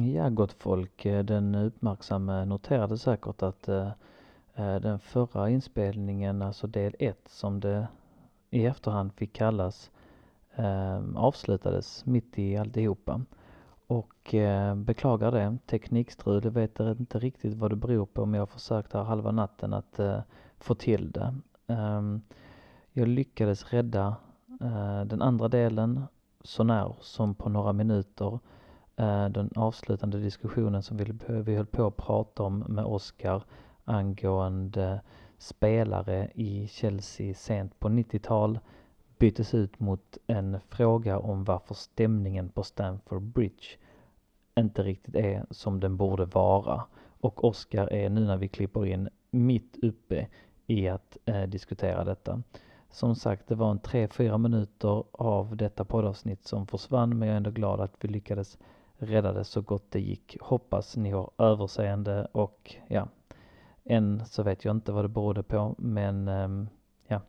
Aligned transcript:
Ja, 0.00 0.28
gott 0.28 0.52
folk. 0.52 1.06
Eh, 1.06 1.24
den 1.24 1.54
uppmärksamme 1.54 2.44
noterade 2.44 2.98
säkert 2.98 3.42
att 3.42 3.68
eh, 3.68 3.90
eh, 4.54 4.76
den 4.76 4.98
förra 4.98 5.50
inspelningen, 5.50 6.42
alltså 6.42 6.66
del 6.66 6.94
1 6.98 7.28
som 7.28 7.60
det 7.60 7.88
i 8.50 8.66
efterhand 8.66 9.12
fick 9.12 9.32
kallas, 9.32 9.90
ehm, 10.54 11.16
avslutades 11.16 12.06
mitt 12.06 12.38
i 12.38 12.56
alltihopa. 12.56 13.20
Och 13.86 14.34
beklagar 14.76 15.32
det. 15.32 15.58
Teknikstrul, 15.66 16.44
jag 16.44 16.50
vet 16.50 16.80
inte 16.80 17.18
riktigt 17.18 17.54
vad 17.54 17.70
det 17.70 17.76
beror 17.76 18.06
på 18.06 18.26
men 18.26 18.34
jag 18.34 18.42
har 18.42 18.46
försökt 18.46 18.92
här 18.92 19.02
halva 19.02 19.30
natten 19.30 19.72
att 19.72 20.00
få 20.58 20.74
till 20.74 21.10
det. 21.10 21.34
Ehm, 21.66 22.22
jag 22.92 23.08
lyckades 23.08 23.72
rädda 23.72 24.16
den 25.06 25.22
andra 25.22 25.48
delen 25.48 26.04
så 26.44 26.64
när 26.64 26.96
som 27.00 27.34
på 27.34 27.48
några 27.48 27.72
minuter 27.72 28.38
Eh, 28.96 29.28
den 29.28 29.50
avslutande 29.56 30.18
diskussionen 30.18 30.82
som 30.82 30.96
vi, 30.96 31.04
vi 31.28 31.56
höll 31.56 31.66
på 31.66 31.86
att 31.86 31.96
prata 31.96 32.42
om 32.42 32.58
med 32.58 32.84
Oskar 32.84 33.44
angående 33.84 35.00
spelare 35.38 36.30
i 36.34 36.68
Chelsea 36.68 37.34
sent 37.34 37.80
på 37.80 37.88
90-tal 37.88 38.58
byttes 39.18 39.54
ut 39.54 39.80
mot 39.80 40.18
en 40.26 40.60
fråga 40.68 41.18
om 41.18 41.44
varför 41.44 41.74
stämningen 41.74 42.48
på 42.48 42.62
Stamford 42.62 43.22
Bridge 43.22 43.66
inte 44.58 44.82
riktigt 44.82 45.14
är 45.14 45.46
som 45.50 45.80
den 45.80 45.96
borde 45.96 46.24
vara. 46.24 46.84
Och 47.20 47.44
Oskar 47.44 47.92
är 47.92 48.10
nu 48.10 48.20
när 48.20 48.36
vi 48.36 48.48
klipper 48.48 48.86
in 48.86 49.08
mitt 49.30 49.76
uppe 49.82 50.26
i 50.66 50.88
att 50.88 51.18
eh, 51.24 51.42
diskutera 51.42 52.04
detta. 52.04 52.42
Som 52.90 53.14
sagt, 53.14 53.48
det 53.48 53.54
var 53.54 53.70
en 53.70 53.80
3-4 53.80 54.38
minuter 54.38 55.04
av 55.12 55.56
detta 55.56 55.84
poddavsnitt 55.84 56.46
som 56.46 56.66
försvann 56.66 57.18
men 57.18 57.28
jag 57.28 57.32
är 57.32 57.36
ändå 57.36 57.50
glad 57.50 57.80
att 57.80 57.96
vi 58.00 58.08
lyckades 58.08 58.58
räddade 59.02 59.44
så 59.44 59.60
gott 59.60 59.90
det 59.90 60.00
gick. 60.00 60.36
Hoppas 60.40 60.96
ni 60.96 61.10
har 61.10 61.30
överseende 61.38 62.28
och 62.32 62.74
ja, 62.88 63.08
än 63.84 64.26
så 64.26 64.42
vet 64.42 64.64
jag 64.64 64.76
inte 64.76 64.92
vad 64.92 65.04
det 65.04 65.08
berodde 65.08 65.42
på 65.42 65.74
men 65.78 66.28
ehm, 66.28 66.68
ja, 67.06 67.20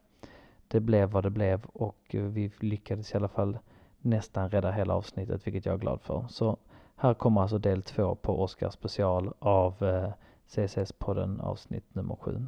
det 0.68 0.80
blev 0.80 1.10
vad 1.10 1.24
det 1.24 1.30
blev 1.30 1.66
och 1.66 2.00
vi 2.12 2.52
lyckades 2.60 3.14
i 3.14 3.18
alla 3.18 3.28
fall 3.28 3.58
nästan 3.98 4.50
rädda 4.50 4.72
hela 4.72 4.94
avsnittet 4.94 5.48
vilket 5.48 5.66
jag 5.66 5.74
är 5.76 5.80
glad 5.80 6.02
för. 6.02 6.26
Så 6.30 6.58
här 6.96 7.14
kommer 7.14 7.42
alltså 7.42 7.58
del 7.58 7.84
två 7.84 8.16
på 8.16 8.44
Oscars 8.44 8.74
special 8.74 9.34
av 9.40 9.84
eh, 9.84 10.12
CCS 10.48 10.92
podden 10.92 11.42
avsnitt 11.42 11.96
nummer 11.96 12.16
sju. 12.16 12.48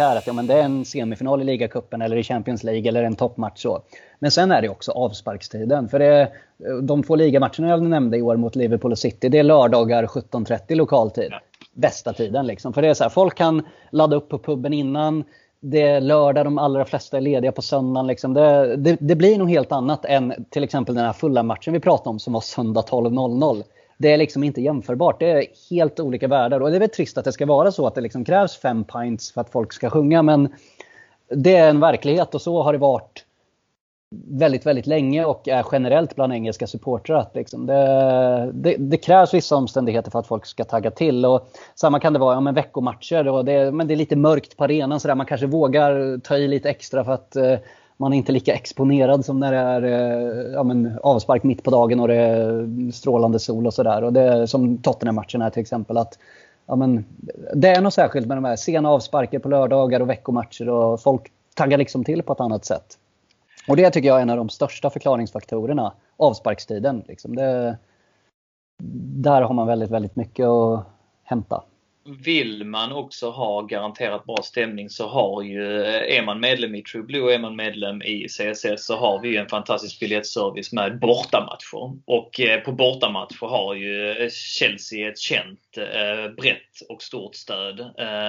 Att 0.00 0.26
ja, 0.26 0.32
men 0.32 0.46
det 0.46 0.54
är 0.54 0.62
en 0.62 0.84
semifinal 0.84 1.40
i 1.40 1.44
ligacupen 1.44 2.02
eller 2.02 2.16
i 2.16 2.22
Champions 2.22 2.64
League 2.64 2.88
eller 2.88 3.02
en 3.02 3.16
toppmatch. 3.16 3.62
Så. 3.62 3.82
Men 4.18 4.30
sen 4.30 4.50
är 4.50 4.62
det 4.62 4.68
också 4.68 4.92
avsparkstiden. 4.92 5.88
För 5.88 5.98
det, 5.98 6.32
de 6.82 7.02
två 7.02 7.16
ligamatcherna 7.16 7.68
jag 7.68 7.82
nämnde 7.82 8.16
i 8.16 8.22
år 8.22 8.36
mot 8.36 8.56
Liverpool 8.56 8.92
och 8.92 8.98
City, 8.98 9.28
det 9.28 9.38
är 9.38 9.42
lördagar 9.42 10.06
17.30 10.06 10.74
lokal 10.74 11.10
tid. 11.10 11.28
Ja. 11.30 11.40
Bästa 11.74 12.12
tiden 12.12 12.46
liksom. 12.46 12.72
För 12.72 12.82
det 12.82 12.88
är 12.88 12.94
så 12.94 13.04
här, 13.04 13.10
folk 13.10 13.34
kan 13.34 13.66
ladda 13.90 14.16
upp 14.16 14.28
på 14.28 14.38
puben 14.38 14.72
innan. 14.72 15.24
Det 15.60 15.82
är 15.82 16.00
lördag, 16.00 16.46
de 16.46 16.58
allra 16.58 16.84
flesta 16.84 17.16
är 17.16 17.20
lediga 17.20 17.52
på 17.52 17.62
söndagen. 17.62 18.06
Liksom. 18.06 18.34
Det, 18.34 18.76
det, 18.76 18.96
det 19.00 19.16
blir 19.16 19.38
nog 19.38 19.50
helt 19.50 19.72
annat 19.72 20.04
än 20.04 20.46
till 20.50 20.64
exempel 20.64 20.94
den 20.94 21.04
här 21.04 21.12
fulla 21.12 21.42
matchen 21.42 21.72
vi 21.72 21.80
pratade 21.80 22.10
om 22.10 22.18
som 22.18 22.32
var 22.32 22.40
söndag 22.40 22.80
12.00. 22.80 23.62
Det 23.98 24.12
är 24.12 24.18
liksom 24.18 24.44
inte 24.44 24.60
jämförbart. 24.60 25.20
Det 25.20 25.30
är 25.30 25.46
helt 25.70 26.00
olika 26.00 26.28
världar. 26.28 26.60
Och 26.60 26.70
det 26.70 26.76
är 26.76 26.80
väl 26.80 26.88
trist 26.88 27.18
att 27.18 27.24
det 27.24 27.32
ska 27.32 27.46
vara 27.46 27.72
så 27.72 27.86
att 27.86 27.94
det 27.94 28.00
liksom 28.00 28.24
krävs 28.24 28.56
fem 28.56 28.84
pints 28.84 29.32
för 29.32 29.40
att 29.40 29.50
folk 29.50 29.72
ska 29.72 29.90
sjunga. 29.90 30.22
Men 30.22 30.48
det 31.30 31.56
är 31.56 31.70
en 31.70 31.80
verklighet 31.80 32.34
och 32.34 32.42
så 32.42 32.62
har 32.62 32.72
det 32.72 32.78
varit 32.78 33.24
väldigt, 34.10 34.66
väldigt 34.66 34.86
länge 34.86 35.24
och 35.24 35.48
är 35.48 35.66
generellt 35.72 36.14
bland 36.14 36.32
engelska 36.32 36.66
supportrar. 36.66 37.26
Liksom 37.34 37.66
det, 37.66 38.50
det, 38.54 38.76
det, 38.78 38.96
krävs 38.96 39.34
vissa 39.34 39.56
omständigheter 39.56 40.10
för 40.10 40.18
att 40.18 40.26
folk 40.26 40.46
ska 40.46 40.64
tagga 40.64 40.90
till. 40.90 41.26
Och 41.26 41.48
samma 41.74 42.00
kan 42.00 42.12
det 42.12 42.18
vara 42.18 42.34
ja, 42.34 42.40
med 42.40 42.54
veckomatcher. 42.54 43.28
Och 43.28 43.44
det, 43.44 43.72
men 43.72 43.86
det 43.86 43.94
är 43.94 43.96
lite 43.96 44.16
mörkt 44.16 44.56
på 44.56 44.64
arenan. 44.64 45.00
Så 45.00 45.08
där. 45.08 45.14
Man 45.14 45.26
kanske 45.26 45.46
vågar 45.46 46.18
ta 46.20 46.36
i 46.36 46.48
lite 46.48 46.70
extra 46.70 47.04
för 47.04 47.12
att 47.12 47.36
eh, 47.36 47.58
man 48.00 48.12
är 48.12 48.16
inte 48.16 48.32
lika 48.32 48.54
exponerad 48.54 49.24
som 49.24 49.40
när 49.40 49.52
det 49.52 49.58
är 49.58 49.82
eh, 49.82 50.52
ja, 50.52 50.62
men, 50.62 50.98
avspark 51.02 51.42
mitt 51.42 51.62
på 51.62 51.70
dagen 51.70 52.00
och 52.00 52.08
det 52.08 52.14
är 52.14 52.92
strålande 52.92 53.38
sol 53.38 53.66
och 53.66 53.74
sådär. 53.74 54.46
Som 54.46 54.78
Tottenham-matchen 54.78 55.42
här 55.42 55.50
till 55.50 55.62
exempel. 55.62 55.96
Att, 55.96 56.18
ja, 56.66 56.76
men, 56.76 57.04
det 57.54 57.68
är 57.68 57.80
något 57.80 57.94
särskilt 57.94 58.26
med 58.26 58.36
de 58.36 58.44
här 58.44 58.56
sena 58.56 58.90
avsparker 58.90 59.38
på 59.38 59.48
lördagar 59.48 60.00
och 60.00 60.08
veckomatcher. 60.08 60.68
Och 60.68 61.00
folk 61.00 61.32
taggar 61.54 61.78
liksom 61.78 62.04
till 62.04 62.22
på 62.22 62.32
ett 62.32 62.40
annat 62.40 62.64
sätt. 62.64 62.98
Och 63.68 63.76
det 63.76 63.90
tycker 63.90 64.08
jag 64.08 64.18
är 64.18 64.22
en 64.22 64.30
av 64.30 64.36
de 64.36 64.48
största 64.48 64.90
förklaringsfaktorerna. 64.90 65.92
Avsparkstiden. 66.16 67.02
Liksom. 67.08 67.36
Det, 67.36 67.76
där 69.22 69.42
har 69.42 69.54
man 69.54 69.66
väldigt, 69.66 69.90
väldigt 69.90 70.16
mycket 70.16 70.46
att 70.46 70.84
hämta. 71.22 71.62
Vill 72.24 72.64
man 72.64 72.92
också 72.92 73.30
ha 73.30 73.62
garanterat 73.62 74.24
bra 74.24 74.36
stämning 74.42 74.90
så 74.90 75.08
har 75.08 75.42
ju, 75.42 75.82
eh, 75.82 76.18
är 76.18 76.22
man 76.26 76.40
medlem 76.40 76.74
i 76.74 76.82
True 76.82 77.02
Blue 77.02 77.22
och 77.22 77.32
är 77.32 77.38
man 77.38 77.56
medlem 77.56 78.02
i 78.02 78.28
CSS 78.28 78.86
så 78.86 78.96
har 78.96 79.20
vi 79.20 79.28
ju 79.28 79.36
en 79.36 79.48
fantastisk 79.48 80.00
biljettservice 80.00 80.72
med 80.72 80.98
bortamatcher. 81.00 81.98
Och 82.04 82.40
eh, 82.40 82.60
på 82.60 82.72
bortamatcher 82.72 83.46
har 83.46 83.74
ju 83.74 84.10
eh, 84.10 84.28
Chelsea 84.30 85.08
ett 85.08 85.18
känt, 85.18 85.60
brett 86.36 86.80
och 86.88 87.02
stort 87.02 87.34
stöd. 87.34 87.80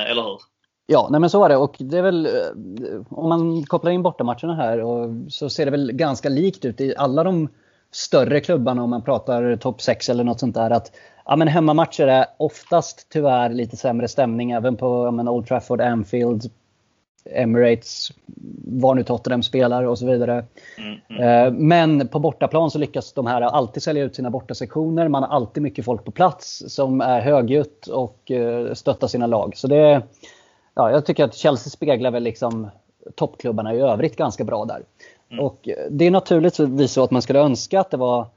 Eller 0.08 0.24
hur? 0.24 0.40
Ja, 0.86 1.08
nej 1.12 1.20
men 1.20 1.30
så 1.30 1.44
är 1.44 1.50
det. 1.50 1.58
Och 1.58 1.76
det 1.80 1.98
är 1.98 2.02
väl, 2.02 2.28
om 3.10 3.30
man 3.30 3.64
kopplar 3.64 3.92
in 3.92 4.04
bortamatcherna 4.04 4.56
här 4.56 4.80
och 4.80 5.10
så 5.30 5.50
ser 5.50 5.66
det 5.66 5.72
väl 5.72 5.92
ganska 5.92 6.30
likt 6.30 6.66
ut 6.66 6.82
i 6.82 6.94
alla 6.98 7.24
de 7.24 7.50
större 7.92 8.40
klubbarna 8.40 8.84
om 8.84 8.90
man 8.90 9.04
pratar 9.04 9.56
topp 9.56 9.82
6 9.82 10.10
eller 10.10 10.24
något 10.24 10.40
sånt 10.40 10.56
där. 10.56 10.70
Att 10.70 10.92
ja, 11.30 11.36
men 11.36 11.48
hemmamatcher 11.48 12.08
är 12.08 12.26
oftast 12.38 13.08
tyvärr 13.10 13.50
lite 13.50 13.78
sämre 13.78 14.08
stämning 14.08 14.52
även 14.52 14.78
på 14.78 15.06
ja, 15.06 15.12
men 15.12 15.28
Old 15.28 15.48
Trafford, 15.48 15.82
Anfield, 15.82 16.52
Emirates, 17.26 18.12
var 18.66 18.96
nu 18.96 19.04
Tottenham 19.04 19.44
spelar 19.44 19.84
och 19.84 20.00
så 20.00 20.06
vidare. 20.06 20.46
Mm, 20.78 21.00
mm. 21.10 21.24
Eh, 21.24 21.54
men 21.54 22.08
på 22.08 22.20
bortaplan 22.20 22.72
så 22.72 22.80
lyckas 22.80 23.14
de 23.14 23.26
här 23.26 23.42
alltid 23.42 23.84
sälja 23.84 24.04
ut 24.04 24.16
sina 24.16 24.30
bortasektioner. 24.30 25.08
Man 25.08 25.24
har 25.24 25.30
alltid 25.30 25.64
mycket 25.64 25.86
folk 25.86 26.06
på 26.06 26.12
plats 26.12 26.64
som 26.68 27.02
är 27.02 27.22
högljutt 27.22 27.88
och 27.88 28.32
eh, 28.32 28.74
stöttar 28.74 29.08
sina 29.08 29.28
lag. 29.28 29.58
Så 29.58 29.68
det, 29.68 30.02
ja, 30.74 30.92
jag 30.92 31.06
tycker 31.06 31.24
att 31.24 31.36
Chelsea 31.36 31.72
speglar 31.72 32.12
väl 32.12 32.24
liksom 32.24 32.70
toppklubbarna 33.16 33.74
i 33.74 33.80
övrigt 33.80 34.16
ganska 34.16 34.44
bra 34.44 34.66
där. 34.66 34.82
Mm. 35.32 35.46
Och 35.46 35.70
det 35.90 36.06
är 36.06 36.12
naturligtvis 36.12 36.92
så 36.92 37.04
att 37.04 37.12
man 37.12 37.22
skulle 37.22 37.40
önska 37.40 37.80
att 37.80 37.92
det 37.92 37.98
var 37.98 38.28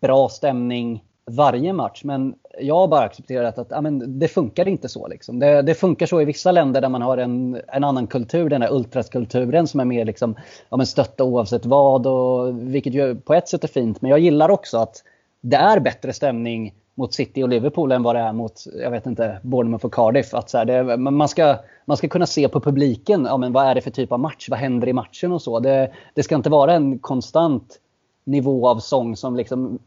bra 0.00 0.28
stämning 0.28 1.02
varje 1.30 1.72
match. 1.72 2.04
Men 2.04 2.34
jag 2.60 2.74
har 2.74 2.88
bara 2.88 3.04
accepterat 3.04 3.58
att 3.58 3.66
ja, 3.70 3.80
men 3.80 4.18
det 4.18 4.28
funkar 4.28 4.68
inte 4.68 4.88
så. 4.88 5.08
Liksom. 5.08 5.38
Det, 5.38 5.62
det, 5.62 5.74
funkar 5.74 6.06
så 6.06 6.20
i 6.20 6.24
vissa 6.24 6.52
länder 6.52 6.80
där 6.80 6.88
man 6.88 7.02
har 7.02 7.18
en, 7.18 7.60
en 7.68 7.84
annan 7.84 8.06
kultur, 8.06 8.50
den 8.50 8.62
här 8.62 8.72
ultraskulturen 8.72 9.66
som 9.66 9.80
är 9.80 9.84
mer 9.84 10.04
liksom, 10.04 10.36
ja, 10.68 10.76
men 10.76 10.86
stötta 10.86 11.24
oavsett 11.24 11.66
vad. 11.66 12.06
Och, 12.06 12.58
vilket 12.74 12.94
ju 12.94 13.14
på 13.14 13.34
ett 13.34 13.48
sätt 13.48 13.64
är 13.64 13.68
fint. 13.68 14.02
Men 14.02 14.10
jag 14.10 14.18
gillar 14.18 14.48
också 14.48 14.78
att 14.78 15.02
det 15.40 15.56
är 15.56 15.80
bättre 15.80 16.12
stämning 16.12 16.74
mot 16.94 17.14
City 17.14 17.42
och 17.42 17.48
Liverpool 17.48 17.92
än 17.92 18.02
vad 18.02 18.16
det 18.16 18.20
är 18.20 18.32
mot, 18.32 18.64
jag 18.82 18.90
vet 18.90 19.06
inte, 19.06 19.38
Bournemouth 19.42 19.86
och 19.86 19.94
Cardiff. 19.94 20.34
Att 20.34 20.50
så 20.50 20.58
här, 20.58 20.64
det, 20.64 20.96
man, 20.96 21.28
ska, 21.28 21.56
man 21.84 21.96
ska 21.96 22.08
kunna 22.08 22.26
se 22.26 22.48
på 22.48 22.60
publiken, 22.60 23.24
ja, 23.24 23.36
men 23.36 23.52
vad 23.52 23.66
är 23.66 23.74
det 23.74 23.80
för 23.80 23.90
typ 23.90 24.12
av 24.12 24.20
match? 24.20 24.48
Vad 24.48 24.58
händer 24.58 24.88
i 24.88 24.92
matchen 24.92 25.32
och 25.32 25.42
så? 25.42 25.60
Det, 25.60 25.92
det 26.14 26.22
ska 26.22 26.34
inte 26.34 26.50
vara 26.50 26.74
en 26.74 26.98
konstant 26.98 27.78
nivå 28.24 28.68
av 28.68 28.78
sång 28.78 29.16
som 29.16 29.36
liksom 29.36 29.78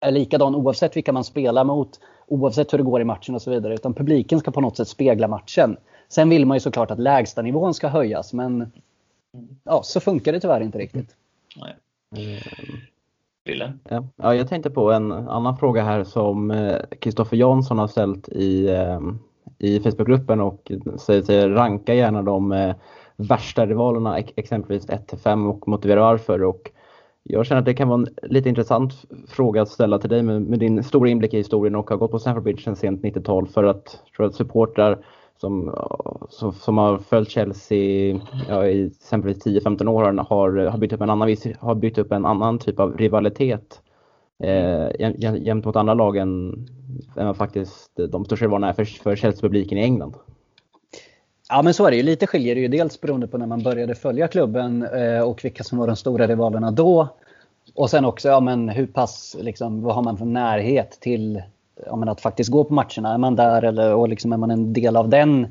är 0.00 0.10
likadan 0.10 0.54
oavsett 0.54 0.96
vilka 0.96 1.12
man 1.12 1.24
spelar 1.24 1.64
mot, 1.64 2.00
oavsett 2.26 2.72
hur 2.72 2.78
det 2.78 2.84
går 2.84 3.00
i 3.00 3.04
matchen 3.04 3.34
och 3.34 3.42
så 3.42 3.50
vidare. 3.50 3.74
Utan 3.74 3.94
publiken 3.94 4.40
ska 4.40 4.50
på 4.50 4.60
något 4.60 4.76
sätt 4.76 4.88
spegla 4.88 5.28
matchen. 5.28 5.76
Sen 6.08 6.28
vill 6.28 6.46
man 6.46 6.56
ju 6.56 6.60
såklart 6.60 6.90
att 6.90 6.98
lägstanivån 6.98 7.74
ska 7.74 7.88
höjas 7.88 8.32
men 8.32 8.72
ja, 9.64 9.82
så 9.82 10.00
funkar 10.00 10.32
det 10.32 10.40
tyvärr 10.40 10.60
inte 10.60 10.78
riktigt. 10.78 11.16
Nej. 11.56 11.76
Ville? 13.44 13.72
Ja. 13.88 14.04
ja, 14.16 14.34
jag 14.34 14.48
tänkte 14.48 14.70
på 14.70 14.92
en 14.92 15.12
annan 15.12 15.56
fråga 15.56 15.82
här 15.82 16.04
som 16.04 16.52
Kristoffer 17.00 17.36
eh, 17.36 17.40
Jansson 17.40 17.78
har 17.78 17.88
ställt 17.88 18.28
i, 18.28 18.68
eh, 18.68 19.00
i 19.58 19.80
Facebookgruppen 19.80 20.40
och 20.40 20.72
säger 20.98 21.22
sig 21.22 21.48
ranka 21.48 21.94
gärna 21.94 22.22
de 22.22 22.52
eh, 22.52 22.74
värsta 23.16 23.66
rivalerna, 23.66 24.18
exempelvis 24.18 24.86
1-5 24.86 25.50
och 25.50 25.68
motivera 25.68 26.00
varför. 26.00 26.42
Och 26.42 26.70
jag 27.28 27.46
känner 27.46 27.58
att 27.58 27.64
det 27.64 27.74
kan 27.74 27.88
vara 27.88 28.00
en 28.00 28.30
lite 28.30 28.48
intressant 28.48 28.92
fråga 29.28 29.62
att 29.62 29.68
ställa 29.68 29.98
till 29.98 30.10
dig 30.10 30.22
med, 30.22 30.42
med 30.42 30.58
din 30.58 30.84
stora 30.84 31.08
inblick 31.08 31.34
i 31.34 31.36
historien 31.36 31.74
och 31.74 31.90
har 31.90 31.96
gått 31.96 32.10
på 32.10 32.18
Stamford 32.18 32.42
Bridge 32.42 32.62
sedan 32.62 32.76
sent 32.76 33.02
90-tal 33.02 33.48
för 33.48 33.64
att, 33.64 34.02
tror 34.16 34.26
att 34.26 34.34
supportrar 34.34 35.04
som, 35.40 35.74
som, 36.30 36.52
som, 36.52 36.78
har 36.78 36.98
följt 36.98 37.30
Chelsea 37.30 38.20
ja, 38.48 38.66
i 38.66 38.86
exempelvis 38.86 39.46
10-15 39.46 39.88
år 39.88 40.02
har, 40.02 40.66
har, 40.66 40.78
byggt 40.78 40.92
upp 40.92 41.00
en 41.00 41.10
annan, 41.10 41.36
har 41.60 41.74
byggt 41.74 41.98
upp 41.98 42.12
en 42.12 42.26
annan 42.26 42.58
typ 42.58 42.80
av 42.80 42.96
rivalitet 42.96 43.82
eh, 44.42 45.10
jämt 45.18 45.64
mot 45.64 45.76
andra 45.76 45.94
lag 45.94 46.16
än, 46.16 46.66
än 47.16 47.34
faktiskt 47.34 48.00
de 48.10 48.24
största 48.24 48.44
rivalerna 48.44 48.68
är 48.68 48.72
för, 48.72 48.84
för 48.84 49.16
Chelsea-publiken 49.16 49.78
i 49.78 49.82
England. 49.82 50.14
Ja 51.48 51.62
men 51.62 51.74
så 51.74 51.86
är 51.86 51.90
det 51.90 51.96
ju. 51.96 52.02
Lite 52.02 52.26
skiljer 52.26 52.54
det 52.54 52.60
ju 52.60 52.68
dels 52.68 53.00
beroende 53.00 53.26
på 53.26 53.38
när 53.38 53.46
man 53.46 53.62
började 53.62 53.94
följa 53.94 54.28
klubben 54.28 54.82
eh, 54.82 55.20
och 55.20 55.44
vilka 55.44 55.64
som 55.64 55.78
var 55.78 55.86
de 55.86 55.96
stora 55.96 56.26
rivalerna 56.26 56.70
då. 56.70 57.08
Och 57.74 57.90
sen 57.90 58.04
också, 58.04 58.28
ja 58.28 58.40
men 58.40 58.68
hur 58.68 58.86
pass, 58.86 59.36
liksom, 59.40 59.82
vad 59.82 59.94
har 59.94 60.02
man 60.02 60.16
för 60.16 60.24
närhet 60.24 60.90
till 61.00 61.42
ja, 61.86 61.96
men 61.96 62.08
att 62.08 62.20
faktiskt 62.20 62.50
gå 62.50 62.64
på 62.64 62.74
matcherna? 62.74 63.14
Är 63.14 63.18
man 63.18 63.36
där 63.36 63.62
eller 63.62 63.94
och 63.94 64.08
liksom, 64.08 64.32
är 64.32 64.36
man 64.36 64.50
en 64.50 64.72
del 64.72 64.96
av 64.96 65.08
den 65.08 65.46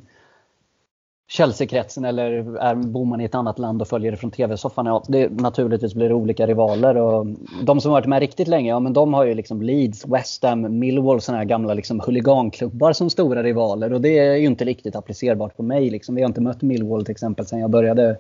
Chelsea-kretsen 1.29 2.06
eller 2.06 2.57
är, 2.57 2.75
bor 2.75 3.06
man 3.06 3.21
i 3.21 3.25
ett 3.25 3.35
annat 3.35 3.59
land 3.59 3.81
och 3.81 3.88
följer 3.88 4.12
det 4.12 4.18
från 4.18 4.31
TV-soffan? 4.31 4.85
Ja, 4.85 5.03
det, 5.07 5.41
naturligtvis 5.41 5.94
blir 5.94 6.09
det 6.09 6.15
olika 6.15 6.47
rivaler. 6.47 6.97
Och 6.97 7.25
de 7.63 7.81
som 7.81 7.91
har 7.91 8.00
varit 8.00 8.07
med 8.07 8.19
riktigt 8.19 8.47
länge, 8.47 8.69
ja 8.69 8.79
men 8.79 8.94
de 8.94 9.13
har 9.13 9.25
ju 9.25 9.33
liksom 9.33 9.62
Leeds, 9.62 10.06
West 10.06 10.44
Ham, 10.44 10.79
Millwall, 10.79 11.21
sådana 11.21 11.38
här 11.38 11.45
gamla 11.45 11.74
liksom 11.74 12.00
huliganklubbar 12.00 12.94
som 12.94 13.09
stora 13.09 13.44
rivaler. 13.44 13.94
Och 13.94 14.01
det 14.01 14.18
är 14.18 14.35
ju 14.35 14.45
inte 14.45 14.65
riktigt 14.65 14.95
applicerbart 14.95 15.57
på 15.57 15.63
mig. 15.63 15.89
Liksom. 15.89 16.15
Vi 16.15 16.21
har 16.21 16.27
inte 16.27 16.41
mött 16.41 16.62
Millwall 16.62 17.06
till 17.06 17.12
exempel 17.12 17.45
sen 17.45 17.59
jag 17.59 17.69
började 17.69 18.18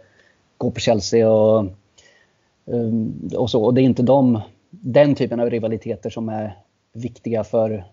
gå 0.57 0.71
på 0.71 0.79
Chelsea 0.79 1.31
och, 1.31 1.65
um, 2.65 3.29
och 3.35 3.49
så. 3.49 3.63
Och 3.63 3.73
det 3.73 3.81
är 3.81 3.83
inte 3.83 4.03
de, 4.03 4.41
den 4.69 5.15
typen 5.15 5.39
av 5.39 5.49
rivaliteter 5.49 6.09
som 6.09 6.29
är 6.29 6.57
viktiga 6.93 7.43
för 7.43 7.85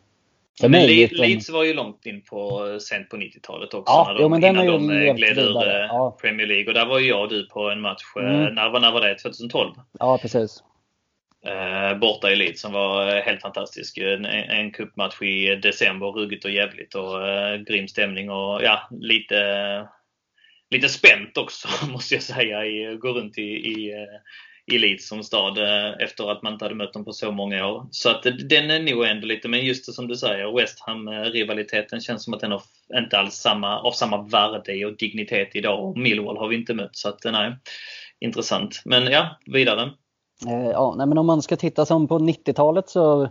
för 0.61 0.69
men 0.69 0.87
mig, 0.87 1.09
Leeds 1.12 1.51
var 1.51 1.65
ju 1.65 1.75
långt 1.75 2.06
in 2.06 2.23
på 2.23 2.69
sent 2.81 3.09
på 3.09 3.17
90-talet 3.17 3.75
också. 3.75 3.93
Ja, 3.93 4.05
när 4.09 4.15
de, 4.15 4.23
jo, 4.23 4.29
men 4.29 4.41
den 4.41 4.51
innan 4.51 4.67
de 4.67 5.06
eh, 5.06 5.15
gled 5.15 5.39
ur 5.39 5.56
eh, 5.56 5.73
ja. 5.73 6.17
Premier 6.21 6.47
League. 6.47 6.67
Och 6.67 6.75
där 6.75 6.87
var 6.87 6.99
ju 6.99 7.09
jag 7.09 7.23
och 7.23 7.29
du 7.29 7.47
på 7.47 7.71
en 7.71 7.81
match. 7.81 8.03
Eh, 8.17 8.35
mm. 8.35 8.55
När, 8.55 8.81
när 8.81 8.93
var 8.93 9.01
det? 9.01 9.15
2012? 9.15 9.75
Ja, 9.99 10.19
precis. 10.19 10.62
Eh, 11.47 11.99
borta 11.99 12.31
i 12.31 12.37
Leeds 12.37 12.61
som 12.61 12.73
var 12.73 13.21
helt 13.21 13.43
fantastisk. 13.43 13.99
En, 13.99 14.25
en 14.25 14.71
cupmatch 14.71 15.23
i 15.23 15.56
december, 15.56 16.06
ruggigt 16.06 16.45
och 16.45 16.51
jävligt 16.51 16.95
och 16.95 17.29
eh, 17.29 17.57
grym 17.57 17.89
stämning 17.89 18.31
och 18.31 18.62
ja, 18.62 18.89
lite, 18.91 19.89
lite 20.71 20.89
spänt 20.89 21.37
också 21.37 21.69
måste 21.93 22.15
jag 22.15 22.23
säga. 22.23 22.67
I, 22.67 22.97
gå 22.97 23.09
runt 23.09 23.39
i, 23.39 23.43
i 23.43 24.07
i 24.66 24.78
Leeds 24.78 25.08
som 25.08 25.22
stad 25.22 25.58
eh, 25.58 26.05
efter 26.05 26.31
att 26.31 26.43
man 26.43 26.52
inte 26.52 26.64
hade 26.64 26.75
mött 26.75 26.93
dem 26.93 27.05
på 27.05 27.12
så 27.12 27.32
många 27.32 27.66
år. 27.66 27.87
Så 27.90 28.11
att 28.11 28.26
eh, 28.26 28.32
den 28.32 28.70
är 28.70 28.94
nog 28.94 29.05
ändå 29.05 29.26
lite, 29.26 29.49
men 29.49 29.64
just 29.64 29.87
det 29.87 29.93
som 29.93 30.08
du 30.08 30.16
säger, 30.16 30.56
West 30.56 30.81
Ham-rivaliteten 30.81 32.00
känns 32.00 32.25
som 32.25 32.34
att 32.34 32.40
den 32.40 32.52
har 32.52 32.62
inte 32.94 33.19
alls 33.19 33.34
samma, 33.34 33.81
av 33.81 33.93
samma 33.93 34.22
värde 34.22 34.87
och 34.87 34.96
dignitet 34.96 35.49
idag. 35.55 35.84
Och 35.84 35.99
Millwall 35.99 36.38
har 36.38 36.49
vi 36.49 36.56
inte 36.56 36.75
mött 36.75 36.96
så 36.96 37.08
att 37.08 37.25
eh, 37.25 37.32
nej, 37.32 37.56
intressant. 38.20 38.82
Men 38.84 39.06
ja, 39.06 39.37
vidare. 39.46 39.90
Ja, 40.72 40.94
nej, 40.99 41.06
men 41.06 41.19
om 41.19 41.26
man 41.26 41.43
ska 41.43 41.56
titta 41.56 41.87
som 41.87 42.08
på 42.08 42.19
90-talet 42.19 42.88
så 42.88 43.28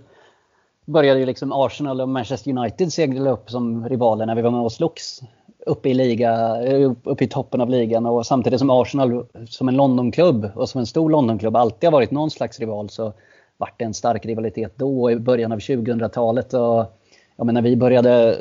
började 0.85 1.19
ju 1.19 1.25
liksom 1.25 1.51
Arsenal 1.51 2.01
och 2.01 2.09
Manchester 2.09 2.51
United 2.51 2.94
segla 2.94 3.30
upp 3.30 3.50
som 3.50 3.89
rivaler 3.89 4.25
när 4.25 4.35
vi 4.35 4.41
var 4.41 4.51
med 4.51 4.62
och 4.62 4.71
slogs 4.71 5.21
uppe 5.65 5.89
i, 5.89 5.94
liga, 5.94 6.62
uppe 7.04 7.24
i 7.24 7.27
toppen 7.27 7.62
av 7.62 7.69
ligan. 7.69 8.06
Och 8.06 8.25
samtidigt 8.25 8.60
som 8.60 8.69
Arsenal 8.69 9.25
som 9.50 9.68
en 9.68 9.75
Londonklubb 9.75 10.51
och 10.56 10.69
som 10.69 10.80
en 10.80 10.86
stor 10.86 11.10
Londonklubb 11.10 11.56
alltid 11.56 11.88
har 11.88 11.92
varit 11.92 12.12
någon 12.12 12.31
slags 12.31 12.60
rival 12.60 12.89
så 12.89 13.13
vart 13.57 13.80
det 13.80 13.86
en 13.86 13.94
stark 13.94 14.25
rivalitet 14.25 14.74
då 14.75 15.12
i 15.12 15.15
början 15.15 15.51
av 15.51 15.60
2000-talet. 15.60 16.54
Och, 16.54 17.45
menar, 17.45 17.62
vi 17.62 17.75
började 17.75 18.38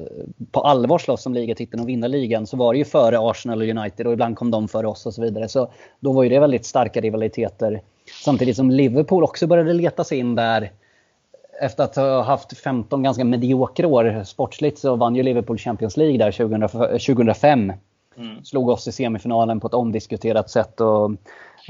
på 0.51 0.61
allvar 0.61 0.99
slåss 0.99 1.27
om 1.27 1.35
ligatiteln 1.35 1.83
och 1.83 1.89
vinna 1.89 2.07
ligan 2.07 2.47
så 2.47 2.57
var 2.57 2.73
det 2.73 2.79
ju 2.79 2.85
före 2.85 3.19
Arsenal 3.19 3.63
och 3.63 3.69
United 3.69 4.07
och 4.07 4.13
ibland 4.13 4.37
kom 4.37 4.51
de 4.51 4.69
före 4.69 4.87
oss 4.87 5.07
och 5.07 5.15
så 5.15 5.23
vidare. 5.23 5.49
Så 5.49 5.73
då 6.01 6.13
var 6.13 6.23
ju 6.23 6.29
det 6.29 6.39
väldigt 6.39 6.65
starka 6.65 7.01
rivaliteter. 7.01 7.83
Samtidigt 8.25 8.57
som 8.57 8.71
Liverpool 8.71 9.25
också 9.25 9.47
började 9.47 9.73
leta 9.73 10.05
sig 10.05 10.19
in 10.19 10.35
där 10.35 10.71
efter 11.63 11.85
att 11.85 11.97
ha 11.97 12.23
haft 12.23 12.59
15 12.59 13.03
ganska 13.03 13.25
mediokra 13.25 13.89
år 13.89 14.25
sportsligt 14.25 14.79
så 14.79 14.97
vann 14.97 15.17
ju 15.17 15.23
Liverpool 15.23 15.59
Champions 15.59 15.97
League 15.97 16.19
där 16.19 16.33
2005. 16.99 17.73
Mm. 18.17 18.45
Slog 18.45 18.69
oss 18.69 18.89
i 18.89 18.93
semifinalen 18.93 19.61
på 19.61 19.67
ett 19.67 19.75
omdiskuterat 19.75 20.51
sätt. 20.51 20.81
Och, 20.81 21.11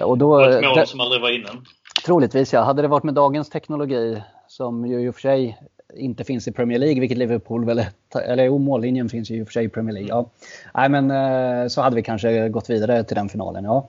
och 0.03 0.19
då, 0.19 0.41
ett 0.41 0.65
mål 0.65 0.87
som 0.87 1.01
aldrig 1.01 1.23
var 1.23 1.31
innan. 1.31 1.65
Troligtvis 2.05 2.53
ja. 2.53 2.61
Hade 2.61 2.83
det 2.83 2.89
varit 2.89 3.05
med 3.05 3.15
dagens 3.15 3.51
teknologi 3.51 4.23
som 4.49 4.87
ju 4.87 5.01
i 5.01 5.09
och 5.09 5.15
för 5.15 5.21
sig 5.21 5.59
inte 5.95 6.25
finns 6.25 6.49
i 6.49 6.53
Premier 6.53 6.79
League, 6.79 7.01
vilket 7.01 7.19
Liverpool 7.19 7.65
väl 7.65 7.85
Eller 8.15 8.45
jo, 8.45 8.59
mållinjen 8.59 9.09
finns 9.09 9.31
ju 9.31 9.37
i 9.37 9.43
och 9.43 9.47
för 9.47 9.53
sig 9.53 9.65
i 9.65 9.69
Premier 9.69 9.95
League. 9.95 10.09
Ja. 10.09 10.31
Nej, 10.75 10.89
men 10.89 11.11
eh, 11.11 11.69
så 11.69 11.81
hade 11.81 11.97
vi 11.97 12.03
kanske 12.03 12.49
gått 12.49 12.71
vidare 12.71 13.05
till 13.05 13.17
den 13.17 13.29
finalen. 13.29 13.65
Ja. 13.65 13.89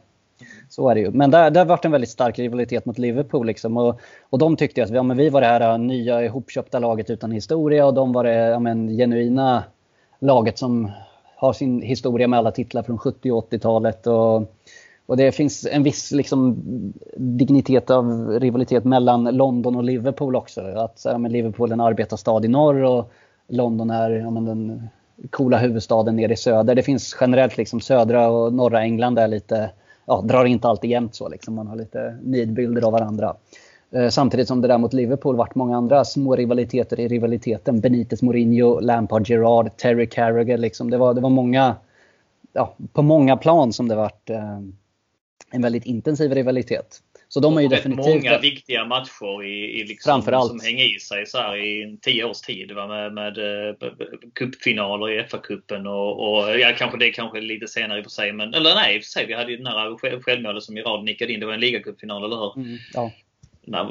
Så 0.69 0.89
är 0.89 0.95
det 0.95 1.01
ju. 1.01 1.11
Men 1.11 1.31
där, 1.31 1.51
där 1.51 1.65
varit 1.65 1.85
en 1.85 1.91
väldigt 1.91 2.09
stark 2.09 2.39
rivalitet 2.39 2.85
mot 2.85 2.97
Liverpool. 2.97 3.47
Liksom. 3.47 3.77
Och, 3.77 3.99
och 4.29 4.39
de 4.39 4.57
tyckte 4.57 4.83
att 4.83 4.89
ja, 4.89 5.03
men 5.03 5.17
vi 5.17 5.29
var 5.29 5.41
det 5.41 5.47
här 5.47 5.71
äh, 5.71 5.77
nya 5.77 6.23
ihopköpta 6.23 6.79
laget 6.79 7.09
utan 7.09 7.31
historia 7.31 7.85
och 7.85 7.93
de 7.93 8.13
var 8.13 8.23
det 8.23 8.33
ja, 8.33 8.59
men, 8.59 8.87
genuina 8.87 9.63
laget 10.19 10.57
som 10.57 10.91
har 11.35 11.53
sin 11.53 11.81
historia 11.81 12.27
med 12.27 12.39
alla 12.39 12.51
titlar 12.51 12.83
från 12.83 12.97
70 12.97 13.31
och 13.31 13.51
80-talet. 13.51 14.07
Och, 14.07 14.35
och 15.05 15.17
det 15.17 15.31
finns 15.31 15.67
en 15.71 15.83
viss 15.83 16.11
liksom, 16.11 16.57
dignitet 17.17 17.89
av 17.89 18.29
rivalitet 18.39 18.83
mellan 18.83 19.23
London 19.23 19.75
och 19.75 19.83
Liverpool 19.83 20.35
också. 20.35 20.61
Att 20.61 21.01
ja, 21.05 21.17
men 21.17 21.31
Liverpool 21.31 21.69
är 21.69 21.73
en 21.73 21.81
arbetarstad 21.81 22.45
i 22.45 22.47
norr 22.47 22.83
och 22.83 23.11
London 23.47 23.89
är 23.89 24.09
ja, 24.09 24.29
men 24.29 24.45
den 24.45 24.89
coola 25.29 25.57
huvudstaden 25.57 26.15
nere 26.15 26.33
i 26.33 26.37
söder. 26.37 26.75
Det 26.75 26.83
finns 26.83 27.17
generellt 27.21 27.57
liksom 27.57 27.81
södra 27.81 28.29
och 28.29 28.53
norra 28.53 28.81
England 28.81 29.19
är 29.19 29.27
lite 29.27 29.69
ja, 30.05 30.21
drar 30.21 30.45
inte 30.45 30.67
alltid 30.67 30.89
jämnt 30.89 31.15
så. 31.15 31.29
Liksom. 31.29 31.55
Man 31.55 31.67
har 31.67 31.75
lite 31.75 32.17
nidbilder 32.23 32.81
av 32.81 32.91
varandra. 32.91 33.35
Eh, 33.91 34.09
samtidigt 34.09 34.47
som 34.47 34.61
det 34.61 34.67
där 34.67 34.77
mot 34.77 34.93
Liverpool 34.93 35.35
vart 35.35 35.55
många 35.55 35.77
andra 35.77 36.05
små 36.05 36.35
rivaliteter 36.35 36.99
i 36.99 37.07
rivaliteten. 37.07 37.79
Benitez 37.79 38.21
Mourinho, 38.21 38.79
Lampard 38.79 39.29
Gerard, 39.29 39.77
Terry 39.77 40.07
Carragher. 40.09 40.57
Liksom. 40.57 40.89
Det, 40.89 40.97
var, 40.97 41.13
det 41.13 41.21
var 41.21 41.29
många, 41.29 41.75
ja, 42.53 42.75
på 42.93 43.01
många 43.01 43.37
plan 43.37 43.73
som 43.73 43.87
det 43.87 43.95
vart 43.95 44.29
eh, 44.29 44.59
en 45.51 45.61
väldigt 45.61 45.85
intensiv 45.85 46.33
rivalitet. 46.33 47.01
Så 47.33 47.39
de 47.39 47.57
är 47.57 47.61
ju 47.61 47.67
definitivt... 47.67 48.05
många 48.05 48.37
viktiga 48.37 48.85
matcher 48.85 49.43
i, 49.43 49.81
i 49.81 49.83
liksom, 49.83 50.11
Framförallt. 50.11 50.49
som 50.49 50.59
hänger 50.59 50.95
i 50.95 50.99
sig 50.99 51.25
så 51.25 51.37
här 51.37 51.55
i 51.55 51.97
tio 52.01 52.23
års 52.23 52.41
tid. 52.41 52.71
Va? 52.71 52.87
Med, 52.87 53.13
med 53.13 53.37
uh, 53.37 53.75
cupfinaler 54.35 55.09
i 55.09 55.23
FA-cupen 55.23 55.87
och, 55.87 56.33
och, 56.33 56.59
ja, 56.59 56.73
kanske 56.77 56.97
det 56.97 57.11
kanske 57.11 57.41
lite 57.41 57.67
senare 57.67 57.97
i 57.97 58.01
och 58.01 58.05
för 58.05 58.11
sig. 58.11 58.33
Men, 58.33 58.53
eller 58.53 58.75
nej, 58.75 58.95
i 58.95 58.99
och 58.99 59.03
för 59.03 59.09
sig. 59.09 59.25
Vi 59.25 59.33
hade 59.33 59.51
ju 59.51 59.57
den 59.57 59.67
här 59.67 60.21
självmålet 60.21 60.63
som 60.63 60.77
Gerard 60.77 61.03
nickade 61.03 61.33
in. 61.33 61.39
Det 61.39 61.45
var 61.45 61.53
en 61.53 61.59
ligacupfinal, 61.59 62.23
eller 62.23 62.35
hur? 62.35 62.57
Mm, 62.57 62.77
ja. 62.93 63.11
Nej, 63.65 63.85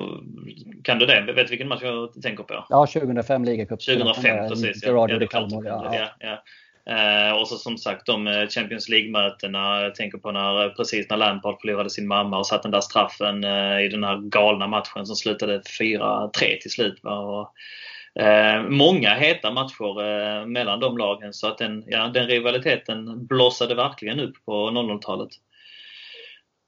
kan 0.83 0.99
du 0.99 1.07
det? 1.07 1.21
Vet 1.21 1.37
du 1.37 1.51
vilken 1.51 1.69
match 1.69 1.83
jag 1.83 2.23
tänker 2.23 2.45
på? 2.45 2.65
Ja, 2.69 2.87
2005 2.87 3.45
ligacup. 3.45 3.81
2005 3.81 4.49
precis. 4.49 4.85
Gerard 4.87 5.11
ja, 5.11 5.29
ja, 5.65 5.95
ja, 5.95 6.09
ja. 6.21 6.43
Eh, 6.87 7.41
och 7.41 7.49
så 7.49 7.57
som 7.57 7.79
sagt 7.79 8.07
de 8.07 8.27
eh, 8.27 8.49
Champions 8.49 8.89
League-mötena. 8.89 9.83
Jag 9.83 9.95
tänker 9.95 10.19
på 10.19 10.33
när, 10.33 10.65
eh, 10.65 10.73
precis 10.73 11.11
när 11.11 11.17
Lampard 11.17 11.61
förlorade 11.61 11.91
sin 11.91 12.07
mamma 12.07 12.39
och 12.39 12.47
satte 12.47 12.63
den 12.63 12.73
där 12.73 12.81
straffen 12.81 13.45
eh, 13.45 13.81
i 13.81 13.89
den 13.89 14.05
här 14.05 14.17
galna 14.17 14.67
matchen 14.67 15.07
som 15.07 15.17
slutade 15.17 15.63
4-3 15.81 16.31
till 16.61 16.71
slut. 16.71 17.01
Och, 17.03 18.23
eh, 18.23 18.63
många 18.63 19.15
heta 19.15 19.51
matcher 19.51 20.03
eh, 20.03 20.47
mellan 20.47 20.81
de 20.81 20.99
lagen 20.99 21.33
så 21.33 21.47
att 21.47 21.59
den, 21.59 21.85
ja, 21.87 22.09
den 22.09 22.27
rivaliteten 22.27 23.27
blossade 23.27 23.75
verkligen 23.75 24.21
upp 24.21 24.35
på 24.45 24.71
00-talet. 24.71 25.31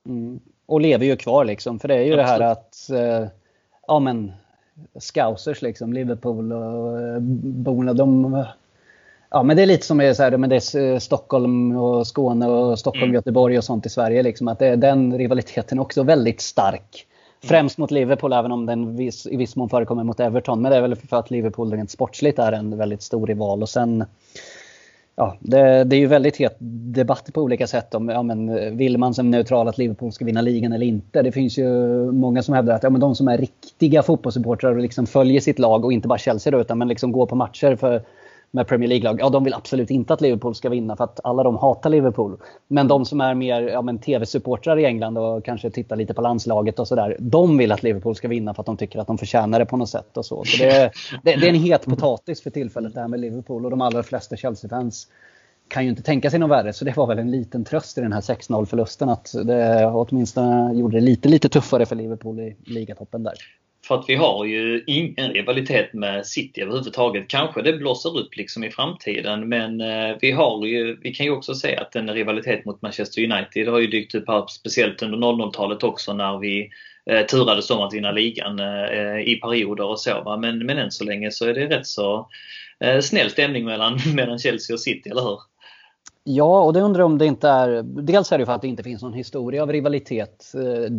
Mm. 0.06 0.40
Och 0.66 0.80
lever 0.80 1.06
ju 1.06 1.16
kvar 1.16 1.44
liksom. 1.44 1.78
För 1.78 1.88
det 1.88 1.94
är 1.94 2.02
ju 2.02 2.12
Absolut. 2.12 2.38
det 2.38 2.44
här 2.44 2.52
att 2.52 2.90
ja 3.86 3.98
men 3.98 4.32
Scousers 4.98 5.62
liksom, 5.62 5.92
Liverpool 5.92 6.52
och 6.52 7.22
borna, 7.22 7.92
de 7.92 8.44
Ja, 9.34 9.42
men 9.42 9.56
det 9.56 9.62
är 9.62 9.66
lite 9.66 9.86
som 9.86 10.00
är 10.00 10.12
så 10.12 10.22
här, 10.22 10.36
men 10.36 10.50
det 10.50 10.74
är 10.74 10.92
eh, 10.92 10.98
Stockholm 10.98 11.76
och 11.76 12.06
Skåne 12.06 12.46
och 12.46 12.78
Stockholm, 12.78 13.04
mm. 13.04 13.14
Göteborg 13.14 13.58
och 13.58 13.64
sånt 13.64 13.86
i 13.86 13.88
Sverige. 13.88 14.22
Liksom, 14.22 14.48
att 14.48 14.58
det 14.58 14.66
är 14.66 14.76
den 14.76 15.18
rivaliteten 15.18 15.78
också 15.78 16.02
väldigt 16.02 16.40
stark. 16.40 17.06
Mm. 17.42 17.48
Främst 17.48 17.78
mot 17.78 17.90
Liverpool, 17.90 18.32
även 18.32 18.52
om 18.52 18.66
den 18.66 18.96
viss, 18.96 19.26
i 19.26 19.36
viss 19.36 19.56
mån 19.56 19.68
förekommer 19.68 20.04
mot 20.04 20.20
Everton. 20.20 20.62
Men 20.62 20.72
det 20.72 20.78
är 20.78 20.82
väl 20.82 20.96
för 20.96 21.16
att 21.16 21.30
Liverpool 21.30 21.72
rent 21.72 21.90
sportsligt 21.90 22.38
är 22.38 22.52
en 22.52 22.78
väldigt 22.78 23.02
stor 23.02 23.26
rival. 23.26 23.62
Och 23.62 23.68
sen, 23.68 24.04
ja, 25.16 25.36
det, 25.40 25.84
det 25.84 25.96
är 25.96 26.00
ju 26.00 26.06
väldigt 26.06 26.36
het 26.36 26.56
debatt 26.94 27.30
på 27.32 27.42
olika 27.42 27.66
sätt 27.66 27.94
om 27.94 28.08
ja, 28.08 28.22
men, 28.22 28.76
vill 28.76 28.98
man 28.98 29.14
som 29.14 29.30
neutral 29.30 29.68
att 29.68 29.78
Liverpool 29.78 30.12
ska 30.12 30.24
vinna 30.24 30.40
ligan 30.40 30.72
eller 30.72 30.86
inte. 30.86 31.22
Det 31.22 31.32
finns 31.32 31.58
ju 31.58 31.68
många 32.12 32.42
som 32.42 32.54
hävdar 32.54 32.74
att 32.74 32.82
ja, 32.82 32.90
men 32.90 33.00
de 33.00 33.14
som 33.14 33.28
är 33.28 33.38
riktiga 33.38 34.02
fotbollssupportrar 34.02 34.76
och 34.76 34.82
liksom 34.82 35.06
följer 35.06 35.40
sitt 35.40 35.58
lag 35.58 35.84
och 35.84 35.92
inte 35.92 36.08
bara 36.08 36.18
Chelsea 36.18 36.50
då, 36.50 36.60
utan 36.60 36.78
men 36.78 36.88
liksom 36.88 37.12
går 37.12 37.26
på 37.26 37.36
matcher 37.36 37.76
för 37.76 38.02
med 38.54 38.66
Premier 38.66 38.88
League-lag, 38.88 39.20
ja 39.20 39.30
de 39.30 39.44
vill 39.44 39.54
absolut 39.54 39.90
inte 39.90 40.14
att 40.14 40.20
Liverpool 40.20 40.54
ska 40.54 40.68
vinna 40.68 40.96
för 40.96 41.04
att 41.04 41.20
alla 41.24 41.42
de 41.42 41.56
hatar 41.56 41.90
Liverpool. 41.90 42.36
Men 42.68 42.88
de 42.88 43.04
som 43.04 43.20
är 43.20 43.34
mer 43.34 43.62
ja, 43.62 43.98
TV-supportrar 44.04 44.78
i 44.78 44.84
England 44.84 45.18
och 45.18 45.44
kanske 45.44 45.70
tittar 45.70 45.96
lite 45.96 46.14
på 46.14 46.22
landslaget 46.22 46.78
och 46.78 46.88
sådär. 46.88 47.16
De 47.20 47.58
vill 47.58 47.72
att 47.72 47.82
Liverpool 47.82 48.14
ska 48.14 48.28
vinna 48.28 48.54
för 48.54 48.62
att 48.62 48.66
de 48.66 48.76
tycker 48.76 48.98
att 48.98 49.06
de 49.06 49.18
förtjänar 49.18 49.58
det 49.58 49.66
på 49.66 49.76
något 49.76 49.88
sätt. 49.88 50.16
Och 50.16 50.26
så. 50.26 50.44
så 50.44 50.56
det, 50.62 50.92
det, 51.22 51.36
det 51.36 51.46
är 51.46 51.48
en 51.48 51.54
het 51.54 51.86
potatis 51.86 52.42
för 52.42 52.50
tillfället 52.50 52.94
det 52.94 53.00
här 53.00 53.08
med 53.08 53.20
Liverpool 53.20 53.64
och 53.64 53.70
de 53.70 53.80
allra 53.80 54.02
flesta 54.02 54.36
Chelsea-fans 54.36 55.08
kan 55.68 55.84
ju 55.84 55.90
inte 55.90 56.02
tänka 56.02 56.30
sig 56.30 56.38
något 56.38 56.50
värre. 56.50 56.72
Så 56.72 56.84
det 56.84 56.96
var 56.96 57.06
väl 57.06 57.18
en 57.18 57.30
liten 57.30 57.64
tröst 57.64 57.98
i 57.98 58.00
den 58.00 58.12
här 58.12 58.20
6-0 58.20 58.64
förlusten 58.64 59.08
att 59.08 59.34
det 59.44 59.86
åtminstone 59.86 60.74
gjorde 60.74 60.96
det 60.96 61.00
lite, 61.00 61.28
lite 61.28 61.48
tuffare 61.48 61.86
för 61.86 61.96
Liverpool 61.96 62.40
i 62.40 62.56
ligatoppen 62.64 63.22
där. 63.22 63.34
För 63.84 63.94
att 63.94 64.04
vi 64.08 64.14
har 64.14 64.44
ju 64.44 64.84
ingen 64.86 65.32
rivalitet 65.32 65.92
med 65.92 66.26
City 66.26 66.60
överhuvudtaget. 66.60 67.28
Kanske 67.28 67.62
det 67.62 67.72
blåser 67.72 68.18
upp 68.18 68.36
liksom 68.36 68.64
i 68.64 68.70
framtiden 68.70 69.48
men 69.48 69.80
eh, 69.80 70.16
vi 70.20 70.32
har 70.32 70.66
ju, 70.66 70.96
vi 71.02 71.14
kan 71.14 71.26
ju 71.26 71.32
också 71.32 71.54
se 71.54 71.76
att 71.76 71.96
en 71.96 72.10
rivalitet 72.10 72.64
mot 72.64 72.82
Manchester 72.82 73.24
United 73.24 73.68
har 73.68 73.78
ju 73.78 73.86
dykt 73.86 74.14
upp 74.14 74.28
här 74.28 74.46
speciellt 74.46 75.02
under 75.02 75.18
00-talet 75.18 75.82
också 75.82 76.12
när 76.12 76.38
vi 76.38 76.70
eh, 77.10 77.26
turades 77.26 77.70
om 77.70 77.80
att 77.80 77.94
vinna 77.94 78.12
ligan 78.12 78.58
eh, 78.58 79.18
i 79.18 79.38
perioder 79.42 79.84
och 79.84 80.00
så. 80.00 80.22
Va? 80.22 80.36
Men, 80.36 80.66
men 80.66 80.78
än 80.78 80.90
så 80.90 81.04
länge 81.04 81.30
så 81.30 81.46
är 81.46 81.54
det 81.54 81.66
rätt 81.66 81.86
så 81.86 82.28
eh, 82.80 83.00
snäll 83.00 83.30
stämning 83.30 83.64
mellan, 83.64 83.98
mellan 84.14 84.38
Chelsea 84.38 84.74
och 84.74 84.80
City, 84.80 85.10
eller 85.10 85.22
hur? 85.22 85.38
Ja, 86.26 86.62
och 86.62 86.72
det 86.72 86.80
undrar 86.80 87.02
om 87.02 87.18
det 87.18 87.26
inte 87.26 87.48
är... 87.48 87.82
Dels 87.82 88.32
är 88.32 88.38
det 88.38 88.46
för 88.46 88.52
att 88.52 88.62
det 88.62 88.68
inte 88.68 88.82
finns 88.82 89.02
någon 89.02 89.12
historia 89.12 89.62
av 89.62 89.72
rivalitet 89.72 90.52
eh, 90.54 90.90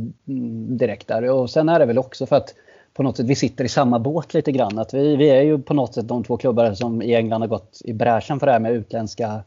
direkt 0.77 1.07
där. 1.07 1.29
Och 1.29 1.49
sen 1.49 1.69
är 1.69 1.79
det 1.79 1.85
väl 1.85 1.97
också 1.97 2.25
för 2.25 2.35
att 2.35 2.53
på 2.95 3.03
något 3.03 3.17
sätt 3.17 3.25
vi 3.25 3.35
sitter 3.35 3.65
i 3.65 3.69
samma 3.69 3.99
båt 3.99 4.33
lite 4.33 4.51
grann. 4.51 4.79
Att 4.79 4.93
vi, 4.93 5.15
vi 5.15 5.29
är 5.29 5.41
ju 5.41 5.61
på 5.61 5.73
något 5.73 5.93
sätt 5.93 6.07
de 6.07 6.23
två 6.23 6.37
klubbar 6.37 6.73
som 6.73 7.01
i 7.01 7.15
England 7.15 7.41
har 7.41 7.47
gått 7.47 7.81
i 7.83 7.93
bräschen 7.93 8.39
för 8.39 8.47
det 8.47 8.53
här 8.53 8.59
med 8.59 8.71
utländska 8.71 9.43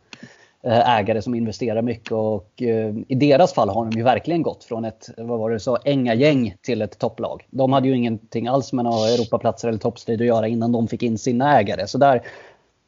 eh, 0.62 0.98
ägare 0.98 1.22
som 1.22 1.34
investerar 1.34 1.82
mycket 1.82 2.12
och 2.12 2.62
eh, 2.62 2.94
i 3.08 3.14
deras 3.14 3.52
fall 3.52 3.68
har 3.68 3.84
de 3.84 3.98
ju 3.98 4.02
verkligen 4.02 4.42
gått 4.42 4.64
från 4.64 4.84
ett, 4.84 5.08
vad 5.16 5.38
var 5.38 5.50
det 5.50 5.60
så, 5.60 5.78
gäng 5.84 6.54
till 6.62 6.82
ett 6.82 6.98
topplag. 6.98 7.46
De 7.50 7.72
hade 7.72 7.88
ju 7.88 7.96
ingenting 7.96 8.46
alls 8.46 8.72
med 8.72 8.84
några 8.84 9.08
Europaplatser 9.08 9.68
eller 9.68 9.78
toppstrid 9.78 10.20
att 10.20 10.26
göra 10.26 10.48
innan 10.48 10.72
de 10.72 10.88
fick 10.88 11.02
in 11.02 11.18
sina 11.18 11.58
ägare. 11.58 11.86
Så 11.86 11.98
där 11.98 12.22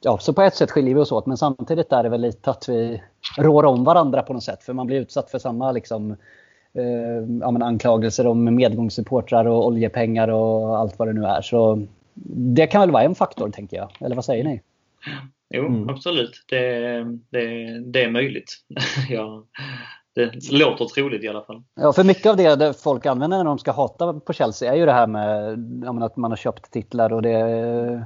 ja, 0.00 0.18
så 0.18 0.32
på 0.32 0.42
ett 0.42 0.54
sätt 0.54 0.70
skiljer 0.70 0.94
vi 0.94 1.00
oss 1.00 1.12
åt 1.12 1.26
men 1.26 1.36
samtidigt 1.36 1.92
är 1.92 2.02
det 2.02 2.08
väl 2.08 2.20
lite 2.20 2.50
att 2.50 2.68
vi 2.68 3.02
rår 3.38 3.64
om 3.64 3.84
varandra 3.84 4.22
på 4.22 4.32
något 4.32 4.44
sätt. 4.44 4.62
För 4.62 4.72
man 4.72 4.86
blir 4.86 5.00
utsatt 5.00 5.30
för 5.30 5.38
samma 5.38 5.72
liksom, 5.72 6.16
eh, 6.74 7.38
ja, 7.40 7.50
men 7.50 7.62
anklagelser 7.62 8.26
om 8.26 8.54
medgångssupportrar 8.54 9.44
och 9.44 9.66
oljepengar 9.66 10.28
och 10.28 10.78
allt 10.78 10.98
vad 10.98 11.08
det 11.08 11.12
nu 11.12 11.24
är. 11.24 11.42
Så 11.42 11.86
det 12.54 12.66
kan 12.66 12.80
väl 12.80 12.90
vara 12.90 13.02
en 13.02 13.14
faktor 13.14 13.50
tänker 13.50 13.76
jag. 13.76 13.90
Eller 14.00 14.16
vad 14.16 14.24
säger 14.24 14.44
ni? 14.44 14.62
Jo, 15.54 15.66
mm. 15.66 15.88
absolut. 15.88 16.44
Det, 16.48 16.80
det, 17.30 17.78
det 17.80 18.04
är 18.04 18.10
möjligt. 18.10 18.56
ja, 19.08 19.44
det 20.14 20.52
låter 20.52 20.84
troligt 20.84 21.24
i 21.24 21.28
alla 21.28 21.42
fall. 21.42 21.62
Ja, 21.74 21.92
för 21.92 22.04
mycket 22.04 22.26
av 22.26 22.36
det 22.36 22.82
folk 22.82 23.06
använder 23.06 23.36
när 23.36 23.44
de 23.44 23.58
ska 23.58 23.72
hata 23.72 24.12
på 24.12 24.32
Chelsea 24.32 24.72
är 24.72 24.76
ju 24.76 24.86
det 24.86 24.92
här 24.92 25.06
med 25.06 25.58
ja, 25.84 26.06
att 26.06 26.16
man 26.16 26.30
har 26.30 26.36
köpt 26.36 26.70
titlar 26.70 27.12
och 27.12 27.22
det 27.22 27.34
mm 27.34 28.04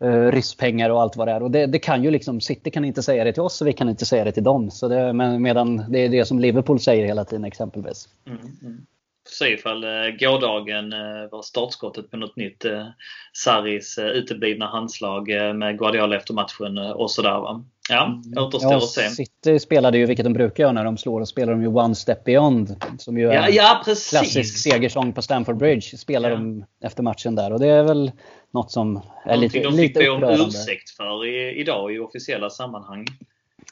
eh, 0.00 0.90
och 0.90 1.02
allt 1.02 1.16
vad 1.16 1.28
det 1.28 1.32
är. 1.32 1.42
Och 1.42 1.50
det, 1.50 1.66
det, 1.66 1.78
kan 1.78 2.04
ju 2.04 2.10
liksom, 2.10 2.40
City 2.40 2.70
kan 2.70 2.84
inte 2.84 3.02
säga 3.02 3.24
det 3.24 3.32
till 3.32 3.42
oss 3.42 3.60
och 3.60 3.66
vi 3.66 3.72
kan 3.72 3.88
inte 3.88 4.06
säga 4.06 4.24
det 4.24 4.32
till 4.32 4.44
dem. 4.44 4.70
Så 4.70 4.88
det, 4.88 5.12
men, 5.12 5.42
medan 5.42 5.84
det 5.88 5.98
är 5.98 6.08
det 6.08 6.24
som 6.24 6.38
Liverpool 6.38 6.80
säger 6.80 7.06
hela 7.06 7.24
tiden 7.24 7.44
exempelvis. 7.44 8.08
Mm, 8.26 8.40
mm. 8.62 8.86
Se 9.30 9.52
ifall 9.52 9.84
eh, 9.84 10.10
gårdagen 10.18 10.92
eh, 10.92 11.30
var 11.30 11.42
startskottet 11.42 12.10
på 12.10 12.16
något 12.16 12.36
nytt. 12.36 12.64
Eh, 12.64 12.86
Sarris 13.32 13.98
eh, 13.98 14.06
uteblivna 14.06 14.66
handslag 14.66 15.30
eh, 15.30 15.54
med 15.54 15.78
Guardiola 15.78 16.16
efter 16.16 16.34
matchen 16.34 16.78
eh, 16.78 16.90
och 16.90 17.10
sådär 17.10 17.40
va. 17.40 17.64
Ja, 17.88 18.04
mm. 18.04 18.44
återstår 18.44 18.76
att 18.76 18.88
se. 18.88 19.08
City 19.08 19.58
spelade 19.58 19.98
ju, 19.98 20.06
vilket 20.06 20.24
de 20.24 20.32
brukar 20.32 20.64
göra 20.64 20.72
när 20.72 20.84
de 20.84 20.96
slår, 20.96 21.20
och 21.20 21.28
spelar 21.28 21.52
de 21.52 21.62
ju 21.62 21.68
One 21.68 21.94
Step 21.94 22.24
Beyond. 22.24 22.84
Som 22.98 23.18
ju 23.18 23.28
är 23.28 23.34
ja, 23.34 23.48
ja, 23.48 23.78
en 23.78 23.84
klassisk 23.84 24.58
segersång 24.58 25.12
på 25.12 25.22
Stamford 25.22 25.56
Bridge. 25.56 25.96
Spelar 25.96 26.30
ja. 26.30 26.36
de 26.36 26.64
efter 26.84 27.02
matchen 27.02 27.34
där. 27.34 27.52
Och 27.52 27.60
det 27.60 27.66
är 27.66 27.82
väl 27.82 28.12
något 28.50 28.72
som 28.72 28.96
är 29.24 29.34
Någonting 29.34 29.40
lite 29.40 29.70
de 29.70 29.76
fick 29.76 29.94
be 29.94 30.08
om 30.08 30.24
ursäkt 30.24 30.90
för 30.90 31.26
i, 31.26 31.60
idag 31.60 31.94
i 31.94 31.98
officiella 31.98 32.50
sammanhang. 32.50 33.06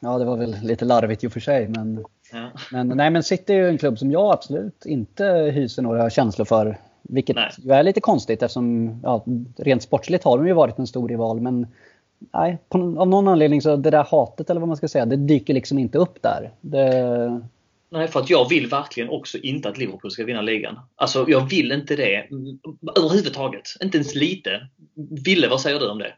Ja, 0.01 0.19
det 0.19 0.25
var 0.25 0.37
väl 0.37 0.57
lite 0.63 0.85
larvigt 0.85 1.25
i 1.25 1.27
och 1.27 1.33
för 1.33 1.41
sig. 1.41 1.69
Men, 1.69 2.05
ja. 2.33 2.51
men, 2.73 2.89
nej, 2.89 3.11
men 3.11 3.23
City 3.23 3.53
är 3.53 3.57
ju 3.57 3.69
en 3.69 3.79
klubb 3.79 3.99
som 3.99 4.11
jag 4.11 4.33
absolut 4.33 4.87
inte 4.87 5.25
hyser 5.55 5.83
några 5.83 6.11
känslor 6.11 6.45
för. 6.45 6.79
Vilket 7.03 7.37
nej. 7.37 7.51
ju 7.59 7.73
är 7.73 7.83
lite 7.83 8.01
konstigt 8.01 8.43
eftersom 8.43 9.01
ja, 9.03 9.25
rent 9.57 9.83
sportsligt 9.83 10.25
har 10.25 10.39
de 10.39 10.47
ju 10.47 10.53
varit 10.53 10.79
en 10.79 10.87
stor 10.87 11.09
rival. 11.09 11.41
Men 11.41 11.67
nej, 12.35 12.59
på, 12.69 12.79
av 12.79 13.09
någon 13.09 13.29
anledning 13.29 13.63
så 13.63 13.77
det 13.77 13.91
där 13.91 14.05
hatet 14.05 14.51
eller 14.51 14.61
vad 14.61 14.69
man 14.69 14.77
ska 14.77 14.89
säga, 14.89 15.07
det 15.07 15.17
dyker 15.17 15.55
liksom 15.55 15.79
inte 15.79 15.99
upp 15.99 16.23
där. 16.23 16.51
Det... 16.61 17.43
Nej, 17.91 18.09
för 18.09 18.21
att 18.21 18.31
jag 18.31 18.49
vill 18.49 18.67
verkligen 18.67 19.11
också 19.11 19.39
inte 19.39 19.69
att 19.69 19.79
Liverpool 19.79 20.11
ska 20.11 20.25
vinna 20.25 20.43
ligan. 20.43 20.79
Alltså, 20.97 21.25
jag 21.29 21.51
vill 21.51 21.73
inte 21.73 21.97
det 21.97 22.27
överhuvudtaget. 22.97 23.63
Inte 23.83 23.99
ens 23.99 24.15
lite. 24.15 24.51
Ville, 25.25 25.49
vad 25.49 25.61
säger 25.61 25.81
du 25.81 25.89
om 25.89 25.99
det? 25.99 26.13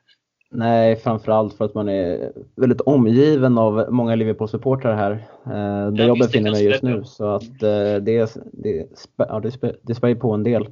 Nej, 0.50 0.96
framförallt 0.96 1.54
för 1.54 1.64
att 1.64 1.74
man 1.74 1.88
är 1.88 2.32
väldigt 2.56 2.80
omgiven 2.80 3.58
av 3.58 3.86
många 3.90 4.14
Liverpool-supportrar 4.14 4.94
här. 4.94 5.10
Eh, 5.46 5.92
där 5.92 6.06
jag 6.06 6.18
befinner 6.18 6.50
mig 6.50 6.64
just 6.64 6.82
nu. 6.82 7.04
Så 7.04 7.26
att 7.26 7.62
eh, 7.62 7.94
det, 8.00 8.34
det, 8.52 8.86
ja, 9.16 9.40
det, 9.40 9.50
spär, 9.50 9.76
det 9.82 9.94
spär 9.94 10.14
på 10.14 10.32
en 10.32 10.42
del. 10.42 10.68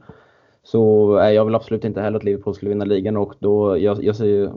Så 0.67 1.19
eh, 1.19 1.31
jag 1.31 1.45
vill 1.45 1.55
absolut 1.55 1.85
inte 1.85 2.01
heller 2.01 2.17
att 2.17 2.25
Liverpool 2.25 2.55
skulle 2.55 2.69
vinna 2.69 2.85
ligan 2.85 3.17
och 3.17 3.35
då, 3.39 3.79
jag, 3.79 4.05
jag 4.05 4.17
ser 4.17 4.25
ju 4.25 4.51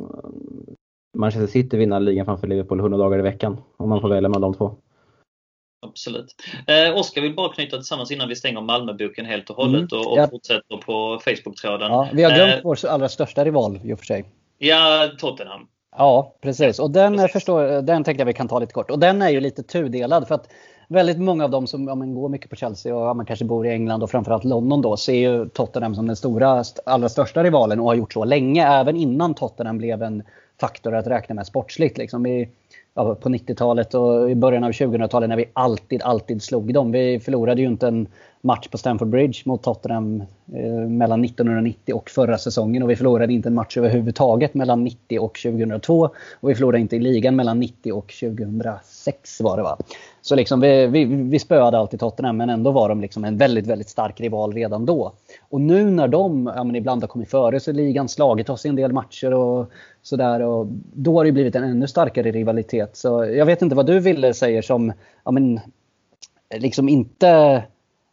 Manchester 1.17 1.47
City 1.47 1.77
vinna 1.77 1.99
ligan 1.99 2.25
framför 2.25 2.47
Liverpool 2.47 2.79
100 2.79 2.97
dagar 2.97 3.19
i 3.19 3.21
veckan. 3.21 3.61
Om 3.77 3.89
man 3.89 4.01
får 4.01 4.09
välja 4.09 4.29
mellan 4.29 4.51
de 4.51 4.57
två. 4.57 4.75
Absolut. 5.85 6.35
Eh, 6.67 6.97
Oskar 6.97 7.21
vill 7.21 7.35
bara 7.35 7.53
knyta 7.53 7.77
tillsammans 7.77 8.11
innan 8.11 8.29
vi 8.29 8.35
stänger 8.35 8.61
Malmöboken 8.61 9.25
helt 9.25 9.49
och 9.49 9.55
hållet 9.55 9.91
mm, 9.91 10.01
och, 10.01 10.11
och 10.11 10.17
ja. 10.17 10.27
fortsätter 10.27 10.77
på 10.77 11.19
Facebook-tråden. 11.25 11.91
Ja, 11.91 12.09
vi 12.13 12.23
har 12.23 12.31
glömt 12.31 12.55
eh, 12.55 12.61
vår 12.63 12.85
allra 12.85 13.09
största 13.09 13.45
rival 13.45 13.79
i 13.83 13.93
och 13.93 13.99
för 13.99 14.05
sig. 14.05 14.25
Ja, 14.57 15.09
Tottenham. 15.17 15.67
Ja, 15.97 16.35
precis. 16.41 16.79
Och 16.79 16.91
den, 16.91 17.17
precis. 17.17 17.31
Förstår, 17.31 17.81
den 17.81 18.03
tänkte 18.03 18.21
jag 18.21 18.25
vi 18.25 18.33
kan 18.33 18.47
ta 18.47 18.59
lite 18.59 18.73
kort. 18.73 18.91
Och 18.91 18.99
den 18.99 19.21
är 19.21 19.29
ju 19.29 19.39
lite 19.39 19.63
tudelad 19.63 20.27
för 20.27 20.35
att 20.35 20.49
väldigt 20.89 21.19
många 21.19 21.43
av 21.43 21.49
dem 21.49 21.67
som 21.67 21.87
ja, 21.87 21.95
men, 21.95 22.15
går 22.15 22.29
mycket 22.29 22.49
på 22.49 22.55
Chelsea 22.55 22.95
och 22.95 23.01
ja, 23.01 23.13
man 23.13 23.25
kanske 23.25 23.45
bor 23.45 23.67
i 23.67 23.69
England 23.69 24.03
och 24.03 24.11
framförallt 24.11 24.43
London 24.43 24.81
då 24.81 24.97
ser 24.97 25.13
ju 25.13 25.49
Tottenham 25.49 25.95
som 25.95 26.07
den 26.07 26.15
stora, 26.15 26.63
allra 26.85 27.09
största 27.09 27.43
rivalen 27.43 27.79
och 27.79 27.85
har 27.85 27.95
gjort 27.95 28.13
så 28.13 28.25
länge. 28.25 28.67
Även 28.67 28.95
innan 28.95 29.33
Tottenham 29.33 29.77
blev 29.77 30.03
en 30.03 30.23
faktor 30.59 30.95
att 30.95 31.07
räkna 31.07 31.35
med 31.35 31.47
sportsligt. 31.47 31.97
Liksom. 31.97 32.25
I, 32.25 32.49
ja, 32.93 33.15
på 33.15 33.29
90-talet 33.29 33.93
och 33.93 34.31
i 34.31 34.35
början 34.35 34.63
av 34.63 34.71
2000-talet 34.71 35.29
när 35.29 35.37
vi 35.37 35.49
alltid, 35.53 36.01
alltid 36.01 36.43
slog 36.43 36.73
dem. 36.73 36.91
Vi 36.91 37.19
förlorade 37.19 37.61
ju 37.61 37.67
inte 37.67 37.87
en 37.87 38.07
match 38.41 38.67
på 38.67 38.77
Stamford 38.77 39.07
Bridge 39.07 39.39
mot 39.45 39.63
Tottenham 39.63 40.23
eh, 40.53 40.89
mellan 40.89 41.25
1990 41.25 41.95
och 41.95 42.09
förra 42.09 42.37
säsongen. 42.37 42.83
Och 42.83 42.89
vi 42.89 42.95
förlorade 42.95 43.33
inte 43.33 43.49
en 43.49 43.53
match 43.53 43.77
överhuvudtaget 43.77 44.53
mellan 44.53 44.83
90 44.83 45.19
och 45.19 45.39
2002. 45.39 46.09
Och 46.39 46.49
vi 46.49 46.55
förlorade 46.55 46.79
inte 46.79 46.95
i 46.95 46.99
ligan 46.99 47.35
mellan 47.35 47.59
90 47.59 47.93
och 47.93 48.13
2006 48.19 49.41
var 49.41 49.57
det 49.57 49.63
va. 49.63 49.77
Så 50.21 50.35
liksom 50.35 50.59
vi, 50.59 50.87
vi, 50.87 51.05
vi 51.05 51.39
spöade 51.39 51.77
alltid 51.77 51.99
Tottenham 51.99 52.37
men 52.37 52.49
ändå 52.49 52.71
var 52.71 52.89
de 52.89 53.01
liksom 53.01 53.25
en 53.25 53.37
väldigt, 53.37 53.67
väldigt 53.67 53.89
stark 53.89 54.19
rival 54.21 54.53
redan 54.53 54.85
då. 54.85 55.13
Och 55.49 55.61
nu 55.61 55.91
när 55.91 56.07
de 56.07 56.51
ja, 56.55 56.63
men 56.63 56.75
ibland 56.75 57.03
har 57.03 57.07
kommit 57.07 57.29
före 57.29 57.59
så 57.59 57.71
ligan 57.71 58.09
slagit 58.09 58.49
oss 58.49 58.65
i 58.65 58.69
en 58.69 58.75
del 58.75 58.93
matcher 58.93 59.33
och 59.33 59.71
sådär. 60.01 60.41
Och 60.41 60.67
då 60.93 61.17
har 61.17 61.25
det 61.25 61.31
blivit 61.31 61.55
en 61.55 61.63
ännu 61.63 61.87
starkare 61.87 62.31
rivalitet. 62.31 62.97
Så 62.97 63.25
jag 63.25 63.45
vet 63.45 63.61
inte 63.61 63.75
vad 63.75 63.85
du 63.85 63.99
ville 63.99 64.33
säger 64.33 64.61
som 64.61 64.93
ja, 65.25 65.31
men, 65.31 65.59
liksom 66.57 66.89
inte 66.89 67.63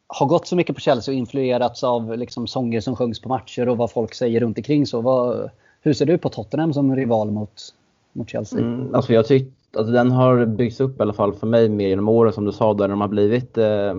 har 0.07 0.27
gått 0.27 0.47
så 0.47 0.57
mycket 0.57 0.75
på 0.75 0.81
Chelsea 0.81 1.13
och 1.13 1.19
influerats 1.19 1.85
av 1.85 2.19
liksom 2.19 2.47
sånger 2.47 2.81
som 2.81 2.97
sjungs 2.97 3.21
på 3.21 3.29
matcher 3.29 3.69
och 3.69 3.77
vad 3.77 3.91
folk 3.91 4.15
säger 4.15 4.41
runt 4.41 4.59
omkring. 4.59 4.87
Så 4.87 5.01
vad, 5.01 5.51
hur 5.81 5.93
ser 5.93 6.07
du 6.07 6.19
på 6.19 6.29
Tottenham 6.29 6.73
som 6.73 6.97
rival 6.97 7.31
mot, 7.31 7.75
mot 8.13 8.31
Chelsea? 8.31 8.59
Mm, 8.59 8.95
alltså 8.95 9.13
jag 9.13 9.27
tycker 9.27 9.53
alltså 9.77 9.93
den 9.93 10.11
har 10.11 10.47
byggts 10.47 10.81
upp 10.81 10.99
i 11.01 11.03
alla 11.03 11.13
fall 11.13 11.35
för 11.35 11.47
mig 11.47 11.69
mer 11.69 11.89
genom 11.89 12.09
åren 12.09 12.33
som 12.33 12.45
du 12.45 12.53
sa 12.53 12.75
där 12.75 12.89
de 12.89 13.01
har 13.01 13.09
blivit 13.09 13.59
eh, 13.59 13.95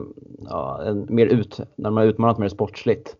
ja, 0.49 0.81
mer 1.07 1.25
ut, 1.25 1.59
när 1.75 1.89
de 1.89 1.97
har 1.97 2.03
utmanat 2.03 2.37
mer 2.37 2.49
sportsligt. 2.49 3.15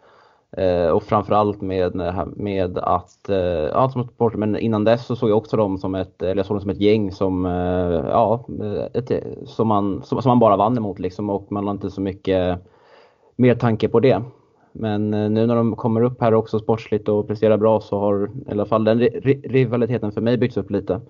Eh, 0.52 0.88
och 0.88 1.04
framförallt 1.04 1.62
med, 1.62 1.96
med 2.36 2.78
att, 2.78 3.30
eh, 3.30 3.38
ja 3.38 3.90
som 3.90 4.04
sport, 4.04 4.36
men 4.36 4.58
innan 4.58 4.84
dess 4.84 5.06
så 5.06 5.16
såg 5.16 5.30
jag 5.30 5.38
också 5.38 5.58
dem 5.58 5.78
som 5.78 5.96
ett, 5.96 6.22
eller 6.22 6.36
jag 6.36 6.46
såg 6.46 6.56
dem 6.56 6.62
som 6.62 6.70
ett 6.70 6.82
gäng 6.82 7.12
som, 7.12 7.46
eh, 7.46 8.10
ja, 8.10 8.46
ett, 8.94 9.24
som, 9.46 9.68
man, 9.68 10.02
som, 10.04 10.22
som, 10.22 10.30
man 10.30 10.40
bara 10.40 10.58
vann 10.58 10.78
emot 10.78 11.00
liksom 11.00 11.30
och 11.30 11.52
man 11.52 11.68
har 11.68 11.72
inte 11.72 11.92
så 11.92 12.02
mycket 12.02 12.60
mer 13.38 13.56
tanke 13.56 13.90
på 13.90 14.00
det. 14.00 14.22
Men 14.72 15.14
eh, 15.14 15.30
nu 15.30 15.46
när 15.46 15.56
de 15.56 15.76
kommer 15.76 16.02
upp 16.02 16.22
här 16.22 16.34
också 16.34 16.60
sportsligt 16.60 17.10
och 17.10 17.28
presterar 17.28 17.58
bra 17.58 17.82
så 17.82 18.00
har 18.00 18.32
i 18.48 18.52
alla 18.52 18.66
fall 18.66 18.84
den 18.84 19.00
rivaliteten 19.44 20.12
för 20.12 20.22
mig 20.22 20.38
byggts 20.38 20.58
upp 20.58 20.72
lite. 20.72 21.02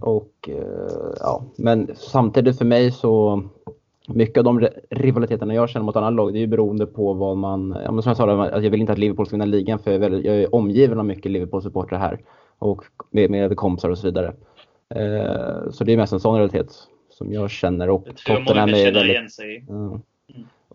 Och 0.00 0.48
eh, 0.48 1.14
ja, 1.20 1.44
men 1.56 1.90
samtidigt 1.94 2.58
för 2.58 2.64
mig 2.64 2.90
så 2.90 3.42
mycket 4.08 4.38
av 4.38 4.44
de 4.44 4.68
rivaliteterna 4.90 5.54
jag 5.54 5.68
känner 5.68 5.86
mot 5.86 5.96
andra 5.96 6.10
lag 6.10 6.32
det 6.32 6.38
är 6.38 6.40
ju 6.40 6.46
beroende 6.46 6.86
på 6.86 7.12
vad 7.12 7.36
man, 7.36 7.76
ja, 7.84 7.92
men 7.92 8.02
som 8.02 8.10
jag 8.10 8.16
sa, 8.16 8.60
jag 8.62 8.70
vill 8.70 8.80
inte 8.80 8.92
att 8.92 8.98
Liverpool 8.98 9.26
ska 9.26 9.36
vinna 9.36 9.44
ligan 9.44 9.78
för 9.78 9.90
jag 9.90 9.96
är, 9.96 10.00
väldigt, 10.00 10.24
jag 10.24 10.36
är 10.36 10.54
omgiven 10.54 10.98
av 10.98 11.04
mycket 11.04 11.32
Liverpool-supportrar 11.32 11.98
här 11.98 12.20
och 12.58 12.84
med, 13.10 13.30
med 13.30 13.56
kompisar 13.56 13.90
och 13.90 13.98
så 13.98 14.06
vidare. 14.06 14.34
Eh, 14.94 15.70
så 15.70 15.84
det 15.84 15.92
är 15.92 15.96
mest 15.96 16.12
en 16.12 16.20
sån 16.20 16.36
realitet 16.36 16.72
som 17.10 17.32
jag 17.32 17.50
känner 17.50 17.90
och 17.90 18.04
Tottenham 18.26 18.68
är 18.68 18.92
väldigt... 18.92 19.38
Mm. 19.68 20.00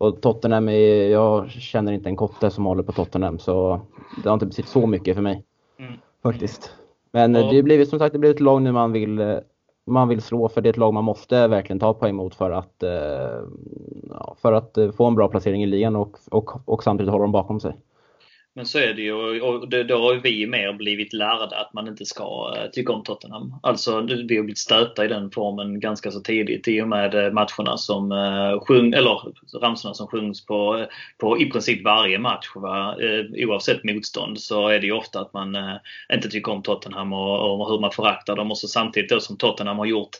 Och 0.00 0.20
Tottenham 0.20 0.68
är, 0.68 1.08
jag 1.08 1.50
känner 1.50 1.92
inte 1.92 2.08
en 2.08 2.16
kotte 2.16 2.50
som 2.50 2.64
håller 2.64 2.82
på 2.82 2.92
Tottenham 2.92 3.38
så 3.38 3.80
det 4.22 4.28
har 4.28 4.34
inte 4.34 4.46
betytt 4.46 4.68
så 4.68 4.86
mycket 4.86 5.14
för 5.14 5.22
mig. 5.22 5.44
Mm. 5.78 5.92
Faktiskt. 6.22 6.72
Men 7.12 7.36
och... 7.36 7.42
det 7.42 7.56
har 7.56 7.62
blivit 7.62 7.88
som 7.88 7.98
sagt 7.98 8.12
det 8.12 8.18
blir 8.18 8.30
ett 8.30 8.40
lag 8.40 8.62
nu 8.62 8.72
man 8.72 8.92
vill 8.92 9.40
man 9.86 10.08
vill 10.08 10.22
slå 10.22 10.48
för 10.48 10.60
det 10.60 10.68
är 10.68 10.70
ett 10.70 10.76
lag 10.76 10.94
man 10.94 11.04
måste 11.04 11.48
verkligen 11.48 11.80
ta 11.80 11.94
poäng 11.94 12.14
mot 12.14 12.34
för 12.34 12.50
att, 12.50 12.82
eh, 12.82 13.42
för 14.36 14.52
att 14.52 14.78
få 14.96 15.06
en 15.06 15.14
bra 15.14 15.28
placering 15.28 15.62
i 15.62 15.66
ligan 15.66 15.96
och, 15.96 16.18
och, 16.30 16.68
och 16.68 16.82
samtidigt 16.82 17.10
hålla 17.10 17.22
dem 17.22 17.32
bakom 17.32 17.60
sig. 17.60 17.76
Men 18.54 18.66
så 18.66 18.78
är 18.78 18.94
det 18.94 19.02
ju 19.02 19.40
och 19.40 19.68
det, 19.68 19.84
då 19.84 19.98
har 19.98 20.14
vi 20.14 20.46
mer 20.46 20.72
blivit 20.72 21.12
lärda 21.12 21.56
att 21.56 21.72
man 21.72 21.88
inte 21.88 22.04
ska 22.04 22.54
eh, 22.56 22.70
tycka 22.70 22.92
om 22.92 23.02
Tottenham. 23.02 23.54
Alltså 23.62 24.00
vi 24.00 24.36
har 24.36 24.42
blivit 24.42 24.58
stöta 24.58 25.04
i 25.04 25.08
den 25.08 25.30
formen 25.30 25.80
ganska 25.80 26.10
så 26.10 26.20
tidigt 26.20 26.68
i 26.68 26.82
och 26.82 26.88
med 26.88 27.14
eh, 27.14 27.32
matcherna 27.32 27.76
som 27.76 28.12
eh, 28.12 28.60
sjung, 28.60 28.92
eller 28.92 29.20
ramsorna 29.60 29.94
som 29.94 30.06
sjungs 30.06 30.46
på, 30.46 30.86
på 31.18 31.40
i 31.40 31.50
princip 31.50 31.84
varje 31.84 32.18
match. 32.18 32.46
Va? 32.54 32.96
Oavsett 33.36 33.84
motstånd 33.84 34.40
så 34.40 34.68
är 34.68 34.80
det 34.80 34.86
ju 34.86 34.92
ofta 34.92 35.20
att 35.20 35.32
man 35.32 35.56
inte 36.12 36.28
tycker 36.28 36.52
om 36.52 36.62
Tottenham 36.62 37.12
och, 37.12 37.60
och 37.60 37.70
hur 37.70 37.80
man 37.80 37.90
föraktar 37.90 38.36
dem 38.36 38.50
och 38.50 38.58
så 38.58 38.68
samtidigt 38.68 39.10
då 39.10 39.20
som 39.20 39.36
Tottenham 39.36 39.78
har 39.78 39.86
gjort 39.86 40.16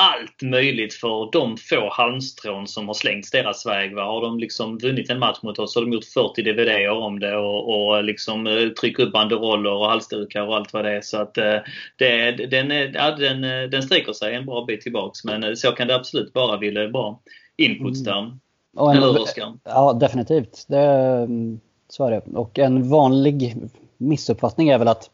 allt 0.00 0.42
möjligt 0.42 0.94
för 0.94 1.32
de 1.32 1.56
få 1.56 1.90
halmstrån 1.92 2.66
som 2.66 2.86
har 2.86 2.94
slängts 2.94 3.30
deras 3.30 3.66
väg. 3.66 3.94
Va? 3.94 4.02
Har 4.02 4.22
de 4.22 4.38
liksom 4.38 4.78
vunnit 4.78 5.10
en 5.10 5.18
match 5.18 5.38
mot 5.42 5.58
oss 5.58 5.72
så 5.72 5.80
har 5.80 5.86
de 5.86 5.92
gjort 5.92 6.04
40 6.04 6.42
DVD 6.42 6.90
om 6.90 7.20
det 7.20 7.36
och, 7.36 7.74
och 7.74 8.04
liksom 8.04 8.46
eh, 8.46 8.68
tryckt 8.68 9.00
upp 9.00 9.12
banderoller 9.12 9.72
och 9.72 9.86
halsdukar 9.86 10.42
och 10.42 10.56
allt 10.56 10.72
vad 10.72 10.84
det 10.84 10.96
är. 10.96 11.00
Så 11.00 11.16
att 11.16 11.38
eh, 11.38 11.56
det, 11.96 12.30
den, 12.30 12.70
ja, 12.94 13.10
den, 13.10 13.44
eh, 13.44 13.62
den 13.70 13.82
sträcker 13.82 14.12
sig 14.12 14.34
en 14.34 14.46
bra 14.46 14.64
bit 14.64 14.80
tillbaks. 14.80 15.24
Men 15.24 15.56
så 15.56 15.72
kan 15.72 15.88
det 15.88 15.94
absolut 15.94 16.34
vara, 16.34 16.56
Ville. 16.56 16.88
Bra 16.88 17.20
inputs 17.56 18.04
där. 18.04 18.18
Mm. 18.18 18.40
Och 18.76 18.90
en, 18.90 19.02
Eller 19.02 19.26
Ja, 19.64 19.92
definitivt. 19.92 20.64
Det, 20.68 20.78
mm, 20.78 21.60
så 21.88 22.06
är 22.06 22.10
det. 22.10 22.22
Och 22.34 22.58
en 22.58 22.88
vanlig 22.88 23.56
missuppfattning 23.96 24.68
är 24.68 24.78
väl 24.78 24.88
att 24.88 25.10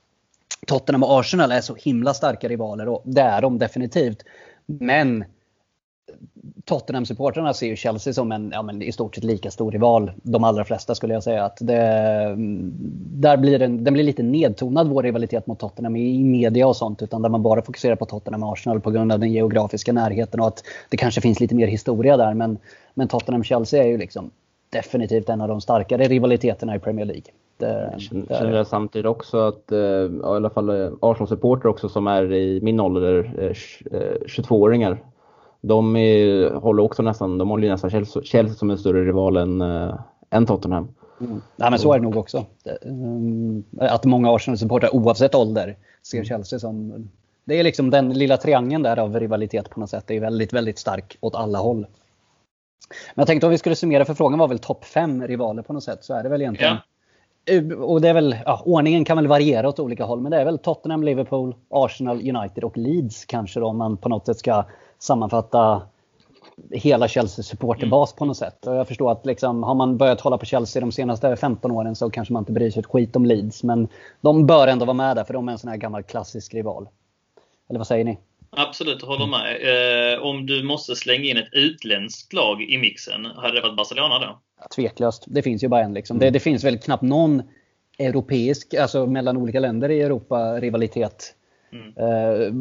Tottenham 0.66 1.02
och 1.02 1.20
Arsenal 1.20 1.52
är 1.52 1.60
så 1.60 1.74
himla 1.74 2.14
starka 2.14 2.48
rivaler 2.48 2.88
och 2.88 3.02
det 3.04 3.20
är 3.20 3.42
de 3.42 3.58
definitivt. 3.58 4.22
Men 4.66 5.24
Tottenham-supportrarna 6.64 7.52
ser 7.52 7.66
ju 7.66 7.76
Chelsea 7.76 8.12
som 8.12 8.32
en 8.32 8.50
ja, 8.54 8.62
men 8.62 8.82
i 8.82 8.92
stort 8.92 9.14
sett 9.14 9.24
lika 9.24 9.50
stor 9.50 9.72
rival. 9.72 10.12
De 10.22 10.44
allra 10.44 10.64
flesta 10.64 10.94
skulle 10.94 11.14
jag 11.14 11.22
säga. 11.22 11.44
Att 11.44 11.58
det, 11.60 11.82
mm, 11.82 12.72
där 13.10 13.36
blir 13.36 13.58
den, 13.58 13.84
den 13.84 13.94
blir 13.94 14.04
lite 14.04 14.22
nedtonad 14.22 14.88
vår 14.88 15.02
rivalitet 15.02 15.46
mot 15.46 15.58
Tottenham 15.58 15.96
i 15.96 16.24
media 16.24 16.66
och 16.66 16.76
sånt. 16.76 17.02
Utan 17.02 17.22
där 17.22 17.28
man 17.28 17.42
bara 17.42 17.62
fokuserar 17.62 17.96
på 17.96 18.06
Tottenham 18.06 18.42
och 18.42 18.52
Arsenal 18.52 18.80
på 18.80 18.90
grund 18.90 19.12
av 19.12 19.18
den 19.18 19.32
geografiska 19.32 19.92
närheten 19.92 20.40
och 20.40 20.46
att 20.46 20.62
det 20.88 20.96
kanske 20.96 21.20
finns 21.20 21.40
lite 21.40 21.54
mer 21.54 21.66
historia 21.66 22.16
där. 22.16 22.34
Men, 22.34 22.58
men 22.94 23.08
Tottenham-Chelsea 23.08 23.82
är 23.82 23.86
ju 23.86 23.98
liksom 23.98 24.30
definitivt 24.70 25.28
en 25.28 25.40
av 25.40 25.48
de 25.48 25.60
starkare 25.60 26.08
rivaliteterna 26.08 26.76
i 26.76 26.78
Premier 26.78 27.06
League. 27.06 27.24
Jag 27.58 28.00
känner 28.00 28.56
jag 28.56 28.66
samtidigt 28.66 29.06
också 29.06 29.38
att, 29.38 29.72
eh, 29.72 29.78
i 29.78 30.20
alla 30.22 30.50
fall 30.50 30.68
eh, 30.68 30.92
Arsenal-supporter 31.00 31.68
också 31.68 31.88
som 31.88 32.06
är 32.06 32.32
i 32.32 32.60
min 32.62 32.80
ålder, 32.80 33.32
22-åringar. 34.26 34.90
Eh, 34.90 34.98
de 35.60 35.96
är, 35.96 36.50
håller 36.50 36.82
också 36.82 37.02
nästan, 37.02 37.38
de 37.38 37.48
håller 37.48 37.68
nästan 37.68 37.90
Chelsea, 37.90 38.22
Chelsea 38.22 38.54
som 38.54 38.70
en 38.70 38.78
större 38.78 39.04
rival 39.04 39.36
än, 39.36 39.60
än 40.30 40.46
Tottenham. 40.46 40.88
Mm. 41.20 41.40
Ja, 41.56 41.70
men 41.70 41.78
så 41.78 41.92
är 41.92 41.98
det 41.98 42.04
nog 42.04 42.16
också. 42.16 42.44
Att 43.80 44.04
många 44.04 44.30
Arsenal-supportrar 44.30 44.94
oavsett 44.94 45.34
ålder 45.34 45.76
ser 46.02 46.18
mm. 46.18 46.24
Chelsea 46.24 46.58
som... 46.58 47.08
Det 47.44 47.58
är 47.60 47.64
liksom 47.64 47.90
den 47.90 48.12
lilla 48.12 48.36
triangeln 48.36 48.82
där 48.82 48.98
av 48.98 49.20
rivalitet 49.20 49.70
på 49.70 49.80
något 49.80 49.90
sätt. 49.90 50.04
Det 50.06 50.16
är 50.16 50.20
väldigt, 50.20 50.52
väldigt 50.52 50.78
stark 50.78 51.18
åt 51.20 51.34
alla 51.34 51.58
håll. 51.58 51.86
Men 53.14 53.22
jag 53.22 53.26
tänkte 53.26 53.46
om 53.46 53.50
vi 53.50 53.58
skulle 53.58 53.76
summera, 53.76 54.04
för 54.04 54.14
frågan 54.14 54.38
var 54.38 54.48
väl 54.48 54.58
topp 54.58 54.84
fem 54.84 55.26
rivaler 55.26 55.62
på 55.62 55.72
något 55.72 55.84
sätt. 55.84 56.04
Så 56.04 56.14
är 56.14 56.22
det 56.22 56.28
väl 56.28 56.40
egentligen. 56.40 56.74
Ja. 56.74 56.80
Eh, 57.46 57.70
och 57.72 58.00
det 58.00 58.08
är 58.08 58.14
väl, 58.14 58.36
ja, 58.44 58.62
ordningen 58.64 59.04
kan 59.04 59.16
väl 59.16 59.26
variera 59.26 59.68
åt 59.68 59.78
olika 59.78 60.04
håll, 60.04 60.20
men 60.20 60.30
det 60.30 60.40
är 60.40 60.44
väl 60.44 60.58
Tottenham, 60.58 61.02
Liverpool, 61.02 61.54
Arsenal, 61.70 62.36
United 62.36 62.64
och 62.64 62.76
Leeds 62.76 63.24
kanske 63.24 63.60
då 63.60 63.66
om 63.66 63.78
man 63.78 63.96
på 63.96 64.08
något 64.08 64.26
sätt 64.26 64.38
ska 64.38 64.64
sammanfatta 64.98 65.82
hela 66.70 67.08
Chelseas 67.08 67.46
supporterbas 67.46 68.12
mm. 68.12 68.18
på 68.18 68.24
något 68.24 68.36
sätt. 68.36 68.66
Och 68.66 68.74
jag 68.74 68.88
förstår 68.88 69.12
att 69.12 69.26
liksom, 69.26 69.62
har 69.62 69.74
man 69.74 69.96
börjat 69.96 70.20
hålla 70.20 70.38
på 70.38 70.46
Chelsea 70.46 70.80
de 70.80 70.92
senaste 70.92 71.36
15 71.36 71.70
åren 71.70 71.96
så 71.96 72.10
kanske 72.10 72.32
man 72.32 72.40
inte 72.42 72.52
bryr 72.52 72.70
sig 72.70 72.80
ett 72.80 72.86
skit 72.86 73.16
om 73.16 73.26
Leeds. 73.26 73.62
Men 73.62 73.88
de 74.20 74.46
bör 74.46 74.68
ändå 74.68 74.84
vara 74.84 74.94
med 74.94 75.16
där 75.16 75.24
för 75.24 75.34
de 75.34 75.48
är 75.48 75.52
en 75.52 75.58
sån 75.58 75.70
här 75.70 75.76
gammal 75.76 76.02
klassisk 76.02 76.54
rival. 76.54 76.88
Eller 77.68 77.78
vad 77.78 77.86
säger 77.86 78.04
ni? 78.04 78.18
Absolut, 78.56 79.02
håller 79.02 79.26
med. 79.26 80.14
Eh, 80.14 80.22
om 80.22 80.46
du 80.46 80.62
måste 80.62 80.96
slänga 80.96 81.24
in 81.24 81.36
ett 81.36 81.52
utländskt 81.52 82.32
lag 82.32 82.62
i 82.62 82.78
mixen, 82.78 83.24
hade 83.24 83.54
det 83.54 83.60
varit 83.60 83.76
Barcelona 83.76 84.18
då? 84.18 84.38
Tveklöst. 84.74 85.24
Det 85.26 85.42
finns 85.42 85.64
ju 85.64 85.68
bara 85.68 85.80
en. 85.80 85.94
Liksom. 85.94 86.18
Det, 86.18 86.30
det, 86.30 86.40
finns 86.40 86.64
väl 86.64 86.78
knappt 86.78 87.02
någon 87.02 87.42
europeisk, 87.98 88.74
alltså 88.74 89.06
mellan 89.06 89.36
olika 89.36 89.60
länder 89.60 89.88
i 89.88 90.02
Europa, 90.02 90.60
rivalitet 90.60 91.34
mm. 91.72 91.92
eh, 91.96 92.52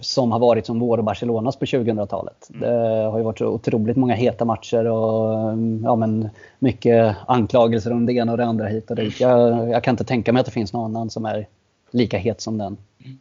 som 0.00 0.32
har 0.32 0.38
varit 0.38 0.66
som 0.66 0.78
vår 0.78 0.98
och 0.98 1.04
Barcelonas 1.04 1.58
på 1.58 1.64
2000-talet. 1.64 2.50
Mm. 2.50 2.60
Det 2.60 3.04
har 3.04 3.18
ju 3.18 3.24
varit 3.24 3.40
otroligt 3.40 3.96
många 3.96 4.14
heta 4.14 4.44
matcher 4.44 4.84
och 4.86 5.58
ja, 5.84 5.96
men 5.96 6.28
mycket 6.58 7.16
anklagelser 7.26 7.92
om 7.92 8.06
det 8.06 8.12
ena 8.12 8.32
och 8.32 8.38
det 8.38 8.44
andra 8.44 8.66
hit 8.66 8.90
och 8.90 8.96
dit. 8.96 9.20
Jag, 9.20 9.70
jag 9.70 9.84
kan 9.84 9.92
inte 9.92 10.04
tänka 10.04 10.32
mig 10.32 10.40
att 10.40 10.46
det 10.46 10.52
finns 10.52 10.72
någon 10.72 10.84
annan 10.84 11.10
som 11.10 11.24
är 11.24 11.46
lika 11.90 12.18
het 12.18 12.40
som 12.40 12.58
den. 12.58 12.76
Mm. 13.04 13.18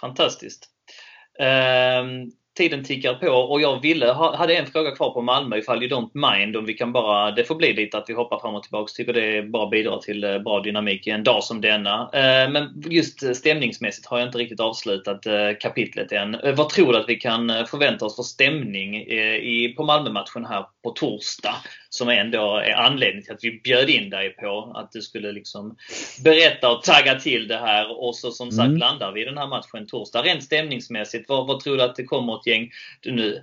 Fantastiskt. 0.00 0.70
Ehm, 1.38 2.30
tiden 2.56 2.84
tickar 2.84 3.14
på 3.14 3.28
och 3.28 3.60
jag 3.60 3.80
ville, 3.80 4.12
hade 4.12 4.56
en 4.56 4.66
fråga 4.66 4.90
kvar 4.90 5.10
på 5.10 5.22
Malmö 5.22 5.56
ifall 5.56 5.82
you 5.82 5.92
don't 5.92 6.32
mind 6.32 6.56
om 6.56 6.64
vi 6.64 6.74
kan 6.74 6.92
bara, 6.92 7.30
det 7.30 7.44
får 7.44 7.54
bli 7.54 7.72
lite 7.72 7.98
att 7.98 8.04
vi 8.08 8.14
hoppar 8.14 8.38
fram 8.38 8.54
och 8.54 8.62
tillbaka. 8.62 8.92
Tycker 8.96 9.12
det 9.12 9.42
bara 9.42 9.68
bidrar 9.68 9.98
till 9.98 10.24
eh, 10.24 10.38
bra 10.38 10.60
dynamik 10.60 11.06
i 11.06 11.10
en 11.10 11.24
dag 11.24 11.44
som 11.44 11.60
denna. 11.60 12.10
Ehm, 12.12 12.52
men 12.52 12.82
just 12.90 13.22
eh, 13.22 13.32
stämningsmässigt 13.32 14.06
har 14.06 14.18
jag 14.18 14.28
inte 14.28 14.38
riktigt 14.38 14.60
avslutat 14.60 15.26
eh, 15.26 15.50
kapitlet 15.60 16.12
än. 16.12 16.36
Vad 16.56 16.68
tror 16.68 16.92
du 16.92 16.98
att 16.98 17.08
vi 17.08 17.16
kan 17.16 17.66
förvänta 17.66 18.04
oss 18.04 18.16
för 18.16 18.22
stämning 18.22 19.04
på 19.76 19.84
Malmö-matchen 19.84 20.44
här 20.44 20.66
på 20.82 20.90
torsdag? 20.90 21.54
Som 21.94 22.08
ändå 22.08 22.56
är 22.56 22.72
anledningen 22.72 23.24
till 23.24 23.34
att 23.34 23.44
vi 23.44 23.60
bjöd 23.60 23.90
in 23.90 24.10
dig 24.10 24.30
på 24.30 24.72
att 24.74 24.92
du 24.92 25.02
skulle 25.02 25.32
liksom 25.32 25.76
berätta 26.24 26.70
och 26.70 26.82
tagga 26.82 27.20
till 27.20 27.48
det 27.48 27.58
här 27.58 28.02
och 28.02 28.16
så 28.16 28.30
som 28.30 28.50
sagt 28.50 28.66
mm. 28.66 28.78
landar 28.78 29.12
vi 29.12 29.22
i 29.22 29.24
den 29.24 29.38
här 29.38 29.46
matchen 29.46 29.86
torsdag. 29.86 30.22
Rent 30.22 30.44
stämningsmässigt, 30.44 31.28
vad, 31.28 31.46
vad 31.46 31.60
tror 31.60 31.76
du 31.76 31.82
att 31.82 31.96
det 31.96 32.04
kommer 32.04 32.36
ett 32.36 32.46
gäng? 32.46 32.70
Nu 33.04 33.42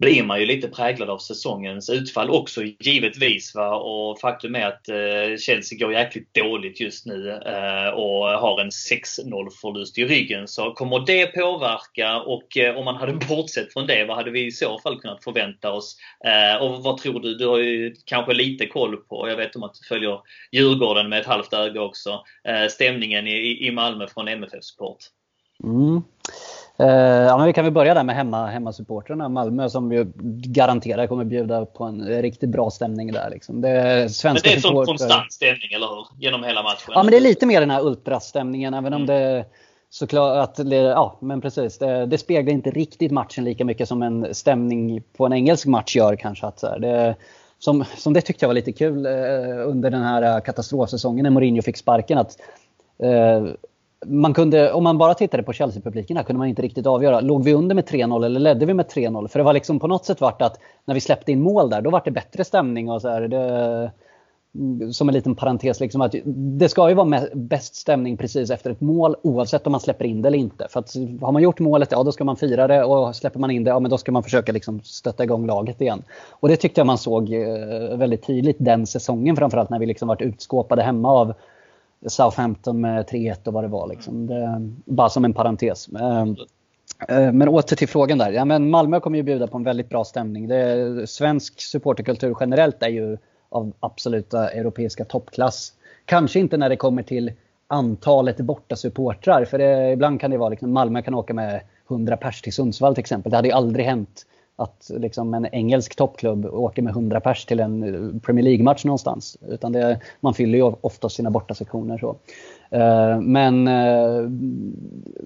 blir 0.00 0.22
man 0.22 0.40
ju 0.40 0.46
lite 0.46 0.68
präglad 0.68 1.10
av 1.10 1.18
säsongens 1.18 1.90
utfall 1.90 2.30
också 2.30 2.62
givetvis. 2.62 3.54
Va? 3.54 3.76
Och 3.76 4.20
faktum 4.20 4.54
är 4.54 4.66
att 4.66 4.88
eh, 4.88 5.38
Chelsea 5.38 5.78
går 5.78 5.92
jäkligt 5.92 6.34
dåligt 6.34 6.80
just 6.80 7.06
nu 7.06 7.30
eh, 7.30 7.88
och 7.88 8.26
har 8.26 8.60
en 8.60 8.70
6-0 8.70 9.50
förlust 9.60 9.98
i 9.98 10.04
ryggen. 10.04 10.48
Så 10.48 10.70
kommer 10.70 11.06
det 11.06 11.26
påverka 11.26 12.20
och 12.20 12.56
eh, 12.56 12.76
om 12.76 12.84
man 12.84 12.96
hade 12.96 13.12
bortsett 13.28 13.72
från 13.72 13.86
det, 13.86 14.04
vad 14.04 14.16
hade 14.16 14.30
vi 14.30 14.46
i 14.46 14.52
så 14.52 14.78
fall 14.78 15.00
kunnat 15.00 15.24
förvänta 15.24 15.72
oss? 15.72 15.96
Eh, 16.24 16.62
och 16.62 16.82
vad 16.82 16.98
tror 16.98 17.20
du? 17.20 17.34
Du 17.34 17.46
har 17.46 17.58
ju 17.58 17.94
kanske 18.04 18.34
lite 18.34 18.66
koll 18.66 18.96
på, 18.96 19.28
jag 19.28 19.36
vet 19.36 19.56
om 19.56 19.62
att 19.62 19.74
du 19.74 19.86
följer 19.86 20.20
Djurgården 20.52 21.08
med 21.08 21.20
ett 21.20 21.26
halvt 21.26 21.52
öga 21.52 21.80
också, 21.80 22.24
eh, 22.48 22.68
stämningen 22.68 23.26
i, 23.26 23.66
i 23.66 23.70
Malmö 23.70 24.06
från 24.08 24.28
MFF 24.28 24.64
Support. 24.64 24.98
Mm. 25.64 26.02
Uh, 26.80 26.86
ja, 26.88 27.36
men 27.36 27.46
vi 27.46 27.52
kan 27.52 27.64
väl 27.64 27.72
börja 27.72 27.94
där 27.94 28.04
med 28.04 28.16
hemma, 28.16 28.46
hemmasupportrarna. 28.46 29.28
Malmö 29.28 29.68
som 29.68 29.92
ju 29.92 30.12
garanterat 30.44 31.08
kommer 31.08 31.24
bjuda 31.24 31.66
på 31.66 31.84
en 31.84 32.22
riktigt 32.22 32.50
bra 32.50 32.70
stämning 32.70 33.12
där. 33.12 33.30
Liksom. 33.30 33.60
Det 33.60 33.68
är 33.68 34.08
svenska 34.08 34.50
men 34.50 34.60
det 34.60 34.68
är 34.68 34.72
sån 34.72 34.86
konstant 34.86 35.32
stämning, 35.32 35.72
eller 35.74 35.86
hur? 35.86 36.06
Genom 36.18 36.44
hela 36.44 36.62
matchen? 36.62 36.92
Ja, 36.94 37.02
men 37.02 37.10
det 37.10 37.16
är 37.16 37.20
lite 37.20 37.46
mer 37.46 37.60
den 37.60 37.70
här 37.70 37.86
ultrastämningen. 37.86 38.74
Även 38.74 38.92
mm. 38.92 39.00
om 39.00 39.06
det 39.06 39.44
såklart 39.90 40.58
att, 40.58 40.72
ja 40.72 41.18
men 41.20 41.40
precis. 41.40 41.78
Det, 41.78 42.06
det, 42.06 42.18
speglar 42.18 42.52
inte 42.52 42.70
riktigt 42.70 43.12
matchen 43.12 43.44
lika 43.44 43.64
mycket 43.64 43.88
som 43.88 44.02
en 44.02 44.34
stämning 44.34 45.02
på 45.16 45.26
en 45.26 45.32
engelsk 45.32 45.66
match 45.66 45.96
gör 45.96 46.16
kanske. 46.16 46.46
Att, 46.46 46.58
så 46.58 46.78
det, 46.78 47.16
som, 47.58 47.84
som 47.96 48.12
det 48.12 48.20
tyckte 48.20 48.44
jag 48.44 48.48
var 48.48 48.54
lite 48.54 48.72
kul 48.72 49.06
eh, 49.06 49.68
under 49.68 49.90
den 49.90 50.02
här 50.02 50.40
katastrofsäsongen 50.40 51.22
när 51.22 51.30
Mourinho 51.30 51.62
fick 51.62 51.76
sparken. 51.76 52.18
att 52.18 52.38
eh, 53.02 53.46
man 54.06 54.34
kunde, 54.34 54.72
om 54.72 54.84
man 54.84 54.98
bara 54.98 55.14
tittade 55.14 55.42
på 55.42 55.52
Chelsea-publiken 55.52 56.24
kunde 56.24 56.38
man 56.38 56.48
inte 56.48 56.62
riktigt 56.62 56.86
avgöra. 56.86 57.20
Låg 57.20 57.44
vi 57.44 57.54
under 57.54 57.74
med 57.74 57.84
3-0 57.84 58.24
eller 58.24 58.40
ledde 58.40 58.66
vi 58.66 58.74
med 58.74 58.86
3-0? 58.86 59.28
För 59.28 59.38
det 59.38 59.44
var 59.44 59.52
liksom 59.52 59.80
på 59.80 59.86
något 59.86 60.04
sätt 60.04 60.20
vart 60.20 60.42
att 60.42 60.60
när 60.84 60.94
vi 60.94 61.00
släppte 61.00 61.32
in 61.32 61.40
mål 61.40 61.70
där, 61.70 61.82
då 61.82 61.90
var 61.90 62.02
det 62.04 62.10
bättre 62.10 62.44
stämning 62.44 62.90
och 62.90 63.02
så 63.02 63.08
här. 63.08 63.28
Det, 63.28 63.90
mm, 64.54 64.92
som 64.92 65.08
en 65.08 65.14
liten 65.14 65.34
parentes, 65.34 65.80
liksom 65.80 66.00
att 66.00 66.14
det 66.58 66.68
ska 66.68 66.88
ju 66.88 66.94
vara 66.94 67.20
bäst 67.34 67.74
stämning 67.74 68.16
precis 68.16 68.50
efter 68.50 68.70
ett 68.70 68.80
mål 68.80 69.16
oavsett 69.22 69.66
om 69.66 69.72
man 69.72 69.80
släpper 69.80 70.04
in 70.04 70.22
det 70.22 70.28
eller 70.28 70.38
inte. 70.38 70.66
För 70.70 70.80
att 70.80 70.94
har 71.20 71.32
man 71.32 71.42
gjort 71.42 71.60
målet, 71.60 71.92
ja 71.92 72.02
då 72.02 72.12
ska 72.12 72.24
man 72.24 72.36
fira 72.36 72.66
det 72.66 72.84
och 72.84 73.16
släpper 73.16 73.40
man 73.40 73.50
in 73.50 73.64
det, 73.64 73.70
ja 73.70 73.80
men 73.80 73.90
då 73.90 73.98
ska 73.98 74.12
man 74.12 74.22
försöka 74.22 74.52
liksom 74.52 74.80
stötta 74.82 75.24
igång 75.24 75.46
laget 75.46 75.80
igen. 75.80 76.02
Och 76.30 76.48
det 76.48 76.56
tyckte 76.56 76.80
jag 76.80 76.86
man 76.86 76.98
såg 76.98 77.32
eh, 77.32 77.96
väldigt 77.96 78.26
tydligt 78.26 78.56
den 78.58 78.86
säsongen 78.86 79.36
framförallt 79.36 79.70
när 79.70 79.78
vi 79.78 79.86
liksom 79.86 80.08
varit 80.08 80.22
utskåpade 80.22 80.82
hemma 80.82 81.12
av 81.12 81.34
Southampton 82.06 82.80
med 82.80 83.04
3-1 83.04 83.46
och 83.46 83.52
vad 83.52 83.64
det 83.64 83.68
var. 83.68 83.88
Liksom. 83.88 84.26
Det, 84.26 84.70
bara 84.84 85.08
som 85.08 85.24
en 85.24 85.34
parentes. 85.34 85.88
Ehm, 85.88 86.36
eh, 87.08 87.32
men 87.32 87.48
åter 87.48 87.76
till 87.76 87.88
frågan 87.88 88.18
där. 88.18 88.32
Ja, 88.32 88.44
men 88.44 88.70
Malmö 88.70 89.00
kommer 89.00 89.16
ju 89.16 89.22
bjuda 89.22 89.46
på 89.46 89.56
en 89.56 89.64
väldigt 89.64 89.88
bra 89.88 90.04
stämning. 90.04 90.48
Det, 90.48 91.06
svensk 91.10 91.60
supporterkultur 91.60 92.36
generellt 92.40 92.82
är 92.82 92.88
ju 92.88 93.18
av 93.48 93.72
absoluta 93.80 94.50
europeiska 94.50 95.04
toppklass. 95.04 95.72
Kanske 96.04 96.38
inte 96.38 96.56
när 96.56 96.68
det 96.68 96.76
kommer 96.76 97.02
till 97.02 97.32
antalet 97.66 98.40
borta 98.40 98.76
supportrar. 98.76 99.44
För 99.44 99.58
det, 99.58 99.92
ibland 99.92 100.20
kan 100.20 100.30
det 100.30 100.38
vara 100.38 100.48
liksom 100.48 100.72
Malmö 100.72 101.02
kan 101.02 101.14
åka 101.14 101.34
med 101.34 101.60
100 101.90 102.16
pers 102.16 102.42
till 102.42 102.52
Sundsvall 102.52 102.94
till 102.94 103.02
exempel. 103.02 103.30
Det 103.30 103.36
hade 103.36 103.48
ju 103.48 103.54
aldrig 103.54 103.86
hänt 103.86 104.26
att 104.56 104.90
liksom 104.94 105.34
en 105.34 105.46
engelsk 105.46 105.96
toppklubb 105.96 106.46
åker 106.46 106.82
med 106.82 106.90
100 106.90 107.20
pers 107.20 107.44
till 107.44 107.60
en 107.60 108.20
Premier 108.20 108.44
League-match 108.44 108.84
någonstans. 108.84 109.36
Utan 109.48 109.72
det, 109.72 110.00
man 110.20 110.34
fyller 110.34 110.58
ju 110.58 110.72
ofta 110.80 111.08
sina 111.08 111.30
bortasektioner. 111.30 111.98
Så. 111.98 112.16
Eh, 112.70 113.20
men 113.20 113.68
eh, 113.68 114.30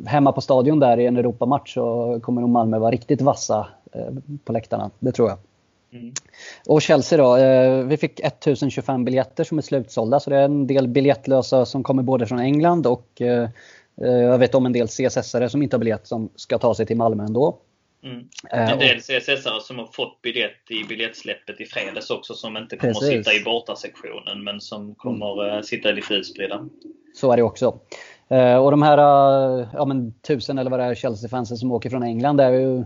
hemma 0.07 0.33
på 0.33 0.40
stadion 0.40 0.81
där 0.81 1.01
i 1.01 1.07
en 1.07 1.16
Europamatch 1.16 1.75
så 1.75 2.19
kommer 2.23 2.40
nog 2.40 2.51
Malmö 2.51 2.79
vara 2.79 2.90
riktigt 2.90 3.21
vassa 3.21 3.66
eh, 3.93 4.14
på 4.45 4.53
läktarna. 4.53 4.90
Det 4.99 5.12
tror 5.12 5.29
jag. 5.29 5.38
Mm. 5.93 6.12
Och 6.66 6.83
Chelsea 6.83 7.19
då. 7.19 7.35
Vi 7.85 7.97
fick 7.97 8.21
1025 8.21 9.05
biljetter 9.05 9.45
som 9.45 9.59
är 9.59 9.62
slutsålda 9.62 10.21
så 10.21 10.31
det 10.31 10.37
är 10.37 10.45
en 10.45 10.66
del 10.66 10.88
biljettlösa 10.88 11.66
som 11.66 11.83
kommer 11.83 12.03
både 12.03 12.27
från 12.27 12.38
England 12.38 12.87
och 12.87 13.23
jag 13.97 14.38
vet 14.38 14.55
om 14.55 14.66
en 14.66 14.73
del 14.73 14.87
CSS-are 14.87 15.49
som 15.49 15.62
inte 15.62 15.77
har 15.77 15.79
biljett 15.79 16.07
som 16.07 16.29
ska 16.37 16.59
ta 16.59 16.75
sig 16.75 16.87
till 16.87 16.97
Malmö 16.97 17.25
ändå. 17.25 17.59
Mm. 18.03 18.29
En 18.51 18.79
del 18.79 18.99
CSS-are 18.99 19.61
som 19.61 19.79
har 19.79 19.87
fått 19.87 20.23
biljett 20.23 20.71
i 20.71 20.85
biljettsläppet 20.85 21.61
i 21.61 21.67
fredags 21.67 22.11
också 22.11 22.35
som 22.35 22.57
inte 22.57 22.77
kommer 22.77 22.95
Precis. 22.95 23.09
att 23.09 23.25
sitta 23.25 23.35
i 23.35 23.45
bortasektionen 23.45 24.45
men 24.45 24.61
som 24.61 24.95
kommer 24.95 25.49
mm. 25.49 25.63
sitta 25.63 25.91
lite 25.91 26.15
utspridda. 26.15 26.69
Så 27.15 27.33
är 27.33 27.37
det 27.37 27.43
också. 27.43 27.81
Eh, 28.29 28.57
och 28.57 28.71
de 28.71 28.83
här 28.83 28.99
ja, 29.73 29.85
men, 29.85 30.13
tusen 30.21 30.59
eller 30.59 30.71
vad 30.71 30.81
det 30.81 30.85
är 30.85 30.95
Chelsea-fansen 30.95 31.57
som 31.57 31.73
åker 31.73 31.91
från 31.91 32.03
England 32.03 32.41
är 32.41 32.53
ju 32.53 32.85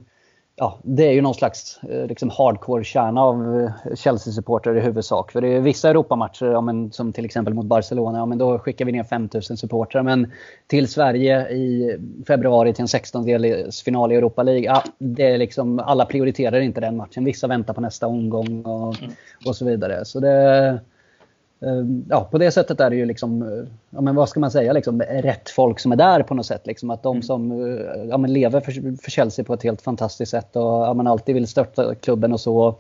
ja, 0.57 0.79
det 0.83 1.07
är 1.07 1.13
ju 1.13 1.23
någon 1.23 1.35
slags 1.35 1.81
eh, 1.83 2.07
liksom 2.07 2.31
hardcore-kärna 2.31 3.21
av 3.21 3.61
eh, 3.61 3.95
Chelsea-supportrar 3.95 4.77
i 4.77 4.81
huvudsak. 4.81 5.33
För 5.33 5.41
det 5.41 5.49
är 5.49 5.61
vissa 5.61 5.91
Europamatcher, 5.91 6.47
ja, 6.47 6.61
men, 6.61 6.93
som 6.93 7.13
till 7.13 7.25
exempel 7.25 7.55
mot 7.55 7.67
Barcelona, 7.67 8.19
ja, 8.19 8.27
men 8.27 8.39
då 8.39 8.59
skickar 8.59 8.85
vi 8.85 8.93
ner 8.93 9.05
5000 9.05 9.57
supportrar. 9.57 10.03
Men 10.03 10.33
till 10.67 10.89
Sverige 10.89 11.49
i 11.49 11.97
februari 12.27 12.73
till 12.73 12.83
en 12.83 12.87
16-delsfinal 12.87 14.13
i 14.13 14.17
Europa 14.17 14.43
League, 14.43 14.65
ja, 14.65 14.83
det 14.99 15.27
är 15.27 15.39
liksom, 15.39 15.79
alla 15.79 16.05
prioriterar 16.05 16.61
inte 16.61 16.81
den 16.81 16.97
matchen. 16.97 17.25
Vissa 17.25 17.47
väntar 17.47 17.75
på 17.75 17.81
nästa 17.81 18.07
omgång 18.07 18.63
och, 18.63 19.03
mm. 19.03 19.13
och 19.47 19.57
så 19.57 19.65
vidare. 19.65 20.05
Så 20.05 20.21
det, 20.21 20.81
ja, 22.09 22.29
på 22.31 22.39
det 22.39 22.51
sättet 22.51 22.81
är 22.81 22.91
det 22.91 22.97
ju 22.97 23.05
liksom, 23.05 23.43
eh, 23.43 23.65
ja, 23.91 24.01
men 24.01 24.15
vad 24.15 24.29
ska 24.29 24.41
man 24.41 24.51
säga, 24.51 24.73
liksom, 24.73 25.03
rätt 25.03 25.51
folk 25.51 25.81
som 25.81 25.93
är 25.93 25.97
där 25.97 26.23
på 26.23 26.35
något 26.35 26.47
sätt. 26.47 26.67
Liksom, 26.67 26.91
att 26.91 27.03
de 27.03 27.17
mm. 27.17 27.23
som 27.23 27.53
eh, 27.53 28.05
ja, 28.09 28.19
men 28.19 28.33
lever 28.33 28.61
för, 28.61 29.03
för 29.03 29.11
Chelsea 29.11 29.45
på 29.45 29.55
ett 29.55 29.63
helt 29.63 29.83
fantastiskt 29.83 30.31
sätt 30.31 30.57
och 30.57 30.63
ja, 30.63 30.95
men 30.95 31.07
alltid 31.07 31.35
vill 31.35 31.47
stötta 31.47 31.95
klubben 31.95 32.33
och 32.33 32.41
så. 32.41 32.75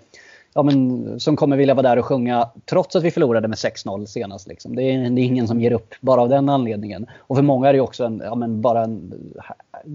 Ja, 0.56 0.62
men, 0.62 1.20
som 1.20 1.36
kommer 1.36 1.56
vilja 1.56 1.74
vara 1.74 1.88
där 1.88 1.96
och 1.96 2.04
sjunga 2.04 2.48
trots 2.64 2.96
att 2.96 3.02
vi 3.02 3.10
förlorade 3.10 3.48
med 3.48 3.56
6-0 3.56 4.06
senast. 4.06 4.48
Liksom. 4.48 4.76
Det, 4.76 4.82
är, 4.82 5.10
det, 5.10 5.20
är, 5.20 5.24
ingen 5.24 5.48
som 5.48 5.60
ger 5.60 5.72
upp 5.72 5.94
bara 6.00 6.20
av 6.20 6.28
den 6.28 6.48
anledningen. 6.48 7.06
Och 7.18 7.36
för 7.36 7.42
många 7.42 7.68
är 7.68 7.72
det 7.72 7.80
också 7.80 8.04
en, 8.04 8.22
ja, 8.24 8.34
men 8.34 8.60
bara 8.60 8.82
en 8.84 9.14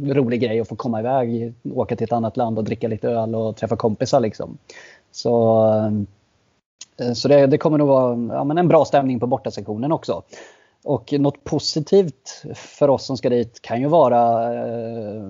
rolig 0.03 0.41
grej 0.41 0.59
att 0.59 0.67
få 0.67 0.75
komma 0.75 0.99
iväg, 0.99 1.53
åka 1.73 1.95
till 1.95 2.03
ett 2.03 2.13
annat 2.13 2.37
land 2.37 2.57
och 2.57 2.63
dricka 2.63 2.87
lite 2.87 3.09
öl 3.09 3.35
och 3.35 3.55
träffa 3.55 3.75
kompisar. 3.75 4.19
Liksom. 4.19 4.57
Så 5.11 5.63
ehm, 5.63 6.07
Eh, 6.18 6.18
Eh, 6.99 7.13
så 7.13 7.27
det, 7.27 7.47
det, 7.47 7.57
kommer 7.57 7.77
nog 7.77 7.87
vara 7.87 8.35
ja, 8.35 8.43
men 8.43 8.57
en 8.57 8.67
bra 8.67 8.85
stämning 8.85 9.19
på 9.19 9.27
bortasektionen 9.27 9.91
också. 9.91 10.23
Och 10.83 11.13
något 11.19 11.43
positivt 11.43 12.43
för 12.55 12.89
oss 12.89 13.05
som 13.05 13.17
ska 13.17 13.29
dit 13.29 13.61
kan 13.61 13.81
ju 13.81 13.87
vara, 13.87 14.43
eh, 14.53 15.21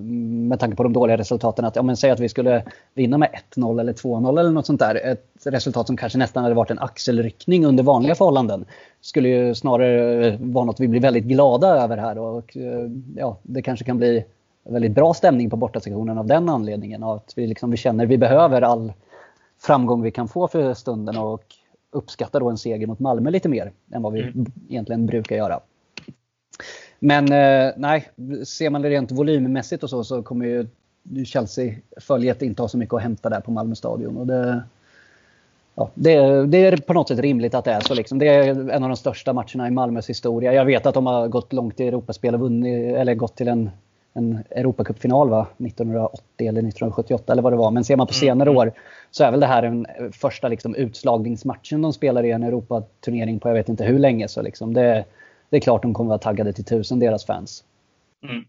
med 0.48 0.60
tanke 0.60 0.76
på 0.76 0.82
de 0.82 0.92
dåliga 0.92 1.18
resultaten, 1.18 1.64
att 1.64 1.76
ja, 1.76 1.82
men 1.82 1.96
säg 1.96 2.10
att 2.10 2.20
vi 2.20 2.28
skulle 2.28 2.64
vinna 2.94 3.18
med 3.18 3.28
1-0 3.32 3.80
eller 3.80 3.92
2-0 3.92 4.38
eller 4.38 4.50
något 4.50 4.66
sånt 4.66 4.80
där. 4.80 4.94
Ett 4.94 5.26
resultat 5.44 5.86
som 5.86 5.96
kanske 5.96 6.18
nästan 6.18 6.42
hade 6.42 6.54
varit 6.54 6.70
en 6.70 6.78
axelryckning 6.78 7.66
under 7.66 7.82
vanliga 7.82 8.14
förhållanden. 8.14 8.64
Skulle 9.00 9.28
ju 9.28 9.54
snarare 9.54 10.36
vara 10.40 10.64
något 10.64 10.80
vi 10.80 10.88
blir 10.88 11.00
väldigt 11.00 11.24
glada 11.24 11.68
över 11.68 11.96
här. 11.96 12.18
Och, 12.18 12.56
eh, 12.56 12.90
ja, 13.16 13.38
det 13.42 13.62
kanske 13.62 13.84
kan 13.84 13.98
bli 13.98 14.24
väldigt 14.64 14.92
bra 14.92 15.14
stämning 15.14 15.50
på 15.50 15.56
bortasektionen 15.56 16.18
av 16.18 16.26
den 16.26 16.48
anledningen. 16.48 17.02
Att 17.02 17.32
vi, 17.36 17.46
liksom, 17.46 17.70
vi 17.70 17.76
känner 17.76 18.04
att 18.04 18.10
vi 18.10 18.18
behöver 18.18 18.62
all 18.62 18.92
framgång 19.62 20.02
vi 20.02 20.10
kan 20.10 20.28
få 20.28 20.48
för 20.48 20.74
stunden 20.74 21.18
och 21.18 21.44
uppskattar 21.90 22.40
då 22.40 22.50
en 22.50 22.58
seger 22.58 22.86
mot 22.86 22.98
Malmö 22.98 23.30
lite 23.30 23.48
mer 23.48 23.72
än 23.92 24.02
vad 24.02 24.12
vi 24.12 24.22
mm. 24.22 24.52
egentligen 24.68 25.06
brukar 25.06 25.36
göra. 25.36 25.60
Men 26.98 27.24
eh, 27.32 27.72
nej, 27.76 28.10
ser 28.44 28.70
man 28.70 28.82
det 28.82 28.90
rent 28.90 29.12
volymmässigt 29.12 29.82
och 29.82 29.90
så 29.90 30.04
så 30.04 30.22
kommer 30.22 30.46
ju 30.46 30.66
Chelsea-följet 31.24 32.42
inte 32.42 32.62
ha 32.62 32.68
så 32.68 32.78
mycket 32.78 32.94
att 32.94 33.02
hämta 33.02 33.28
där 33.28 33.40
på 33.40 33.50
Malmö 33.50 33.74
stadion. 33.74 34.16
Och 34.16 34.26
det, 34.26 34.62
ja, 35.74 35.90
det, 35.94 36.46
det, 36.46 36.58
är 36.58 36.76
på 36.76 36.92
något 36.92 37.08
sätt 37.08 37.18
rimligt 37.18 37.54
att 37.54 37.64
det 37.64 37.72
är 37.72 37.80
så. 37.80 37.94
Liksom. 37.94 38.18
Det 38.18 38.28
är 38.28 38.70
en 38.70 38.82
av 38.82 38.88
de 38.88 38.96
största 38.96 39.32
matcherna 39.32 39.68
i 39.68 39.70
Malmös 39.70 40.10
historia. 40.10 40.52
Jag 40.52 40.64
vet 40.64 40.86
att 40.86 40.94
de 40.94 41.06
har 41.06 41.28
gått 41.28 41.52
långt 41.52 41.80
i 41.80 41.88
Europaspel 41.88 42.34
och 42.34 42.40
vunnit, 42.40 42.96
eller 42.96 43.14
gått 43.14 43.36
till 43.36 43.48
en 43.48 43.70
en 44.12 44.44
Europacupfinal 44.50 45.28
va? 45.28 45.46
1980 45.58 46.20
eller 46.38 46.50
1978 46.50 47.32
eller 47.32 47.42
vad 47.42 47.52
det 47.52 47.56
var. 47.56 47.70
Men 47.70 47.84
ser 47.84 47.96
man 47.96 48.06
på 48.06 48.12
mm, 48.12 48.20
senare 48.20 48.50
mm. 48.50 48.58
år 48.58 48.72
så 49.10 49.24
är 49.24 49.30
väl 49.30 49.40
det 49.40 49.46
här 49.46 49.62
den 49.62 49.86
första 50.12 50.48
liksom, 50.48 50.74
utslagningsmatchen 50.74 51.82
de 51.82 51.92
spelar 51.92 52.24
i 52.24 52.30
en 52.30 52.42
Europaturnering 52.42 53.40
på 53.40 53.48
jag 53.48 53.54
vet 53.54 53.68
inte 53.68 53.84
hur 53.84 53.98
länge. 53.98 54.28
Så 54.28 54.42
liksom 54.42 54.74
det, 54.74 55.04
det 55.50 55.56
är 55.56 55.60
klart 55.60 55.82
de 55.82 55.94
kommer 55.94 56.08
vara 56.08 56.18
taggade 56.18 56.52
till 56.52 56.64
tusen, 56.64 56.98
deras 56.98 57.26
fans. 57.26 57.64
Mm. 58.22 58.44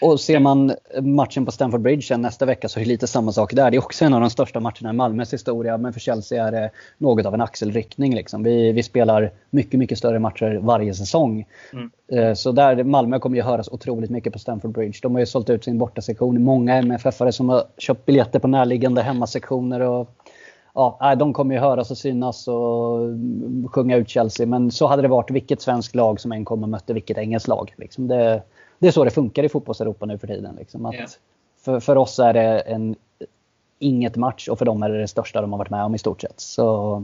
Och 0.00 0.20
ser 0.20 0.38
man 0.38 0.74
matchen 1.02 1.44
på 1.44 1.52
Stamford 1.52 1.80
Bridge 1.80 2.16
nästa 2.16 2.46
vecka 2.46 2.68
så 2.68 2.80
är 2.80 2.84
det 2.84 2.88
lite 2.88 3.06
samma 3.06 3.32
sak 3.32 3.52
där. 3.52 3.70
Det 3.70 3.76
är 3.76 3.84
också 3.84 4.04
en 4.04 4.14
av 4.14 4.20
de 4.20 4.30
största 4.30 4.60
matcherna 4.60 4.90
i 4.90 4.92
Malmös 4.92 5.32
historia. 5.32 5.78
Men 5.78 5.92
för 5.92 6.00
Chelsea 6.00 6.46
är 6.46 6.52
det 6.52 6.70
något 6.98 7.26
av 7.26 7.34
en 7.34 7.40
axelryckning. 7.40 8.14
Liksom. 8.14 8.42
Vi, 8.42 8.72
vi 8.72 8.82
spelar 8.82 9.32
mycket, 9.50 9.78
mycket 9.78 9.98
större 9.98 10.18
matcher 10.18 10.58
varje 10.62 10.94
säsong. 10.94 11.46
Mm. 11.72 11.90
Eh, 12.12 12.34
så 12.34 12.52
där, 12.52 12.84
Malmö 12.84 13.18
kommer 13.18 13.36
ju 13.36 13.42
höras 13.42 13.68
otroligt 13.68 14.10
mycket 14.10 14.32
på 14.32 14.38
Stamford 14.38 14.70
Bridge. 14.70 14.98
De 15.02 15.14
har 15.14 15.20
ju 15.20 15.26
sålt 15.26 15.50
ut 15.50 15.64
sin 15.64 15.78
bortasektion. 15.78 16.42
Många 16.42 16.82
MFF-are 16.82 17.30
som 17.30 17.48
har 17.48 17.64
köpt 17.78 18.06
biljetter 18.06 18.38
på 18.38 18.48
närliggande 18.48 19.02
hemmasektioner. 19.02 19.80
Och, 19.80 20.10
ja, 20.74 21.14
de 21.18 21.32
kommer 21.32 21.54
ju 21.54 21.60
höras 21.60 21.90
och 21.90 21.98
synas 21.98 22.48
och 22.48 22.98
sjunga 23.72 23.96
ut 23.96 24.08
Chelsea. 24.08 24.46
Men 24.46 24.70
så 24.70 24.86
hade 24.86 25.02
det 25.02 25.08
varit 25.08 25.30
vilket 25.30 25.60
svenskt 25.60 25.94
lag 25.94 26.20
som 26.20 26.32
än 26.32 26.44
kom 26.44 26.62
och 26.62 26.68
mötte 26.68 26.92
vilket 26.92 27.18
engelskt 27.18 27.48
lag. 27.48 27.74
Liksom 27.76 28.08
det, 28.08 28.42
det 28.78 28.86
är 28.88 28.92
så 28.92 29.04
det 29.04 29.10
funkar 29.10 29.42
i 29.42 29.48
fotbolls-Europa 29.48 30.06
nu 30.06 30.18
för 30.18 30.26
tiden. 30.26 30.56
Liksom. 30.58 30.86
Att 30.86 30.94
yeah. 30.94 31.08
för, 31.64 31.80
för 31.80 31.96
oss 31.96 32.18
är 32.18 32.32
det 32.32 32.60
en, 32.60 32.96
inget 33.78 34.16
match 34.16 34.48
och 34.48 34.58
för 34.58 34.64
dem 34.64 34.82
är 34.82 34.88
det 34.88 34.98
det 34.98 35.08
största 35.08 35.40
de 35.40 35.52
har 35.52 35.58
varit 35.58 35.70
med 35.70 35.84
om 35.84 35.94
i 35.94 35.98
stort 35.98 36.20
sett. 36.20 36.40
Så... 36.40 37.02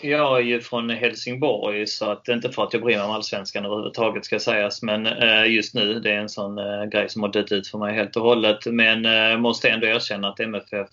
Jag 0.00 0.38
är 0.38 0.42
ju 0.42 0.60
från 0.60 0.90
Helsingborg 0.90 1.86
så 1.86 2.10
att 2.10 2.28
inte 2.28 2.50
för 2.50 2.62
att 2.62 2.72
jag 2.72 2.82
bryr 2.82 2.96
mig 2.96 3.04
om 3.04 3.10
allsvenskan 3.10 3.64
överhuvudtaget 3.64 4.24
ska 4.24 4.38
sägas 4.38 4.82
men 4.82 5.06
eh, 5.06 5.52
just 5.52 5.74
nu 5.74 6.00
det 6.00 6.10
är 6.10 6.18
en 6.18 6.28
sån 6.28 6.58
eh, 6.58 6.84
grej 6.84 7.08
som 7.08 7.22
har 7.22 7.28
dött 7.28 7.52
ut 7.52 7.68
för 7.68 7.78
mig 7.78 7.94
helt 7.94 8.16
och 8.16 8.22
hållet. 8.22 8.66
Men 8.66 9.04
eh, 9.06 9.38
måste 9.38 9.68
ändå 9.68 9.86
erkänna 9.86 10.28
att 10.28 10.40
MFF, 10.40 10.88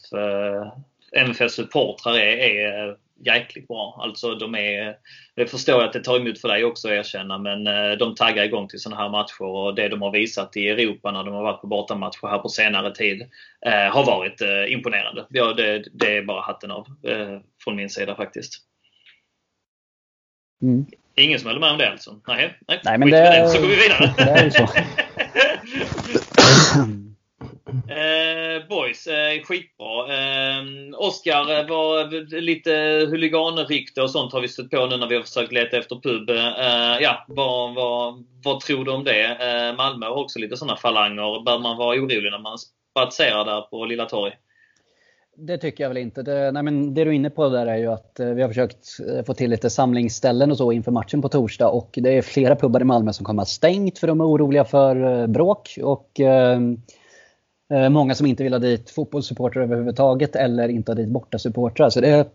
MFF 1.11 1.51
supportrar 1.51 2.17
är, 2.17 2.37
är 2.37 2.97
jäkligt 3.25 3.67
bra. 3.67 3.99
Alltså 4.03 4.36
de 4.36 4.55
är, 4.55 4.95
det 5.36 5.47
förstår 5.47 5.75
jag 5.75 5.88
att 5.88 5.93
det 5.93 6.03
tar 6.03 6.19
emot 6.19 6.41
för 6.41 6.47
dig 6.47 6.63
också 6.63 6.88
att 6.88 6.93
erkänna 6.93 7.38
men 7.38 7.67
eh, 7.67 7.91
de 7.91 8.15
taggar 8.15 8.43
igång 8.43 8.67
till 8.67 8.79
sådana 8.79 9.01
här 9.01 9.10
matcher 9.10 9.41
och 9.41 9.75
det 9.75 9.89
de 9.89 10.01
har 10.01 10.12
visat 10.12 10.57
i 10.57 10.69
Europa 10.69 11.12
när 11.12 11.23
de 11.23 11.34
har 11.34 11.43
varit 11.43 11.62
på 11.62 11.67
bortamatcher 11.67 12.27
här 12.27 12.38
på 12.38 12.49
senare 12.49 12.95
tid 12.95 13.21
eh, 13.65 13.93
har 13.93 14.05
varit 14.05 14.41
eh, 14.41 14.73
imponerande. 14.73 15.25
Ja, 15.29 15.53
det, 15.53 15.86
det, 15.93 16.17
är 16.17 16.21
bara 16.21 16.41
hatten 16.41 16.71
av 16.71 16.88
eh, 17.07 17.39
från 17.63 17.75
min 17.75 17.89
sida 17.89 18.15
faktiskt. 18.15 18.53
Mm. 20.62 20.86
Ingen 21.15 21.39
som 21.39 21.47
håller 21.47 21.60
med 21.60 21.71
om 21.71 21.77
det 21.77 21.89
alltså? 21.89 22.21
Nej, 22.27 22.57
nej, 22.67 22.79
nej 22.84 22.97
men 22.97 23.10
det, 23.10 23.17
det, 23.17 23.47
så 23.47 23.62
går 23.62 23.67
vi 23.67 23.75
vidare. 23.75 24.13
Det 24.17 24.23
är 24.23 24.49
så. 24.49 24.67
Eh, 27.71 28.67
boys, 28.69 29.07
eh, 29.07 29.41
skitbra. 29.43 30.13
Ehm, 30.13 30.93
eh, 30.93 30.99
Oskar, 30.99 31.67
var 31.69 32.41
lite 32.41 32.71
huliganrykte 33.10 34.01
och 34.01 34.12
sånt 34.12 34.34
har 34.34 34.41
vi 34.41 34.47
stött 34.47 34.69
på 34.69 34.86
nu 34.86 34.97
när 34.97 35.07
vi 35.07 35.15
har 35.15 35.23
försökt 35.23 35.51
leta 35.51 35.77
efter 35.77 35.95
pub. 35.95 36.29
Eh, 36.29 37.01
ja, 37.01 37.25
vad, 37.27 37.75
vad, 37.75 38.23
vad 38.43 38.60
tror 38.60 38.86
du 38.86 38.91
om 38.91 39.03
det? 39.03 39.25
Eh, 39.25 39.77
Malmö 39.77 40.05
har 40.05 40.23
också 40.23 40.39
lite 40.39 40.57
sådana 40.57 40.77
falanger. 40.77 41.43
Bör 41.45 41.60
man 41.60 41.77
vara 41.77 41.95
orolig 41.97 42.31
när 42.31 42.39
man 42.39 42.57
spatserar 42.91 43.45
där 43.45 43.62
på 43.62 43.86
Lilla 43.86 44.05
Torg? 44.05 44.31
Det 45.38 45.57
tycker 45.57 45.84
jag 45.84 45.89
väl 45.89 45.97
inte. 45.97 46.23
Det, 46.23 46.51
nej 46.51 46.63
men 46.63 46.93
det 46.93 47.03
du 47.03 47.10
är 47.10 47.13
inne 47.13 47.29
på 47.29 47.49
där 47.49 47.67
är 47.67 47.77
ju 47.77 47.88
att 47.88 48.19
eh, 48.19 48.27
vi 48.27 48.41
har 48.41 48.49
försökt 48.49 48.88
eh, 49.10 49.23
få 49.25 49.34
till 49.34 49.49
lite 49.49 49.69
samlingsställen 49.69 50.51
och 50.51 50.57
så 50.57 50.71
inför 50.71 50.91
matchen 50.91 51.21
på 51.21 51.29
torsdag 51.29 51.69
och 51.69 51.89
det 51.93 52.17
är 52.17 52.21
flera 52.21 52.55
pubbar 52.55 52.81
i 52.81 52.84
Malmö 52.84 53.13
som 53.13 53.25
kommer 53.25 53.41
att 53.41 53.47
ha 53.47 53.51
stängt 53.51 53.99
för 53.99 54.07
de 54.07 54.21
är 54.21 54.25
oroliga 54.25 54.65
för 54.65 55.21
eh, 55.21 55.27
bråk. 55.27 55.77
Och, 55.84 56.19
Eh, 56.19 56.60
många 57.89 58.15
som 58.15 58.27
inte 58.27 58.43
vill 58.43 58.53
ha 58.53 58.60
dit 58.60 58.89
fotbollssupportrar 58.89 59.63
överhuvudtaget 59.63 60.36
eller 60.36 60.69
inte 60.69 60.91
ha 60.91 60.95
dit 60.95 61.10
bortasupportrar. 61.10 61.89
Så 61.89 62.01
det 62.01 62.10
är 62.10 62.25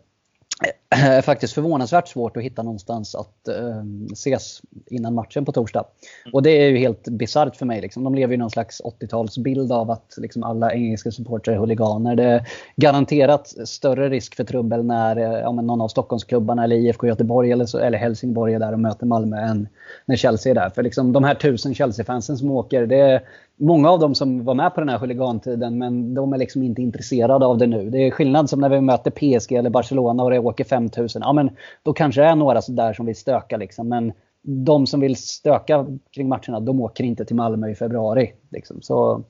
faktiskt 1.23 1.55
förvånansvärt 1.55 2.09
svårt 2.09 2.37
att 2.37 2.43
hitta 2.43 2.63
någonstans 2.63 3.15
att 3.15 3.49
eh, 3.49 3.83
ses 4.13 4.63
innan 4.87 5.15
matchen 5.15 5.45
på 5.45 5.53
torsdag. 5.53 5.85
Och 6.33 6.43
det 6.43 6.51
är 6.51 6.69
ju 6.69 6.77
helt 6.77 7.09
bisarrt 7.09 7.57
för 7.57 7.67
mig. 7.67 7.81
Liksom. 7.81 8.05
De 8.05 8.15
lever 8.15 8.35
i 8.35 8.37
någon 8.37 8.51
slags 8.51 8.83
80-talsbild 8.83 9.73
av 9.73 9.91
att 9.91 10.15
liksom, 10.17 10.43
alla 10.43 10.73
engelska 10.73 11.11
supportrar 11.11 11.55
är 11.55 11.59
huliganer. 11.59 12.17
Det 12.17 12.25
är 12.25 12.49
garanterat 12.77 13.55
större 13.65 14.09
risk 14.09 14.37
för 14.37 14.45
trubbel 14.45 14.85
när 14.85 15.17
eh, 15.17 15.41
ja, 15.41 15.53
någon 15.53 15.81
av 15.81 15.89
Stockholmsklubbarna 15.89 16.65
eller 16.65 16.77
IFK 16.77 17.07
Göteborg 17.07 17.53
eller, 17.53 17.67
så, 17.67 17.79
eller 17.79 17.99
Helsingborg 17.99 18.55
är 18.55 18.59
där 18.59 18.73
och 18.73 18.81
möter 18.81 19.07
Malmö 19.07 19.37
än 19.37 19.69
när 20.07 20.17
Chelsea 20.17 20.51
är 20.51 20.55
där. 20.55 20.71
För 20.71 20.83
liksom, 20.83 21.13
de 21.13 21.25
här 21.25 21.35
tusen 21.35 21.75
Chelsea-fansen 21.75 22.37
som 22.37 22.51
åker, 22.51 22.87
det 22.87 23.01
är, 23.01 23.23
många 23.57 23.91
av 23.91 23.99
dem 23.99 24.15
som 24.15 24.45
var 24.45 24.55
med 24.55 24.75
på 24.75 24.81
den 24.81 24.89
här 24.89 24.99
huligantiden, 24.99 25.79
men 25.79 26.15
de 26.15 26.33
är 26.33 26.39
liksom 26.39 26.63
inte 26.63 26.83
intresserade 26.83 27.47
av 27.47 27.59
det 27.59 27.67
nu. 27.67 27.91
Det 27.91 27.99
är 27.99 28.11
skillnad 28.11 28.51
som 28.51 28.61
när 28.61 28.69
vi 28.69 28.81
möter 28.81 29.11
PSG 29.11 29.53
eller 29.53 29.71
Barcelona 29.71 30.23
och 30.23 30.31
det 30.31 30.39
åker 30.39 30.65
5000. 30.65 31.23
Ja, 31.25 31.33
men 31.33 31.51
då 31.83 31.93
kanske 31.93 32.21
det 32.21 32.27
är 32.27 32.35
några 32.35 32.61
där 32.69 32.93
som 32.93 33.07
vill 33.07 33.17
stöka 33.17 33.57
liksom. 33.57 33.89
Men 33.89 34.13
de 34.43 34.87
som 34.87 35.01
vill 35.01 35.17
stöka 35.17 35.87
kring 36.11 36.29
matcherna, 36.29 36.61
de 36.61 36.81
åker 36.81 37.05
inte 37.05 37.25
till 37.25 37.37
Malmö 37.37 37.71
i 37.71 37.75
februari. 37.75 38.33
Liksom. 38.51 38.83
Så, 38.83 39.23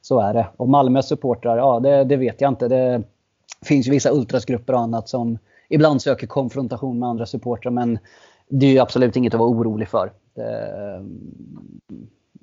så 0.00 0.20
är 0.20 0.34
det. 0.34 0.46
Och 0.56 0.68
Malmös 0.68 1.08
supportrar, 1.08 1.56
ja 1.56 1.80
det, 1.80 2.04
det 2.04 2.16
vet 2.16 2.40
jag 2.40 2.48
inte. 2.48 2.68
Det 2.68 3.02
finns 3.64 3.86
ju 3.86 3.90
vissa 3.90 4.10
ultrasgrupper 4.10 4.72
och 4.72 4.80
annat 4.80 5.08
som 5.08 5.38
ibland 5.68 6.02
söker 6.02 6.26
konfrontation 6.26 6.98
med 6.98 7.08
andra 7.08 7.26
supportrar 7.26 7.72
men 7.72 7.98
det 8.48 8.66
är 8.66 8.70
ju 8.70 8.78
absolut 8.78 9.16
inget 9.16 9.34
att 9.34 9.40
vara 9.40 9.50
orolig 9.50 9.88
för. 9.88 10.12
Det, 10.34 11.04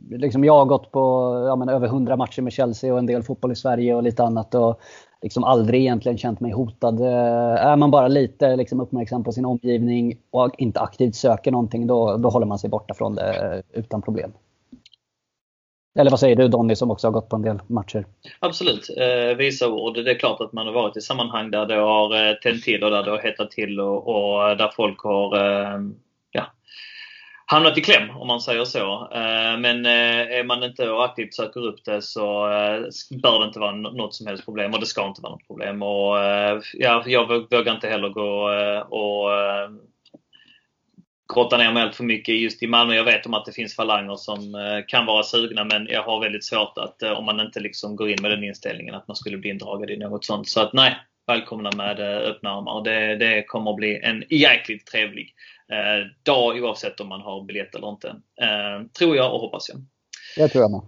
liksom 0.09 0.43
jag 0.43 0.53
har 0.53 0.65
gått 0.65 0.91
på 0.91 0.99
ja, 1.47 1.55
men 1.55 1.69
över 1.69 1.87
100 1.87 2.15
matcher 2.15 2.41
med 2.41 2.53
Chelsea 2.53 2.93
och 2.93 2.99
en 2.99 3.05
del 3.05 3.23
fotboll 3.23 3.51
i 3.51 3.55
Sverige 3.55 3.95
och 3.95 4.03
lite 4.03 4.23
annat. 4.23 4.55
Och 4.55 4.81
liksom 5.21 5.43
aldrig 5.43 5.81
egentligen 5.81 6.17
känt 6.17 6.39
mig 6.39 6.51
hotad. 6.51 7.01
Eh, 7.01 7.65
är 7.65 7.75
man 7.75 7.91
bara 7.91 8.07
lite 8.07 8.55
liksom 8.55 8.79
uppmärksam 8.79 9.23
på 9.23 9.31
sin 9.31 9.45
omgivning 9.45 10.17
och 10.31 10.55
inte 10.57 10.79
aktivt 10.79 11.15
söker 11.15 11.51
någonting, 11.51 11.87
då, 11.87 12.17
då 12.17 12.29
håller 12.29 12.45
man 12.45 12.59
sig 12.59 12.69
borta 12.69 12.93
från 12.93 13.15
det 13.15 13.33
eh, 13.33 13.79
utan 13.79 14.01
problem. 14.01 14.31
Eller 15.99 16.11
vad 16.11 16.19
säger 16.19 16.35
du 16.35 16.47
Donny 16.47 16.75
som 16.75 16.91
också 16.91 17.07
har 17.07 17.11
gått 17.11 17.29
på 17.29 17.35
en 17.35 17.41
del 17.41 17.59
matcher? 17.67 18.05
Absolut, 18.39 18.89
eh, 18.97 19.37
visa 19.37 19.69
ord. 19.69 19.95
Det 19.95 20.11
är 20.11 20.19
klart 20.19 20.41
att 20.41 20.53
man 20.53 20.65
har 20.65 20.73
varit 20.73 20.97
i 20.97 21.01
sammanhang 21.01 21.51
där 21.51 21.65
det 21.65 21.75
har 21.75 22.29
eh, 22.29 22.33
tänt 22.33 22.63
till 22.63 22.83
och 22.83 22.91
där 22.91 23.03
det 23.03 23.11
har 23.11 23.17
hettat 23.17 23.51
till 23.51 23.79
och, 23.79 24.07
och 24.07 24.57
där 24.57 24.71
folk 24.75 24.99
har 24.99 25.37
eh, 25.37 25.79
hamnat 27.51 27.77
i 27.77 27.81
kläm 27.81 28.09
om 28.09 28.27
man 28.27 28.41
säger 28.41 28.65
så. 28.65 29.09
Eh, 29.13 29.59
men 29.59 29.85
eh, 29.85 30.39
är 30.39 30.43
man 30.43 30.63
inte 30.63 30.89
och 30.89 31.05
aktivt 31.05 31.33
söker 31.33 31.65
upp 31.65 31.85
det 31.85 32.01
så 32.01 32.51
eh, 32.51 32.79
bör 33.23 33.39
det 33.39 33.47
inte 33.47 33.59
vara 33.59 33.71
något 33.71 34.15
som 34.15 34.27
helst 34.27 34.45
problem 34.45 34.73
och 34.73 34.79
det 34.79 34.85
ska 34.85 35.07
inte 35.07 35.21
vara 35.21 35.31
något 35.31 35.47
problem. 35.47 35.81
Och, 35.81 36.17
ja, 36.73 37.03
jag 37.05 37.27
vågar 37.27 37.73
inte 37.73 37.87
heller 37.87 38.09
gå 38.09 38.49
och 38.97 39.29
grotta 41.33 41.57
ner 41.57 41.71
mig 41.71 41.83
allt 41.83 41.95
för 41.95 42.03
mycket 42.03 42.35
just 42.35 42.63
i 42.63 42.67
Malmö. 42.67 42.95
Jag 42.95 43.03
vet 43.03 43.25
om 43.25 43.33
att 43.33 43.45
det 43.45 43.51
finns 43.51 43.75
falanger 43.75 44.15
som 44.15 44.55
kan 44.87 45.05
vara 45.05 45.23
sugna 45.23 45.63
men 45.63 45.87
jag 45.89 46.03
har 46.03 46.21
väldigt 46.21 46.45
svårt 46.45 46.77
att, 46.77 47.03
om 47.03 47.25
man 47.25 47.39
inte 47.39 47.59
liksom 47.59 47.95
går 47.95 48.09
in 48.09 48.21
med 48.21 48.31
den 48.31 48.43
inställningen, 48.43 48.95
att 48.95 49.07
man 49.07 49.15
skulle 49.15 49.37
bli 49.37 49.49
indragad 49.49 49.89
i 49.89 49.97
något 49.97 50.25
sånt. 50.25 50.47
Så 50.47 50.61
att 50.61 50.73
nej, 50.73 50.97
välkomna 51.27 51.71
med 51.71 51.99
öppna 51.99 52.49
armar. 52.49 52.83
Det, 52.83 53.15
det 53.15 53.43
kommer 53.43 53.71
att 53.71 53.77
bli 53.77 53.99
en 54.03 54.23
jäkligt 54.29 54.85
trevlig 54.85 55.33
dag 56.23 56.63
oavsett 56.63 56.99
om 56.99 57.07
man 57.07 57.21
har 57.21 57.43
biljett 57.43 57.75
eller 57.75 57.89
inte. 57.89 58.07
Eh, 58.41 58.87
tror 58.97 59.15
jag 59.15 59.33
och 59.33 59.39
hoppas 59.39 59.69
jag. 59.69 59.81
Det 60.35 60.47
tror 60.47 60.61
jag 60.61 60.71
med. 60.71 60.81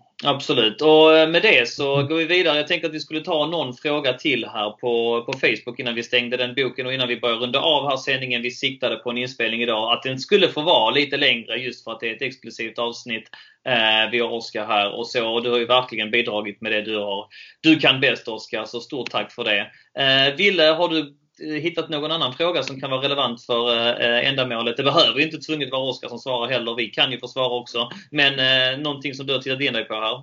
Absolut. 0.24 0.82
Och 0.82 1.18
eh, 1.18 1.28
med 1.28 1.42
det 1.42 1.68
så 1.68 2.02
går 2.02 2.16
vi 2.16 2.24
vidare. 2.24 2.56
Jag 2.56 2.66
tänkte 2.66 2.88
att 2.88 2.94
vi 2.94 3.00
skulle 3.00 3.20
ta 3.20 3.46
någon 3.46 3.74
fråga 3.74 4.12
till 4.12 4.44
här 4.44 4.70
på, 4.70 5.24
på 5.26 5.32
Facebook 5.32 5.78
innan 5.78 5.94
vi 5.94 6.02
stängde 6.02 6.36
den 6.36 6.54
boken 6.54 6.86
och 6.86 6.94
innan 6.94 7.08
vi 7.08 7.20
börjar 7.20 7.36
runda 7.36 7.60
av 7.60 7.88
här 7.88 7.96
sändningen. 7.96 8.42
Vi 8.42 8.50
siktade 8.50 8.96
på 8.96 9.10
en 9.10 9.18
inspelning 9.18 9.62
idag. 9.62 9.92
Att 9.92 10.02
den 10.02 10.18
skulle 10.18 10.48
få 10.48 10.62
vara 10.62 10.90
lite 10.90 11.16
längre 11.16 11.56
just 11.56 11.84
för 11.84 11.92
att 11.92 12.00
det 12.00 12.10
är 12.10 12.14
ett 12.16 12.22
exklusivt 12.22 12.78
avsnitt. 12.78 13.28
Eh, 13.66 14.10
vi 14.10 14.20
har 14.20 14.32
Oskar 14.32 14.66
här 14.66 14.98
och 14.98 15.06
så. 15.06 15.28
Och 15.28 15.42
du 15.42 15.50
har 15.50 15.58
ju 15.58 15.66
verkligen 15.66 16.10
bidragit 16.10 16.60
med 16.60 16.72
det 16.72 16.82
du 16.82 16.96
har. 16.96 17.26
Du 17.60 17.78
kan 17.78 18.00
bäst 18.00 18.28
Oskar, 18.28 18.64
så 18.64 18.80
stort 18.80 19.10
tack 19.10 19.32
för 19.32 19.44
det. 19.44 19.60
Eh, 20.02 20.34
Ville, 20.34 20.62
har 20.62 20.88
du 20.88 21.16
hittat 21.40 21.88
någon 21.88 22.12
annan 22.12 22.32
fråga 22.32 22.62
som 22.62 22.80
kan 22.80 22.90
vara 22.90 23.02
relevant 23.02 23.42
för 23.42 23.76
eh, 24.00 24.28
ändamålet. 24.28 24.76
Det 24.76 24.82
behöver 24.82 25.20
inte 25.20 25.36
tvunget 25.38 25.72
vara 25.72 25.90
Oskar 25.90 26.08
som 26.08 26.18
svarar 26.18 26.48
heller. 26.48 26.74
Vi 26.74 26.86
kan 26.86 27.12
ju 27.12 27.18
få 27.18 27.28
svara 27.28 27.60
också. 27.60 27.78
Men 28.10 28.32
eh, 28.32 28.78
någonting 28.80 29.14
som 29.14 29.26
du 29.26 29.32
har 29.32 29.40
tittat 29.40 29.60
in 29.60 29.72
dig 29.72 29.84
på 29.84 29.94
här? 29.94 30.22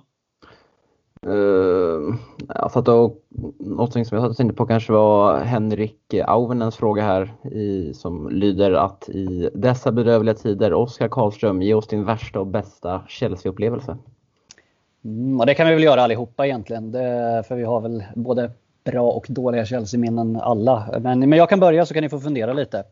Uh, 1.26 2.14
jag 2.48 2.70
satt 2.70 2.88
och, 2.88 3.24
någonting 3.58 4.04
som 4.04 4.18
jag 4.18 4.36
tänkte 4.36 4.56
på 4.56 4.66
kanske 4.66 4.92
var 4.92 5.40
Henrik 5.40 6.14
Auvenens 6.26 6.76
fråga 6.76 7.02
här 7.02 7.32
i, 7.52 7.94
som 7.94 8.28
lyder 8.28 8.72
att 8.72 9.08
i 9.08 9.50
dessa 9.54 9.92
bedrövliga 9.92 10.34
tider, 10.34 10.72
Oskar 10.72 11.08
Karlström, 11.08 11.62
ge 11.62 11.74
oss 11.74 11.86
din 11.86 12.04
värsta 12.04 12.40
och 12.40 12.46
bästa 12.46 13.02
Chelsea-upplevelse. 13.08 13.96
Mm, 15.04 15.40
och 15.40 15.46
det 15.46 15.54
kan 15.54 15.66
vi 15.66 15.74
väl 15.74 15.82
göra 15.82 16.02
allihopa 16.02 16.46
egentligen. 16.46 16.92
Det, 16.92 17.44
för 17.48 17.56
vi 17.56 17.64
har 17.64 17.80
väl 17.80 18.04
både 18.14 18.50
bra 18.84 19.10
och 19.10 19.26
dåliga 19.28 19.66
Chelsea-minnen 19.66 20.36
alla. 20.36 21.00
Men, 21.00 21.20
men 21.20 21.38
jag 21.38 21.48
kan 21.48 21.60
börja 21.60 21.86
så 21.86 21.94
kan 21.94 22.02
ni 22.02 22.08
få 22.08 22.20
fundera 22.20 22.52
lite. 22.52 22.84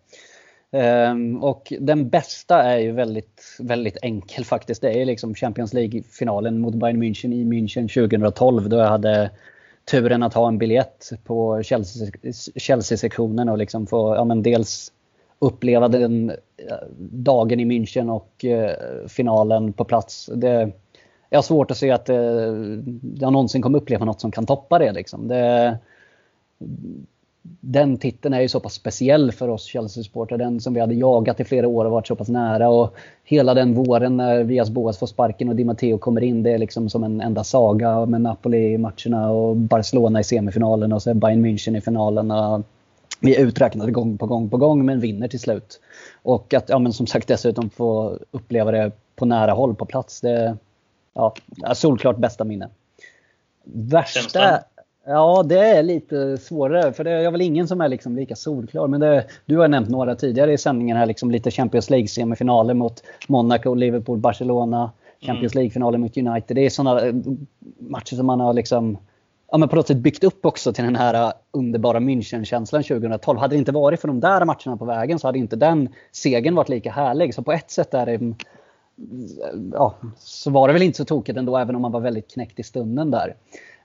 Um, 1.11 1.42
och 1.42 1.72
den 1.81 2.09
bästa 2.09 2.62
är 2.62 2.78
ju 2.78 2.92
väldigt, 2.92 3.57
väldigt 3.59 3.98
enkel 4.02 4.44
faktiskt. 4.44 4.83
Det 4.83 5.00
är 5.02 5.05
liksom 5.05 5.35
Champions 5.35 5.72
League-finalen 5.72 6.61
mot 6.61 6.74
Bayern 6.74 7.02
München 7.02 7.33
i 7.33 7.44
München 7.44 8.09
2012 8.09 8.68
då 8.68 8.76
jag 8.76 8.88
hade 8.88 9.31
turen 9.90 10.22
att 10.22 10.35
ha 10.35 10.48
en 10.48 10.59
biljett 10.59 11.11
på 11.24 11.62
Chelsea-sektionen 12.57 13.48
och 13.48 13.59
liksom 13.59 13.87
få 13.87 14.14
ja, 14.14 14.24
men 14.24 14.42
dels 14.42 14.92
uppleva 15.38 15.88
den 15.88 16.31
eh, 16.31 16.37
dagen 16.98 17.61
i 17.61 17.64
München 17.64 18.11
och 18.11 18.44
uh, 18.44 19.09
finalen 19.09 19.72
på 19.72 19.85
plats. 19.85 20.31
Det, 20.35 20.72
jag 21.33 21.38
har 21.38 21.42
svårt 21.42 21.71
att 21.71 21.77
se 21.77 21.90
att 21.90 22.09
eh, 22.09 22.16
jag 23.14 23.33
någonsin 23.33 23.62
kommer 23.62 23.79
uppleva 23.79 24.05
något 24.05 24.21
som 24.21 24.31
kan 24.31 24.47
toppa 24.47 24.79
det. 24.79 24.92
Liksom. 24.92 25.29
det 25.29 25.79
den 27.61 27.97
titeln 27.97 28.35
är 28.35 28.40
ju 28.40 28.49
så 28.49 28.61
pass 28.61 28.75
speciell 28.75 29.33
för 29.33 29.49
oss 29.49 29.64
Chelsea-supportrar. 29.66 30.38
Den 30.38 30.61
som 30.61 30.75
vi 30.75 30.81
hade 30.81 30.95
jagat 30.95 31.40
i 31.40 31.45
flera 31.45 31.68
år 31.68 31.85
och 31.85 31.90
varit 31.90 32.07
så 32.07 32.16
pass 32.16 32.29
nära. 32.29 32.68
Och 32.68 32.95
hela 33.25 33.55
den 33.55 33.75
våren 33.75 34.16
när 34.16 34.45
Vias 34.45 34.71
Boas 34.71 34.99
får 34.99 35.07
sparken 35.07 35.49
och 35.49 35.57
Di 35.57 35.64
Matteo 35.64 35.99
kommer 35.99 36.23
in. 36.23 36.42
Det 36.42 36.51
är 36.51 36.59
liksom 36.59 36.90
som 36.90 37.05
en 37.05 37.21
enda 37.21 37.45
saga 37.45 38.07
med 38.07 38.21
Napoli 38.21 38.73
i 38.73 38.79
matcherna 38.79 39.31
och 39.31 39.57
Barcelona 39.57 40.21
i 40.21 40.25
semifinalen 40.25 40.92
och 40.92 41.03
så 41.03 41.14
Bayern 41.14 41.47
München 41.47 41.77
i 41.77 41.81
finalen. 41.81 42.33
Vi 43.21 43.37
är 43.37 43.40
uträknade 43.47 43.92
gång 43.92 44.18
på 44.18 44.27
gång 44.27 44.51
på 44.51 44.57
gång 44.57 44.85
men 44.85 45.01
vinner 45.01 45.29
till 45.29 45.40
slut. 45.40 45.81
Och 46.23 46.55
att 46.55 46.68
ja, 46.68 46.79
men 46.79 46.92
som 46.92 47.07
sagt 47.07 47.29
dessutom 47.29 47.71
få 47.71 48.18
uppleva 48.31 48.71
det 48.71 48.92
på 49.16 49.25
nära 49.25 49.53
håll 49.53 49.75
på 49.75 49.85
plats. 49.85 50.21
Det, 50.21 50.57
ja, 51.14 51.35
solklart 51.75 52.16
bästa 52.16 52.44
minne. 52.44 52.68
Värsta... 53.64 54.61
Ja, 55.07 55.42
det 55.42 55.59
är 55.59 55.83
lite 55.83 56.38
svårare. 56.38 56.92
För 56.92 57.05
det 57.05 57.11
är 57.11 57.31
väl 57.31 57.40
ingen 57.40 57.68
som 57.68 57.81
är 57.81 57.88
liksom 57.88 58.16
lika 58.16 58.37
solklar. 58.37 58.87
Men 58.87 59.01
det, 59.01 59.27
du 59.46 59.59
har 59.59 59.68
nämnt 59.68 59.88
några 59.88 60.14
tidigare 60.14 60.53
i 60.53 60.59
sändningen 60.59 60.96
här. 60.96 61.07
Liksom 61.07 61.31
lite 61.31 61.51
Champions 61.51 61.90
League-semifinaler 61.90 62.75
mot 62.75 63.03
Monaco, 63.29 63.75
Liverpool, 63.75 64.18
Barcelona. 64.18 64.90
Champions 65.20 65.55
mm. 65.55 65.62
League-finaler 65.62 65.98
mot 65.98 66.16
United. 66.16 66.57
Det 66.57 66.66
är 66.66 66.70
sådana 66.70 67.01
eh, 67.01 67.14
matcher 67.79 68.16
som 68.16 68.27
man 68.27 68.40
har 68.40 68.53
liksom 68.53 68.98
ja, 69.51 69.59
men 69.59 69.68
på 69.68 69.77
något 69.77 69.87
sätt 69.87 69.96
byggt 69.96 70.25
upp 70.25 70.46
också 70.46 70.72
till 70.72 70.85
den 70.85 70.96
här 70.96 71.14
eh, 71.14 71.33
underbara 71.51 72.01
München-känslan 72.01 72.83
2012. 72.83 73.38
Hade 73.38 73.55
det 73.55 73.59
inte 73.59 73.72
varit 73.72 74.01
för 74.01 74.09
de 74.09 74.20
där 74.20 74.44
matcherna 74.44 74.77
på 74.77 74.85
vägen 74.85 75.18
så 75.18 75.29
hade 75.29 75.38
inte 75.38 75.57
den 75.57 75.88
segern 76.12 76.55
varit 76.55 76.68
lika 76.68 76.90
härlig. 76.90 77.35
Så 77.35 77.42
på 77.42 77.53
ett 77.53 77.70
sätt 77.70 77.94
är 77.94 78.07
det 78.07 78.35
ja, 79.72 79.94
så 80.18 80.50
var 80.50 80.68
det 80.68 80.72
väl 80.72 80.83
inte 80.83 80.96
så 80.96 81.05
tokigt 81.05 81.38
ändå, 81.38 81.57
även 81.57 81.76
om 81.76 81.83
man 81.83 81.92
var 81.92 82.00
väldigt 82.00 82.33
knäckt 82.33 82.59
i 82.59 82.62
stunden 82.62 83.11
där. 83.11 83.35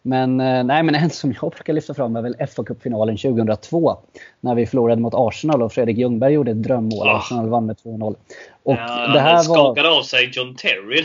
Men, 0.02 0.40
eh, 0.40 0.64
nej, 0.64 0.84
men 0.84 0.96
en 0.96 1.10
som 1.10 1.34
jag 1.42 1.52
brukar 1.52 1.74
lyfta 1.74 1.94
fram 1.94 2.16
är 2.16 2.22
väl 2.22 2.36
fa 2.48 2.64
Cup-finalen 2.64 3.18
2002. 3.18 3.98
När 4.42 4.56
vi 4.56 4.66
förlorade 4.66 5.02
mot 5.02 5.14
Arsenal 5.16 5.62
och 5.62 5.74
Fredrik 5.74 5.98
Ljungberg 5.98 6.34
gjorde 6.34 6.52
ett 6.52 6.64
drömmål. 6.64 7.08
Oh. 7.08 7.16
Arsenal 7.16 7.50
vann 7.50 7.66
med 7.66 7.76
2-0. 7.76 8.16
Och 8.68 8.76
ja, 8.76 9.08
det 9.14 9.20
här 9.20 9.38
skakade 9.38 9.90
var... 9.90 9.98
av 9.98 10.04
sig 10.04 10.32
John 10.34 10.56
Terry 10.56 11.04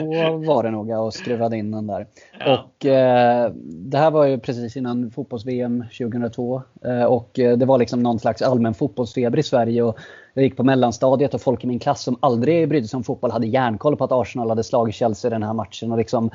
Så 0.00 0.36
var 0.36 0.62
det 0.62 0.70
nog, 0.70 0.90
och 0.90 1.14
skruvade 1.14 1.56
in 1.56 1.70
den 1.70 1.86
där. 1.86 2.06
Ja. 2.38 2.58
Och 2.58 2.86
eh, 2.86 3.52
Det 3.64 3.98
här 3.98 4.10
var 4.10 4.24
ju 4.26 4.38
precis 4.38 4.76
innan 4.76 5.10
fotbolls-VM 5.10 5.84
2002. 5.98 6.62
Eh, 6.84 7.04
och 7.04 7.38
eh, 7.38 7.56
det 7.56 7.66
var 7.66 7.78
liksom 7.78 8.02
någon 8.02 8.18
slags 8.18 8.42
allmän 8.42 8.74
fotbollsfeber 8.74 9.38
i 9.38 9.42
Sverige. 9.42 9.82
Och 9.82 9.98
jag 10.34 10.44
gick 10.44 10.56
på 10.56 10.64
mellanstadiet 10.64 11.34
och 11.34 11.40
folk 11.40 11.64
i 11.64 11.66
min 11.66 11.78
klass 11.78 12.02
som 12.02 12.18
aldrig 12.20 12.68
brydde 12.68 12.88
sig 12.88 12.96
om 12.96 13.04
fotboll 13.04 13.30
hade 13.30 13.46
järnkoll 13.46 13.96
på 13.96 14.04
att 14.04 14.12
Arsenal 14.12 14.48
hade 14.48 14.64
slagit 14.64 14.94
Chelsea 14.94 15.28
i 15.28 15.32
den 15.32 15.42
här 15.42 15.54
matchen. 15.54 15.92
Och 15.92 15.98
liksom, 15.98 16.30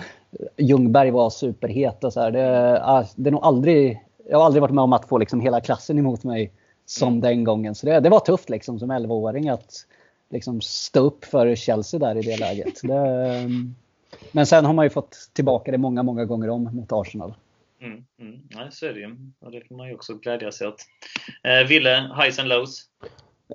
Ljungberg 0.57 1.11
var 1.11 1.29
superhet. 1.29 2.03
Och 2.03 2.13
så 2.13 2.21
här. 2.21 2.31
Det, 2.31 3.05
det 3.15 3.29
är 3.29 3.31
nog 3.31 3.43
aldrig, 3.43 3.99
jag 4.29 4.37
har 4.37 4.45
aldrig 4.45 4.61
varit 4.61 4.73
med 4.73 4.83
om 4.83 4.93
att 4.93 5.07
få 5.07 5.17
liksom 5.17 5.41
hela 5.41 5.61
klassen 5.61 5.99
emot 5.99 6.23
mig 6.23 6.51
som 6.85 7.07
mm. 7.07 7.21
den 7.21 7.43
gången. 7.43 7.75
Så 7.75 7.85
det, 7.85 7.99
det 7.99 8.09
var 8.09 8.19
tufft 8.19 8.49
liksom, 8.49 8.79
som 8.79 8.91
11-åring 8.91 9.49
att 9.49 9.85
liksom, 10.31 10.61
stå 10.61 10.99
upp 10.99 11.25
för 11.25 11.55
Chelsea 11.55 11.99
där 11.99 12.17
i 12.17 12.21
det 12.21 12.39
läget. 12.39 12.81
Det, 12.83 13.49
men 14.31 14.45
sen 14.45 14.65
har 14.65 14.73
man 14.73 14.85
ju 14.85 14.89
fått 14.89 15.29
tillbaka 15.33 15.71
det 15.71 15.77
många, 15.77 16.03
många 16.03 16.25
gånger 16.25 16.49
om 16.49 16.63
mot 16.63 16.91
Arsenal. 16.91 17.33
Mm, 17.81 18.03
mm. 18.19 18.39
Nej, 18.49 18.67
så 18.71 18.85
är 18.85 18.93
det 18.93 18.99
ju. 18.99 19.15
Och 19.39 19.51
det 19.51 19.67
får 19.67 19.75
man 19.75 19.87
ju 19.87 19.95
också 19.95 20.13
glädja 20.13 20.51
sig 20.51 20.67
åt. 20.67 20.85
Eh, 21.43 21.67
Ville, 21.67 22.11
highs 22.23 22.39
and 22.39 22.49
lows? 22.49 22.85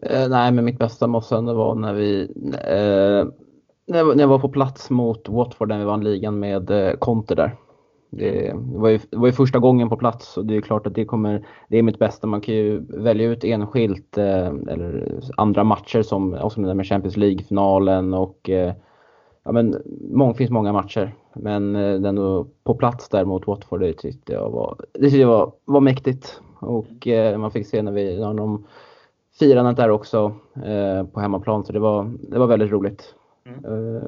Eh, 0.03 0.29
nej, 0.29 0.53
men 0.53 0.65
mitt 0.65 0.79
bästa 0.79 1.07
måste 1.07 1.37
ändå 1.37 1.55
vara 1.55 1.75
när 1.75 1.93
vi 1.93 2.23
eh, 2.53 3.25
när, 3.87 3.99
jag, 3.99 4.17
när 4.17 4.23
jag 4.23 4.29
var 4.29 4.39
på 4.39 4.49
plats 4.49 4.91
mot 4.91 5.29
Watford 5.29 5.69
när 5.69 5.79
vi 5.79 5.85
vann 5.85 6.05
ligan 6.05 6.39
med 6.39 6.71
eh, 6.71 6.93
Conte 6.93 7.35
där. 7.35 7.57
Det 8.19 8.53
var, 8.55 8.89
ju, 8.89 8.99
det 9.11 9.17
var 9.17 9.27
ju 9.27 9.33
första 9.33 9.59
gången 9.59 9.89
på 9.89 9.97
plats 9.97 10.37
och 10.37 10.47
det 10.47 10.57
är 10.57 10.61
klart 10.61 10.87
att 10.87 10.95
det 10.95 11.05
kommer, 11.05 11.47
det 11.69 11.79
är 11.79 11.83
mitt 11.83 11.99
bästa. 11.99 12.27
Man 12.27 12.41
kan 12.41 12.55
ju 12.55 12.83
välja 12.89 13.27
ut 13.27 13.45
enskilt 13.45 14.19
eh, 14.19 14.47
eller 14.47 15.21
andra 15.37 15.65
matcher 15.65 16.03
som, 16.03 16.35
också 16.35 16.61
med 16.61 16.87
Champions 16.87 17.17
League-finalen 17.17 18.15
och 18.15 18.51
eh, 18.51 18.73
ja, 19.45 19.53
men, 19.53 19.83
mång, 20.11 20.35
finns 20.35 20.51
många 20.51 20.73
matcher. 20.73 21.15
Men 21.35 21.73
den 22.03 22.17
på 22.65 22.75
plats 22.75 23.09
där 23.09 23.25
mot 23.25 23.47
Watford 23.47 23.81
det 23.81 23.93
tyckte 23.93 24.33
jag 24.33 24.51
var, 24.51 24.77
det 24.93 25.01
tyckte 25.01 25.19
jag 25.19 25.29
var, 25.29 25.53
var 25.65 25.81
mäktigt. 25.81 26.41
Och 26.59 27.07
eh, 27.07 27.39
man 27.39 27.51
fick 27.51 27.67
se 27.67 27.83
när 27.83 27.93
vi, 27.93 28.19
när 28.19 28.35
de 28.35 28.65
firandet 29.39 29.77
där 29.77 29.91
också 29.91 30.33
eh, 30.65 31.07
på 31.07 31.21
hemmaplan. 31.21 31.65
Så 31.65 31.73
det 31.73 31.79
var, 31.79 32.13
det 32.21 32.39
var 32.39 32.47
väldigt 32.47 32.71
roligt. 32.71 33.15
Mm. 33.47 34.03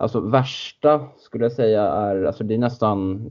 Alltså 0.00 0.20
värsta 0.20 1.00
skulle 1.18 1.44
jag 1.44 1.52
säga 1.52 1.82
är, 1.82 2.24
alltså 2.24 2.44
det 2.44 2.54
är 2.54 2.58
nästan 2.58 3.30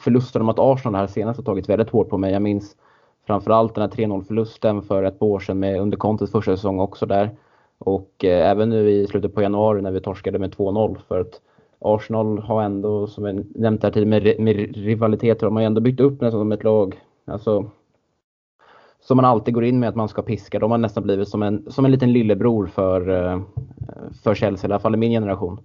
förlusten 0.00 0.42
om 0.42 0.48
att 0.48 0.58
Arsenal 0.58 0.92
det 0.92 0.98
här 0.98 1.06
senaste 1.06 1.42
tagit 1.42 1.68
väldigt 1.68 1.90
hårt 1.90 2.08
på 2.08 2.18
mig. 2.18 2.32
Jag 2.32 2.42
minns 2.42 2.76
framförallt 3.26 3.74
den 3.74 3.82
här 3.82 3.90
3-0 3.90 4.22
förlusten 4.22 4.82
för 4.82 5.02
ett 5.02 5.18
par 5.18 5.26
år 5.26 5.40
sedan 5.40 5.58
med 5.58 5.80
under 5.80 5.96
Contes 5.96 6.30
första 6.30 6.56
säsong 6.56 6.80
också 6.80 7.06
där. 7.06 7.30
Och 7.78 8.24
eh, 8.24 8.50
även 8.50 8.68
nu 8.68 8.90
i 8.90 9.06
slutet 9.06 9.34
på 9.34 9.42
januari 9.42 9.82
när 9.82 9.90
vi 9.90 10.00
torskade 10.00 10.38
med 10.38 10.54
2-0 10.54 10.98
för 11.08 11.20
att 11.20 11.40
Arsenal 11.78 12.38
har 12.38 12.62
ändå, 12.62 13.06
som 13.06 13.24
jag 13.24 13.44
nämnt 13.54 13.82
här 13.82 13.90
tidigare, 13.90 14.22
med, 14.22 14.40
med 14.40 14.76
rivaliteter, 14.76 15.46
de 15.46 15.56
har 15.56 15.62
ändå 15.62 15.80
byggt 15.80 16.00
upp 16.00 16.20
nästan 16.20 16.40
som 16.40 16.52
ett 16.52 16.64
lag. 16.64 17.00
Alltså, 17.24 17.70
som 19.00 19.16
man 19.16 19.24
alltid 19.24 19.54
går 19.54 19.64
in 19.64 19.80
med 19.80 19.88
att 19.88 19.96
man 19.96 20.08
ska 20.08 20.22
piska. 20.22 20.58
De 20.58 20.70
har 20.70 20.78
nästan 20.78 21.02
blivit 21.02 21.28
som 21.28 21.42
en, 21.42 21.72
som 21.72 21.84
en 21.84 21.90
liten 21.90 22.12
lillebror 22.12 22.66
för, 22.66 23.08
eh, 23.08 23.40
för 24.22 24.34
Chelsea, 24.34 24.70
i 24.70 24.72
alla 24.72 24.80
fall 24.80 24.94
i 24.94 24.98
min 24.98 25.12
generation. 25.12 25.60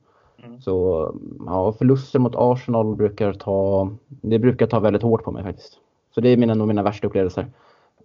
Mm. 0.46 0.62
Så 0.62 1.16
ja, 1.46 1.74
förluster 1.74 2.20
mot 2.20 2.36
Arsenal 2.36 2.96
brukar 2.96 3.34
ta, 3.34 3.90
det 4.08 4.40
brukar 4.40 4.68
ta 4.68 4.80
väldigt 4.80 5.02
hårt 5.02 5.24
på 5.24 5.32
mig 5.32 5.44
faktiskt. 5.44 5.80
Så 6.16 6.22
det 6.22 6.30
är 6.30 6.38
mina, 6.38 6.54
nog 6.54 6.68
mina 6.68 6.84
värsta 6.84 7.08
upplevelser. 7.08 7.48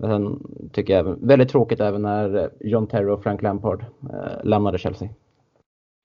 Sen 0.01 0.43
tycker 0.73 0.97
jag 0.97 1.27
väldigt 1.27 1.49
tråkigt 1.49 1.81
även 1.81 2.03
när 2.03 2.51
John 2.61 2.87
Terry 2.87 3.11
och 3.11 3.23
Frank 3.23 3.43
Lampard 3.43 3.85
eh, 4.13 4.45
lämnade 4.45 4.79
Chelsea. 4.79 5.09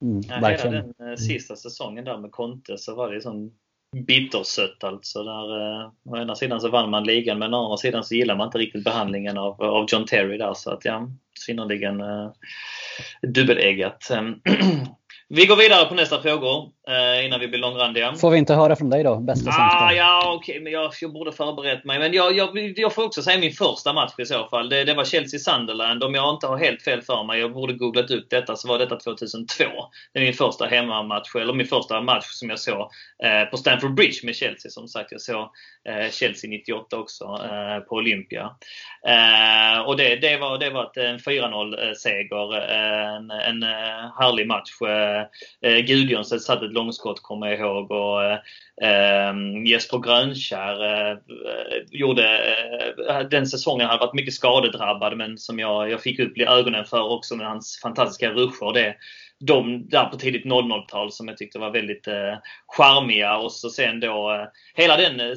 Mm, 0.02 0.22
hela 0.22 0.72
den 0.72 0.93
eh, 1.10 1.15
sista 1.15 1.56
säsongen 1.56 2.06
där 2.06 2.17
med 2.17 2.32
Conte 2.32 2.78
så 2.78 2.96
var 2.96 3.12
det 3.12 3.22
som 3.22 3.52
bittersött 4.08 4.84
alltså. 4.84 5.24
Där, 5.24 5.82
eh, 5.82 5.91
å 6.04 6.17
ena 6.17 6.36
sidan 6.36 6.62
så 6.62 6.69
vann 6.69 6.89
man 6.89 7.04
ligan 7.04 7.39
men 7.39 7.54
å 7.54 7.63
andra 7.63 7.78
sidan 7.78 8.04
så 8.04 8.15
gillar 8.15 8.36
man 8.36 8.48
inte 8.48 8.58
riktigt 8.58 8.84
behandlingen 8.84 9.38
av, 9.38 9.62
av 9.62 9.86
John 9.88 10.06
Terry 10.06 10.38
där 10.38 10.54
så 10.54 10.72
att 10.72 10.86
ja, 10.86 11.08
synnerligen 11.39 12.02
eh, 12.02 12.32
dubbeleggat. 13.22 14.12
Vi 15.36 15.46
går 15.46 15.56
vidare 15.56 15.86
på 15.86 15.96
nästa 15.96 16.22
frågor 16.22 16.69
eh, 16.88 17.26
innan 17.26 17.39
vi 17.39 17.48
blir 17.48 17.60
långrandiga. 17.60 18.13
Får 18.13 18.32
vi 18.32 18.38
inte 18.38 18.54
höra 18.54 18.76
från 18.76 18.89
dig 18.89 19.04
då? 19.04 19.19
Bästa 19.19 19.52
ah, 19.52 19.91
Ja, 19.93 20.22
okej, 20.26 20.54
okay, 20.54 20.63
men 20.63 20.74
jag, 20.74 20.91
jag 21.02 21.13
borde 21.13 21.32
förberett 21.32 21.86
mig. 21.86 22.00
Men 22.00 22.13
jag, 22.13 22.38
jag, 22.38 22.74
jag 22.76 22.93
får 22.93 23.04
också 23.04 23.22
säga 23.22 23.39
min 23.39 23.52
första 23.52 23.93
match 23.93 24.13
i 24.17 24.26
så 24.26 24.48
fall. 24.48 24.69
Det, 24.69 24.84
det 24.84 24.93
var 24.93 25.04
Chelsea-Sunderland. 25.04 26.04
Om 26.04 26.15
jag 26.15 26.34
inte 26.34 26.48
har 26.48 26.58
helt 26.58 26.82
fel 26.82 27.02
för 27.02 27.24
mig, 27.24 27.39
jag 27.39 27.54
borde 27.54 27.74
googlat 27.74 28.12
ut 28.12 28.30
detta, 28.30 28.56
så 28.56 28.67
var 28.67 28.80
detta 28.80 28.96
2002. 28.96 29.63
Det 30.13 30.19
är 30.19 30.24
min 30.24 30.34
första 30.34 30.65
hemmamatch, 30.65 31.36
eller 31.36 31.54
min 31.54 31.67
första 31.67 32.02
match 32.02 32.26
som 32.26 32.50
jag 32.50 32.60
såg 32.60 32.89
eh, 33.24 33.50
på 33.52 33.58
Stamford 33.58 33.93
Bridge 33.93 34.19
med 34.24 34.36
Chelsea. 34.36 34.72
Som 34.72 34.88
sagt, 34.88 35.12
jag 35.12 35.22
såg 35.22 35.50
eh, 35.89 36.10
Chelsea 36.12 36.50
98 36.50 36.98
också 36.98 37.24
eh, 37.24 37.80
på 37.80 37.96
Olympia. 37.96 38.52
Eh, 39.08 39.82
och 39.82 39.98
det, 39.98 40.15
det, 40.15 40.38
var, 40.38 40.58
det 40.58 40.69
var 40.69 41.00
en 41.00 41.17
4-0 41.17 41.93
seger. 41.93 42.58
En, 42.72 43.32
en 43.32 43.63
härlig 44.19 44.48
match. 44.48 44.72
Eh, 45.62 45.77
Gudjohnsen 45.77 46.39
satt 46.39 46.63
ett 46.63 46.73
långskott 46.73 47.21
kommer 47.21 47.47
jag 47.47 47.59
ihåg 47.59 47.91
och 47.91 48.23
eh, 48.23 48.39
eh 48.81 49.33
Jesper 49.65 49.97
Grönkär 49.97 50.83
eh, 50.83 51.17
gjorde, 51.91 52.55
eh, 53.09 53.19
den 53.19 53.47
säsongen 53.47 53.88
hade 53.88 53.99
varit 53.99 54.13
mycket 54.13 54.33
skadedrabbad 54.33 55.17
men 55.17 55.38
som 55.38 55.59
jag, 55.59 55.91
jag 55.91 56.01
fick 56.01 56.19
upp 56.19 56.38
ögonen 56.38 56.86
för 56.86 57.12
också 57.12 57.36
med 57.36 57.47
hans 57.47 57.79
fantastiska 57.83 58.29
ruscher. 58.29 58.73
Det, 58.73 58.95
de 59.39 59.89
där 59.89 60.05
på 60.05 60.17
tidigt 60.17 60.45
00-tal 60.45 61.12
som 61.12 61.27
jag 61.27 61.38
tyckte 61.38 61.59
var 61.59 61.71
väldigt 61.71 62.07
eh, 62.07 62.38
charmiga 62.67 63.38
och 63.38 63.51
så 63.51 63.69
sen 63.69 63.99
då 63.99 64.33
eh, 64.33 64.47
hela 64.75 64.97
den, 64.97 65.19
eh, 65.19 65.36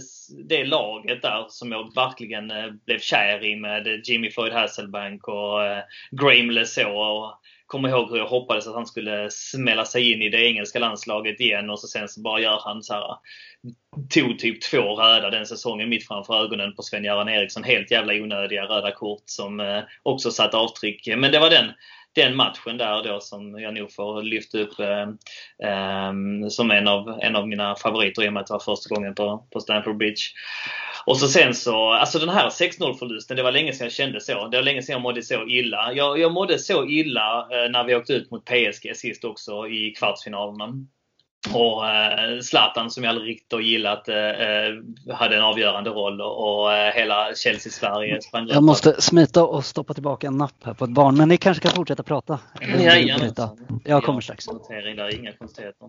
det 0.49 0.64
laget 0.64 1.22
där 1.22 1.46
som 1.49 1.72
jag 1.72 1.94
verkligen 1.94 2.51
eh, 2.51 2.70
blev 2.87 2.99
kär 2.99 3.44
i 3.44 3.57
med 3.57 3.87
eh, 3.87 4.01
Jimmy 4.05 4.31
Floyd 4.31 4.53
Hasselbank 4.53 5.29
och 5.29 5.64
eh, 5.64 5.83
Graham 6.11 6.51
Lesaux 6.51 7.37
kommer 7.66 7.88
ihåg 7.88 8.11
hur 8.11 8.16
jag 8.16 8.26
hoppades 8.26 8.66
att 8.66 8.74
han 8.74 8.87
skulle 8.87 9.31
smälla 9.31 9.85
sig 9.85 10.12
in 10.12 10.22
i 10.22 10.29
det 10.29 10.46
engelska 10.46 10.79
landslaget 10.79 11.40
igen 11.40 11.70
och 11.70 11.81
så 11.81 11.87
sen 11.87 12.09
så 12.09 12.20
bara 12.20 12.40
gör 12.40 12.61
han 12.64 12.83
så 12.83 12.94
här 12.94 13.02
tog 14.11 14.38
typ 14.38 14.62
två 14.62 14.94
röda 14.94 15.31
den 15.31 15.46
säsongen 15.46 15.88
mitt 15.88 16.09
framför 16.09 16.44
ögonen 16.44 16.74
på 16.74 16.83
Sven-Göran 16.83 17.29
Eriksson. 17.29 17.64
Helt 17.64 17.90
jävla 17.90 18.12
onödiga 18.12 18.64
röda 18.64 18.92
kort 18.92 19.22
som 19.24 19.61
eh, 19.61 19.83
också 20.02 20.31
satt 20.31 20.55
avtryck. 20.55 21.09
Men 21.16 21.33
det 21.33 21.38
var 21.38 21.50
den 21.50 21.72
den 22.16 22.37
matchen 22.37 22.79
där 22.79 23.02
då 23.02 23.20
som 23.20 23.61
jag 23.61 23.74
nog 23.74 23.92
får 23.92 24.22
lyfta 24.22 24.59
upp 24.59 24.81
eh, 24.81 25.09
eh, 25.70 26.12
som 26.48 26.70
en 26.70 26.88
av, 26.88 27.18
en 27.22 27.37
av 27.37 27.48
mina 27.48 27.76
favoriter 27.76 28.24
i 28.24 28.29
och 28.29 28.33
med 28.33 28.40
att 28.40 28.46
det 28.46 28.52
var 28.52 28.76
första 28.76 28.94
gången 28.94 29.14
på, 29.14 29.46
på 29.52 29.61
Stamford 29.61 29.96
Bridge. 29.96 30.22
Och 31.07 31.19
så 31.19 31.29
sen 31.29 31.55
så, 31.55 31.92
alltså 31.92 32.19
den 32.19 32.29
här 32.29 32.51
6-0 32.51 32.95
förlusten, 32.95 33.37
det 33.37 33.42
var 33.42 33.53
länge 33.53 33.73
sedan 33.73 33.85
jag 33.85 33.92
kände 33.92 34.21
så. 34.21 34.49
Det 34.49 34.57
var 34.57 34.64
länge 34.64 34.83
sedan 34.83 34.92
jag 34.92 35.03
mådde 35.03 35.23
så 35.23 35.47
illa. 35.47 35.92
Jag, 35.92 36.19
jag 36.19 36.33
mådde 36.33 36.59
så 36.59 36.87
illa 36.87 37.40
eh, 37.40 37.71
när 37.71 37.85
vi 37.85 37.95
åkte 37.95 38.12
ut 38.12 38.31
mot 38.31 38.45
PSG 38.45 38.97
sist 38.97 39.25
också 39.25 39.69
i 39.69 39.95
kvartsfinalerna. 39.99 40.73
Och 41.55 41.88
eh, 41.88 42.40
Zlatan 42.40 42.90
som 42.90 43.05
jag 43.05 43.11
aldrig 43.11 43.29
riktigt 43.29 43.53
har 43.53 43.61
gillat 43.61 44.09
eh, 44.09 44.16
eh, 44.16 44.75
hade 45.14 45.37
en 45.37 45.42
avgörande 45.42 45.90
roll 45.90 46.21
och, 46.21 46.62
och 46.62 46.73
eh, 46.73 46.95
hela 46.95 47.35
Chelsea-Sverige 47.35 48.23
sprang 48.23 48.49
Jag 48.49 48.62
måste 48.62 49.03
smita 49.03 49.45
och 49.45 49.64
stoppa 49.64 49.95
tillbaka 49.95 50.27
en 50.27 50.37
napp 50.37 50.64
här 50.64 50.75
på 50.75 50.85
ett 50.85 50.90
barn 50.90 51.16
men 51.16 51.29
ni 51.29 51.37
kanske 51.37 51.62
kan 51.62 51.73
fortsätta 51.73 52.03
prata. 52.03 52.38
Jajamensan. 52.79 53.81
Jag 53.85 54.05
kommer 54.05 54.21
strax. 54.21 54.47
Där, 54.69 55.14
inga 55.19 55.33
konstigheter. 55.33 55.88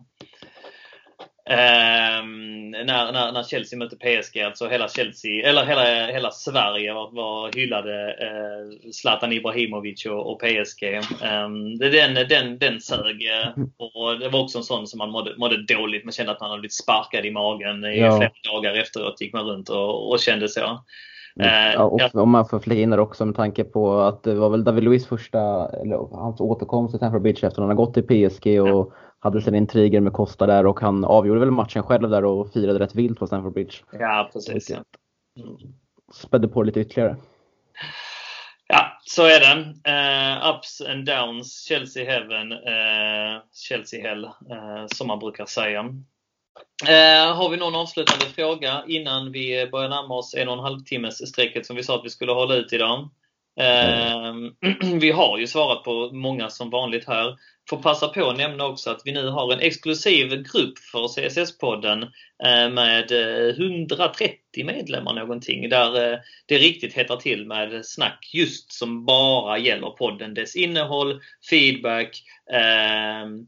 Um, 1.49 2.71
när, 2.71 3.11
när, 3.11 3.31
när, 3.31 3.43
Chelsea 3.43 3.79
mötte 3.79 3.95
PSG, 3.95 4.39
alltså 4.39 4.67
hela 4.67 4.87
Chelsea, 4.87 5.49
eller 5.49 5.65
hela, 5.65 6.07
hela 6.07 6.31
Sverige 6.31 6.93
var, 6.93 7.11
var 7.11 7.51
hyllade 7.55 8.07
uh, 8.07 8.91
Zlatan 8.91 9.33
Ibrahimovic 9.33 10.05
och, 10.05 10.31
och 10.31 10.39
PSG. 10.39 10.83
Um, 10.83 11.27
ehm, 11.27 11.77
den, 11.77 12.27
den, 12.29 12.57
den 12.57 12.81
sög. 12.81 13.21
Uh, 13.21 13.65
och 13.77 14.19
det 14.19 14.29
var 14.29 14.43
också 14.43 14.57
en 14.57 14.63
sån 14.63 14.87
som 14.87 14.97
man 14.97 15.11
mådde, 15.11 15.33
mådde 15.37 15.65
dåligt. 15.65 16.05
Man 16.05 16.11
kände 16.11 16.31
att 16.31 16.41
man 16.41 16.49
hade 16.49 16.59
blivit 16.59 16.73
sparkad 16.73 17.25
i 17.25 17.31
magen 17.31 17.85
i 17.85 17.99
ja. 17.99 18.17
flera 18.17 18.53
dagar 18.53 18.73
efteråt. 18.73 19.21
Gick 19.21 19.33
man 19.33 19.45
runt 19.45 19.69
och, 19.69 20.11
och 20.11 20.19
kände 20.19 20.49
så. 20.49 20.61
Uh, 20.61 21.73
ja, 21.73 21.83
och 21.83 22.01
ja. 22.01 22.21
om 22.21 22.29
man 22.29 22.45
får 22.45 22.59
flika 22.59 22.81
in 22.81 22.89
där 22.89 22.99
också 22.99 23.25
med 23.25 23.35
tanke 23.35 23.63
på 23.63 23.99
att 23.99 24.23
det 24.23 24.35
var 24.35 24.49
väl 24.49 24.63
David 24.63 24.83
Luiz 24.83 25.07
första, 25.07 25.69
eller 25.81 26.17
hans 26.17 26.39
återkomst 26.39 26.91
till 26.91 26.97
Stamford 26.99 27.21
Bridge 27.21 27.47
efter 27.47 27.47
att 27.47 27.57
han 27.57 27.77
har 27.77 27.85
gått 27.85 27.93
till 27.93 28.03
PSG 28.03 28.61
och 28.61 28.67
ja 28.67 28.91
hade 29.19 29.41
sina 29.41 29.57
intriger 29.57 30.01
med 30.01 30.13
Costa 30.13 30.45
där 30.45 30.65
och 30.65 30.79
han 30.79 31.05
avgjorde 31.05 31.39
väl 31.39 31.51
matchen 31.51 31.83
själv 31.83 32.09
där 32.09 32.25
och 32.25 32.53
firade 32.53 32.79
rätt 32.79 32.95
vilt 32.95 33.19
på 33.19 33.27
Stamford 33.27 33.53
Bridge. 33.53 33.77
Ja, 33.91 34.29
precis. 34.33 34.69
Ja. 34.69 34.83
Spädde 36.13 36.47
på 36.47 36.63
lite 36.63 36.79
ytterligare. 36.79 37.15
Ja, 38.67 38.99
så 39.05 39.23
är 39.23 39.39
det. 39.39 39.55
Uh, 39.89 40.55
ups 40.55 40.81
and 40.81 41.05
downs, 41.05 41.65
Chelsea 41.67 42.11
heaven, 42.11 42.51
uh, 42.51 43.41
Chelsea 43.53 44.09
hell, 44.09 44.25
uh, 44.25 44.87
som 44.87 45.07
man 45.07 45.19
brukar 45.19 45.45
säga. 45.45 45.81
Har 47.33 47.49
vi 47.49 47.57
någon 47.57 47.75
avslutande 47.75 48.25
fråga 48.25 48.83
innan 48.87 49.31
vi 49.31 49.69
börjar 49.71 49.89
närma 49.89 50.15
oss 50.15 50.35
en 50.35 50.47
och 50.47 50.53
en 50.53 50.63
halv 50.63 50.79
timmes 50.79 51.29
strecket 51.29 51.65
som 51.65 51.75
vi 51.75 51.83
sa 51.83 51.95
att 51.95 52.05
vi 52.05 52.09
skulle 52.09 52.31
hålla 52.31 52.55
ut 52.55 52.73
idag? 52.73 53.09
Ehm, 53.57 54.51
vi 54.99 55.11
har 55.11 55.37
ju 55.37 55.47
svarat 55.47 55.83
på 55.83 56.09
många 56.13 56.49
som 56.49 56.69
vanligt 56.69 57.07
här. 57.07 57.37
Får 57.69 57.77
passa 57.77 58.07
på 58.07 58.29
att 58.29 58.37
nämna 58.37 58.65
också 58.65 58.89
att 58.89 59.01
vi 59.05 59.11
nu 59.11 59.27
har 59.27 59.53
en 59.53 59.59
exklusiv 59.59 60.29
grupp 60.29 60.79
för 60.91 61.07
CSS-podden 61.07 62.03
eh, 62.45 62.69
med 62.69 63.11
eh, 63.11 63.49
130 63.49 64.65
medlemmar 64.65 65.13
någonting 65.13 65.69
där 65.69 66.11
eh, 66.11 66.19
det 66.45 66.57
riktigt 66.57 66.93
hettar 66.93 67.17
till 67.17 67.45
med 67.45 67.85
snack 67.85 68.29
just 68.33 68.73
som 68.73 69.05
bara 69.05 69.57
gäller 69.57 69.89
podden, 69.89 70.33
dess 70.33 70.55
innehåll, 70.55 71.21
feedback, 71.49 72.23
ehm, 72.53 73.47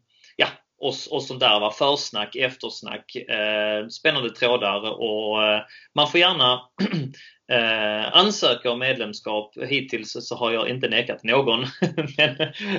och, 0.79 0.93
och 1.11 1.23
sånt 1.23 1.39
där. 1.39 1.59
Va? 1.59 1.71
Försnack, 1.71 2.35
eftersnack, 2.35 3.15
eh, 3.15 3.87
spännande 3.87 4.29
trådar 4.29 5.01
och 5.01 5.43
eh, 5.43 5.61
man 5.95 6.07
får 6.07 6.19
gärna 6.19 6.61
eh, 7.51 8.17
ansöka 8.17 8.71
om 8.71 8.79
medlemskap. 8.79 9.53
Hittills 9.67 10.17
så 10.27 10.35
har 10.35 10.51
jag 10.51 10.69
inte 10.69 10.89
nekat 10.89 11.23
någon. 11.23 11.59
Men 12.17 12.35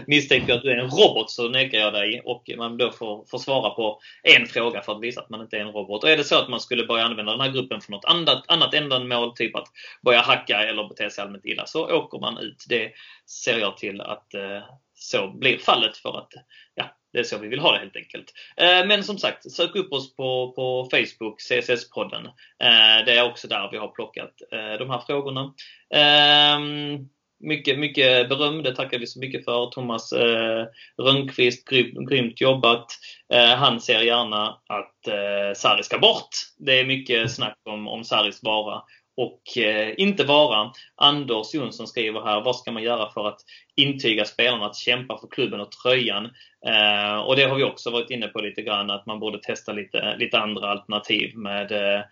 misstänker 0.06 0.54
att 0.54 0.62
du 0.62 0.70
är 0.70 0.76
en 0.76 0.90
robot 0.90 1.30
så 1.30 1.48
nekar 1.48 1.78
jag 1.78 1.92
dig 1.92 2.20
och 2.24 2.50
man 2.56 2.76
då 2.76 2.92
får, 2.92 3.24
får 3.30 3.38
svara 3.38 3.70
på 3.70 4.00
en 4.22 4.46
fråga 4.46 4.82
för 4.82 4.92
att 4.92 5.02
visa 5.02 5.20
att 5.20 5.30
man 5.30 5.40
inte 5.40 5.56
är 5.56 5.60
en 5.60 5.72
robot. 5.72 6.04
Och 6.04 6.10
är 6.10 6.16
det 6.16 6.24
så 6.24 6.38
att 6.38 6.48
man 6.48 6.60
skulle 6.60 6.86
börja 6.86 7.04
använda 7.04 7.32
den 7.32 7.40
här 7.40 7.52
gruppen 7.52 7.80
för 7.80 7.92
något 7.92 8.04
annat, 8.04 8.44
annat 8.48 8.74
ändamål, 8.74 9.32
typ 9.36 9.56
att 9.56 9.68
börja 10.04 10.20
hacka 10.20 10.62
eller 10.62 10.88
bete 10.88 11.10
sig 11.10 11.24
allmänt 11.24 11.44
illa, 11.44 11.66
så 11.66 11.96
åker 11.96 12.18
man 12.18 12.38
ut. 12.38 12.64
Det 12.68 12.92
ser 13.26 13.58
jag 13.58 13.76
till 13.76 14.00
att 14.00 14.34
eh, 14.34 14.62
så 14.94 15.28
blir 15.28 15.58
fallet 15.58 15.96
för 15.96 16.18
att 16.18 16.32
ja, 16.74 16.96
det 17.12 17.18
är 17.18 17.22
så 17.22 17.38
vi 17.38 17.48
vill 17.48 17.58
ha 17.58 17.72
det 17.72 17.78
helt 17.78 17.96
enkelt. 17.96 18.32
Eh, 18.56 18.86
men 18.86 19.04
som 19.04 19.18
sagt, 19.18 19.52
sök 19.52 19.76
upp 19.76 19.92
oss 19.92 20.16
på, 20.16 20.52
på 20.56 20.88
Facebook, 20.90 21.40
CSS-podden. 21.40 22.26
Eh, 22.62 23.04
det 23.06 23.18
är 23.18 23.30
också 23.30 23.48
där 23.48 23.68
vi 23.72 23.78
har 23.78 23.88
plockat 23.88 24.32
eh, 24.52 24.78
de 24.78 24.90
här 24.90 25.02
frågorna. 25.06 25.54
Ehm, 25.94 27.08
mycket, 27.40 27.78
mycket 27.78 28.28
beröm. 28.28 28.62
Det 28.62 28.74
tackar 28.74 28.98
vi 28.98 29.06
så 29.06 29.18
mycket 29.18 29.44
för. 29.44 29.66
Thomas 29.66 30.12
eh, 30.12 30.66
Rönnqvist, 31.02 31.68
grym, 31.68 32.06
grymt 32.06 32.40
jobbat. 32.40 32.86
Eh, 33.32 33.54
han 33.56 33.80
ser 33.80 34.00
gärna 34.00 34.58
att 34.66 35.08
eh, 35.08 35.54
Sarri 35.56 35.82
ska 35.82 35.98
bort. 35.98 36.28
Det 36.58 36.80
är 36.80 36.84
mycket 36.84 37.32
snack 37.32 37.58
om, 37.64 37.88
om 37.88 38.04
Sarris 38.04 38.42
vara 38.42 38.82
och 39.20 39.58
eh, 39.58 39.94
inte 39.96 40.24
vara. 40.24 40.72
Anders 40.96 41.54
Jonsson 41.54 41.86
skriver 41.86 42.20
här, 42.20 42.40
vad 42.40 42.56
ska 42.56 42.72
man 42.72 42.82
göra 42.82 43.10
för 43.10 43.28
att 43.28 43.40
intyga 43.76 44.24
spelarna 44.24 44.66
att 44.66 44.76
kämpa 44.76 45.18
för 45.18 45.28
klubben 45.28 45.60
och 45.60 45.70
tröjan? 45.72 46.24
Eh, 46.66 47.18
och 47.18 47.36
det 47.36 47.44
har 47.44 47.56
vi 47.56 47.64
också 47.64 47.90
varit 47.90 48.10
inne 48.10 48.28
på 48.28 48.40
lite 48.40 48.62
grann, 48.62 48.90
att 48.90 49.06
man 49.06 49.20
borde 49.20 49.38
testa 49.38 49.72
lite, 49.72 50.16
lite 50.16 50.38
andra 50.38 50.68
alternativ 50.70 51.36
med 51.36 51.72
eh, 51.72 52.02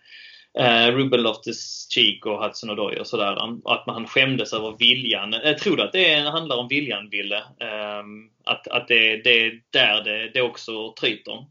eh, 0.59 0.91
Ruben 0.91 1.21
Loftus-Cheek 1.21 2.25
och 2.25 2.43
Hudson 2.43 2.69
Odoi 2.69 2.99
och 2.99 3.07
sådär. 3.07 3.37
Att 3.65 3.87
man 3.87 4.07
skämdes 4.07 4.53
över 4.53 4.75
viljan. 4.79 5.35
Jag 5.43 5.57
tror 5.57 5.77
du 5.77 5.83
att 5.83 5.93
det 5.93 6.19
handlar 6.19 6.57
om 6.57 6.67
viljan, 6.67 7.09
Ville? 7.09 7.37
Eh, 7.37 8.03
att 8.45 8.67
att 8.67 8.87
det, 8.87 9.23
det 9.23 9.45
är 9.45 9.61
där 9.69 10.03
det, 10.03 10.31
det 10.33 10.41
också 10.41 10.93
tryter? 11.01 11.45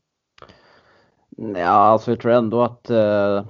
Ja, 1.57 1.69
alltså 1.69 2.11
jag 2.11 2.21
tror 2.21 2.33
ändå 2.33 2.63
att 2.63 2.91
eh, 2.91 3.45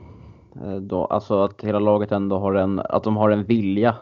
Eh, 0.65 0.77
då, 0.77 1.05
alltså 1.05 1.43
att 1.43 1.65
hela 1.65 1.79
laget 1.79 2.13
ändå 2.13 2.39
har 2.39 2.55
en, 2.55 2.79
att 2.79 3.05
de 3.05 3.17
har 3.17 3.31
en 3.31 3.45
vilja. 3.45 3.97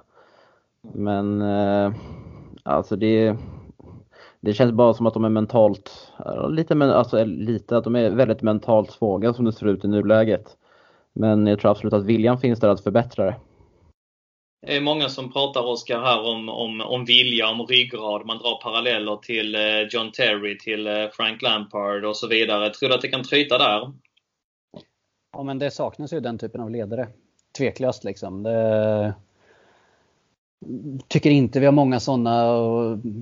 Men 0.94 1.42
eh, 1.42 1.92
alltså 2.62 2.96
det, 2.96 3.36
det 4.40 4.54
känns 4.54 4.72
bara 4.72 4.94
som 4.94 5.06
att 5.06 5.14
de 5.14 5.24
är 5.24 5.28
mentalt, 5.28 6.12
eh, 6.26 6.50
lite, 6.50 6.74
alltså 6.74 7.18
eh, 7.18 7.26
lite, 7.26 7.76
att 7.76 7.84
de 7.84 7.96
är 7.96 8.10
väldigt 8.10 8.42
mentalt 8.42 8.90
svaga 8.90 9.34
som 9.34 9.44
det 9.44 9.52
ser 9.52 9.66
ut 9.66 9.84
i 9.84 9.88
nuläget. 9.88 10.56
Men 11.12 11.46
jag 11.46 11.60
tror 11.60 11.70
absolut 11.70 11.92
att 11.92 12.04
viljan 12.04 12.38
finns 12.38 12.60
där 12.60 12.68
att 12.68 12.82
förbättra 12.82 13.24
det. 13.24 13.36
Det 14.66 14.76
är 14.76 14.80
många 14.80 15.08
som 15.08 15.32
pratar, 15.32 15.66
Oskar, 15.66 16.00
här 16.00 16.30
om, 16.30 16.48
om, 16.48 16.80
om 16.80 17.04
vilja, 17.04 17.48
om 17.48 17.66
ryggrad. 17.66 18.26
Man 18.26 18.38
drar 18.38 18.62
paralleller 18.62 19.16
till 19.16 19.56
John 19.90 20.12
Terry, 20.12 20.58
till 20.58 21.08
Frank 21.12 21.42
Lampard 21.42 22.04
och 22.04 22.16
så 22.16 22.28
vidare. 22.28 22.70
Tror 22.70 22.88
du 22.88 22.94
att 22.94 23.00
det 23.00 23.08
kan 23.08 23.22
tryta 23.22 23.58
där? 23.58 23.92
Ja, 25.36 25.42
men 25.42 25.58
det 25.58 25.70
saknas 25.70 26.12
ju 26.12 26.20
den 26.20 26.38
typen 26.38 26.60
av 26.60 26.70
ledare. 26.70 27.08
Tveklöst 27.58 28.04
liksom. 28.04 28.42
Det... 28.42 29.14
Tycker 31.08 31.30
inte 31.30 31.60
vi 31.60 31.66
har 31.66 31.72
många 31.72 32.00
sådana. 32.00 32.54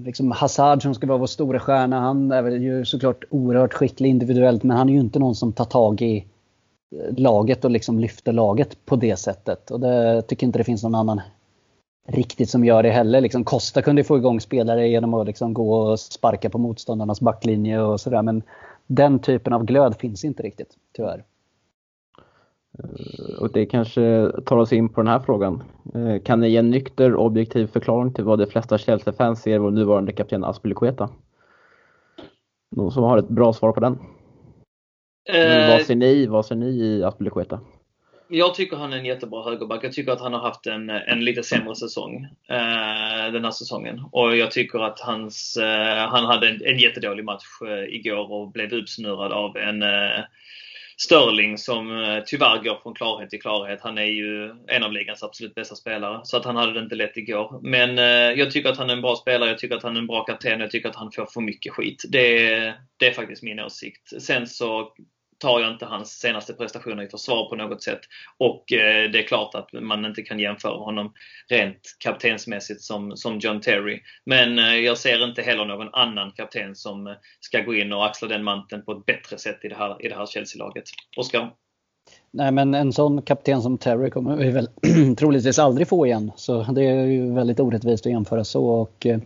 Liksom 0.05 0.31
Hazard 0.31 0.83
som 0.83 0.95
ska 0.95 1.07
vara 1.07 1.19
vår 1.19 1.27
stora 1.27 1.61
stjärna, 1.61 2.01
han 2.01 2.33
är 2.33 2.43
väl 2.43 2.63
ju 2.63 2.85
såklart 2.85 3.25
oerhört 3.31 3.73
skicklig 3.73 4.11
individuellt 4.11 4.63
men 4.63 4.77
han 4.77 4.89
är 4.89 4.93
ju 4.93 5.01
inte 5.01 5.19
någon 5.19 5.35
som 5.35 5.53
tar 5.53 5.65
tag 5.65 6.03
i 6.03 6.17
eh, 6.97 7.15
laget 7.17 7.65
och 7.65 7.71
liksom 7.71 7.99
lyfter 7.99 8.33
laget 8.33 8.87
på 8.87 8.97
det 8.97 9.17
sättet. 9.17 9.71
Och 9.71 9.81
det 9.81 10.23
tycker 10.23 10.47
inte 10.47 10.59
det 10.59 10.65
finns 10.65 10.83
någon 10.83 10.95
annan 10.95 11.21
riktigt 12.09 12.51
som 12.51 12.65
gör 12.65 12.83
det 12.83 12.91
heller. 12.91 13.21
Liksom 13.21 13.45
Costa 13.45 13.83
kunde 13.83 14.05
få 14.05 14.17
igång 14.17 14.41
spelare 14.41 14.89
genom 14.89 15.15
att 15.15 15.27
liksom 15.27 15.55
gå 15.55 15.77
och 15.77 16.01
sparka 16.01 16.51
på 16.51 16.59
motståndarnas 16.59 17.21
backlinje 17.21 17.81
och 17.81 18.01
sådär. 18.01 18.23
Men 18.23 18.43
den 18.87 19.19
typen 19.19 19.53
av 19.53 19.65
glöd 19.65 19.97
finns 19.97 20.25
inte 20.25 20.43
riktigt, 20.43 20.71
tyvärr. 20.97 21.25
Eh, 22.79 23.43
och 23.43 23.53
det 23.53 23.67
kanske 23.67 24.31
tar 24.47 24.57
oss 24.57 24.73
in 24.73 24.89
på 24.89 25.01
den 25.01 25.13
här 25.13 25.21
frågan. 25.21 25.63
Eh, 25.95 26.23
kan 26.23 26.41
ni 26.41 26.49
ge 26.49 26.57
en 26.57 26.71
nykter 26.71 27.17
objektiv 27.17 27.67
förklaring 27.67 28.15
till 28.15 28.25
vad 28.25 28.39
de 28.39 28.47
flesta 28.47 28.79
Chelsea-fans 28.79 29.43
ser 29.43 29.59
vår 29.59 29.71
nuvarande 29.71 30.13
kapten 30.13 30.45
Aspilicueta? 30.45 31.11
Någon 32.77 32.93
som 32.93 33.03
har 33.03 33.19
ett 33.19 33.29
bra 33.29 33.53
svar 33.53 33.73
på 33.73 33.81
den? 33.81 33.99
Eh, 35.29 35.69
vad, 35.69 35.83
ser 35.83 35.95
ni, 35.95 36.27
vad 36.27 36.47
ser 36.47 36.55
ni 36.55 36.67
i 36.67 37.05
Aspilicueta? 37.05 37.61
Jag 38.29 38.55
tycker 38.55 38.77
han 38.77 38.93
är 38.93 38.97
en 38.97 39.05
jättebra 39.05 39.43
högerback. 39.45 39.85
Jag 39.85 39.93
tycker 39.93 40.13
att 40.13 40.21
han 40.21 40.33
har 40.33 40.41
haft 40.41 40.67
en, 40.67 40.91
en 40.91 41.25
lite 41.25 41.43
sämre 41.43 41.75
säsong 41.75 42.27
eh, 42.49 43.33
den 43.33 43.45
här 43.45 43.51
säsongen. 43.51 44.05
Och 44.13 44.37
jag 44.37 44.51
tycker 44.51 44.79
att 44.79 45.01
hans, 45.01 45.57
eh, 45.57 46.09
han 46.09 46.25
hade 46.25 46.49
en, 46.49 46.61
en 46.65 46.79
jättedålig 46.79 47.25
match 47.25 47.45
eh, 47.67 47.95
igår 47.95 48.33
och 48.33 48.53
blev 48.53 48.73
uppsnurrad 48.73 49.33
av 49.33 49.57
en 49.57 49.85
Sterling 50.97 51.59
som 51.59 52.03
eh, 52.05 52.23
tyvärr 52.27 52.63
går 52.63 52.79
från 52.83 52.95
klarhet 52.95 53.31
till 53.31 53.41
klarhet. 53.41 53.81
Han 53.83 53.99
är 53.99 54.05
ju 54.05 54.55
en 54.67 54.83
av 54.83 54.93
ligans 54.93 55.23
absolut 55.23 55.55
bästa 55.55 55.75
spelare. 55.75 56.21
Så 56.25 56.37
att 56.37 56.45
han 56.45 56.57
hade 56.57 56.73
det 56.73 56.81
inte 56.81 56.95
lätt 56.95 57.17
igår. 57.17 57.61
Men 57.63 57.99
eh, 57.99 58.39
jag 58.39 58.51
tycker 58.51 58.69
att 58.71 58.79
han 58.79 58.91
är 58.91 58.95
en 58.95 59.03
bra 59.03 59.17
spelare. 59.17 59.49
Jag 59.49 59.59
tycker 59.59 59.77
att 59.77 59.83
han 59.83 59.97
är 59.97 60.01
en 60.01 60.07
bra 60.07 60.25
kapten. 60.25 60.61
Jag 60.61 60.71
tycker 60.71 60.89
att 60.89 60.97
han 60.97 61.13
får 61.13 61.27
för 61.27 61.41
mycket 61.41 61.73
skit. 61.73 62.03
Det, 62.09 62.49
det 62.97 63.07
är 63.07 63.13
faktiskt 63.13 63.43
min 63.43 63.61
åsikt. 63.61 64.23
Sen 64.23 64.47
så 64.47 64.93
tar 65.39 65.61
jag 65.61 65.73
inte 65.73 65.87
hans 65.87 66.11
senaste 66.11 66.53
prestationer 66.53 67.03
i 67.03 67.09
försvar 67.09 67.49
på 67.49 67.57
något 67.57 67.83
sätt. 67.83 68.01
Och 68.39 68.73
eh, 68.73 69.11
det 69.11 69.19
är 69.19 69.27
klart 69.27 69.55
att 69.55 69.73
man 69.73 70.05
inte 70.05 70.23
kan 70.23 70.39
jämföra 70.39 70.79
honom 70.79 71.13
rent 71.49 71.97
kaptensmässigt 71.99 72.81
som, 72.81 73.17
som 73.17 73.39
John 73.39 73.61
Terry. 73.61 74.01
Men 74.27 74.59
eh, 74.59 74.75
jag 74.75 74.99
ser 74.99 75.25
inte 75.25 75.43
heller 75.43 75.65
någon 75.65 75.95
annan 75.95 76.33
kapten 76.33 76.75
som 76.75 77.07
eh, 77.07 77.13
ska 77.41 77.61
gå 77.61 77.75
in 77.75 77.93
och 77.93 78.07
axla 78.07 78.29
den 78.29 78.45
manteln 78.45 78.85
på 78.85 78.93
ett 78.93 79.07
bättre 79.07 79.39
sätt 79.39 79.65
i 79.65 79.69
det 79.69 79.77
här, 79.77 80.05
i 80.05 80.09
det 80.09 80.15
här 80.15 80.27
Chelsea-laget. 80.27 80.85
Oskar? 81.17 81.51
Nej 82.31 82.53
men 82.53 82.75
en 82.75 82.93
sån 82.93 83.23
kapten 83.23 83.63
som 83.63 83.79
Terry 83.79 84.11
kommer 84.11 84.37
vi 84.37 84.51
väl 84.51 84.69
troligtvis 85.19 85.59
aldrig 85.59 85.89
få 85.89 86.07
igen. 86.07 86.33
Så 86.37 86.63
det 86.63 86.83
är 86.83 87.07
ju 87.07 87.35
väldigt 87.35 87.61
orättvist 87.61 88.07
att 88.07 88.13
jämföra 88.13 88.45
så. 88.45 88.67
Och, 88.67 89.07
eh, 89.07 89.19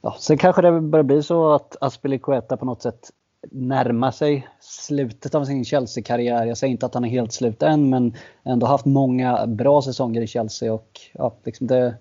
ja, 0.00 0.16
sen 0.18 0.38
kanske 0.38 0.62
det 0.62 0.80
börjar 0.80 1.04
bli 1.04 1.22
så 1.22 1.52
att 1.52 1.76
Aspelikueta 1.80 2.56
på 2.56 2.64
något 2.64 2.82
sätt 2.82 3.10
närma 3.50 4.12
sig 4.12 4.48
slutet 4.60 5.34
av 5.34 5.44
sin 5.44 5.64
Chelsea-karriär. 5.64 6.46
Jag 6.46 6.58
säger 6.58 6.70
inte 6.70 6.86
att 6.86 6.94
han 6.94 7.04
är 7.04 7.08
helt 7.08 7.32
slut 7.32 7.62
än, 7.62 7.90
men 7.90 8.14
ändå 8.44 8.66
haft 8.66 8.86
många 8.86 9.46
bra 9.46 9.82
säsonger 9.82 10.20
i 10.20 10.26
Chelsea 10.26 10.72
och 10.72 11.00
ja, 11.12 11.34
liksom 11.44 11.66
det, 11.66 11.94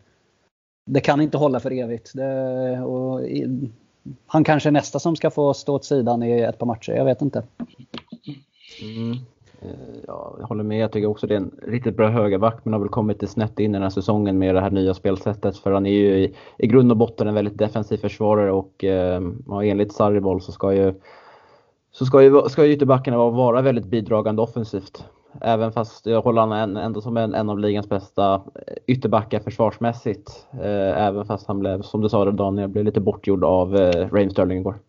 det 0.85 0.99
kan 0.99 1.21
inte 1.21 1.37
hålla 1.37 1.59
för 1.59 1.71
evigt. 1.71 2.11
Det, 2.13 2.79
och, 2.79 3.21
han 4.25 4.43
kanske 4.43 4.69
är 4.69 4.71
nästa 4.71 4.99
som 4.99 5.15
ska 5.15 5.31
få 5.31 5.53
stå 5.53 5.75
åt 5.75 5.85
sidan 5.85 6.23
i 6.23 6.41
ett 6.41 6.57
par 6.57 6.65
matcher, 6.65 6.91
jag 6.91 7.05
vet 7.05 7.21
inte. 7.21 7.43
Mm. 8.81 9.17
Ja, 10.07 10.35
jag 10.39 10.47
håller 10.47 10.63
med, 10.63 10.79
jag 10.79 10.91
tycker 10.91 11.07
också 11.07 11.27
det 11.27 11.33
är 11.33 11.37
en 11.37 11.59
riktigt 11.61 11.97
bra 11.97 12.09
högerback 12.09 12.59
men 12.63 12.73
har 12.73 12.79
väl 12.79 12.89
kommit 12.89 13.21
lite 13.21 13.33
snett 13.33 13.59
in 13.59 13.71
i 13.71 13.73
den 13.73 13.81
här 13.81 13.89
säsongen 13.89 14.39
med 14.39 14.55
det 14.55 14.61
här 14.61 14.71
nya 14.71 14.93
spelsättet 14.93 15.57
för 15.57 15.71
han 15.71 15.85
är 15.85 15.91
ju 15.91 16.19
i, 16.19 16.35
i 16.57 16.67
grund 16.67 16.91
och 16.91 16.97
botten 16.97 17.27
en 17.27 17.33
väldigt 17.33 17.57
defensiv 17.57 17.97
försvarare 17.97 18.51
och 18.51 18.83
eh, 18.83 19.21
enligt 19.63 19.93
Sarriboll 19.93 20.41
så 20.41 20.51
ska 20.51 20.73
ju 20.73 20.93
så 21.97 22.05
ska 22.05 22.23
ju, 22.23 22.49
ska 22.49 22.65
ju 22.65 22.73
ytterbackarna 22.73 23.17
vara 23.17 23.61
väldigt 23.61 23.85
bidragande 23.85 24.41
offensivt. 24.41 25.05
Även 25.41 25.71
fast 25.71 26.05
jag 26.05 26.21
håller 26.21 26.41
honom 26.41 26.77
ändå 26.77 27.01
som 27.01 27.17
en, 27.17 27.33
en 27.33 27.49
av 27.49 27.59
ligans 27.59 27.89
bästa 27.89 28.33
eh, 28.33 28.73
ytterbackar 28.87 29.39
försvarsmässigt. 29.39 30.45
Eh, 30.53 31.05
även 31.07 31.25
fast 31.25 31.47
han 31.47 31.59
blev, 31.59 31.81
som 31.81 32.01
du 32.01 32.09
sa 32.09 32.31
Daniel, 32.31 32.67
blev 32.67 32.85
lite 32.85 32.99
bortgjord 32.99 33.43
av 33.43 33.75
eh, 33.75 34.09
Raheem 34.09 34.29
Sterling 34.29 34.59
igår. 34.59 34.79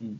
Mm. 0.00 0.18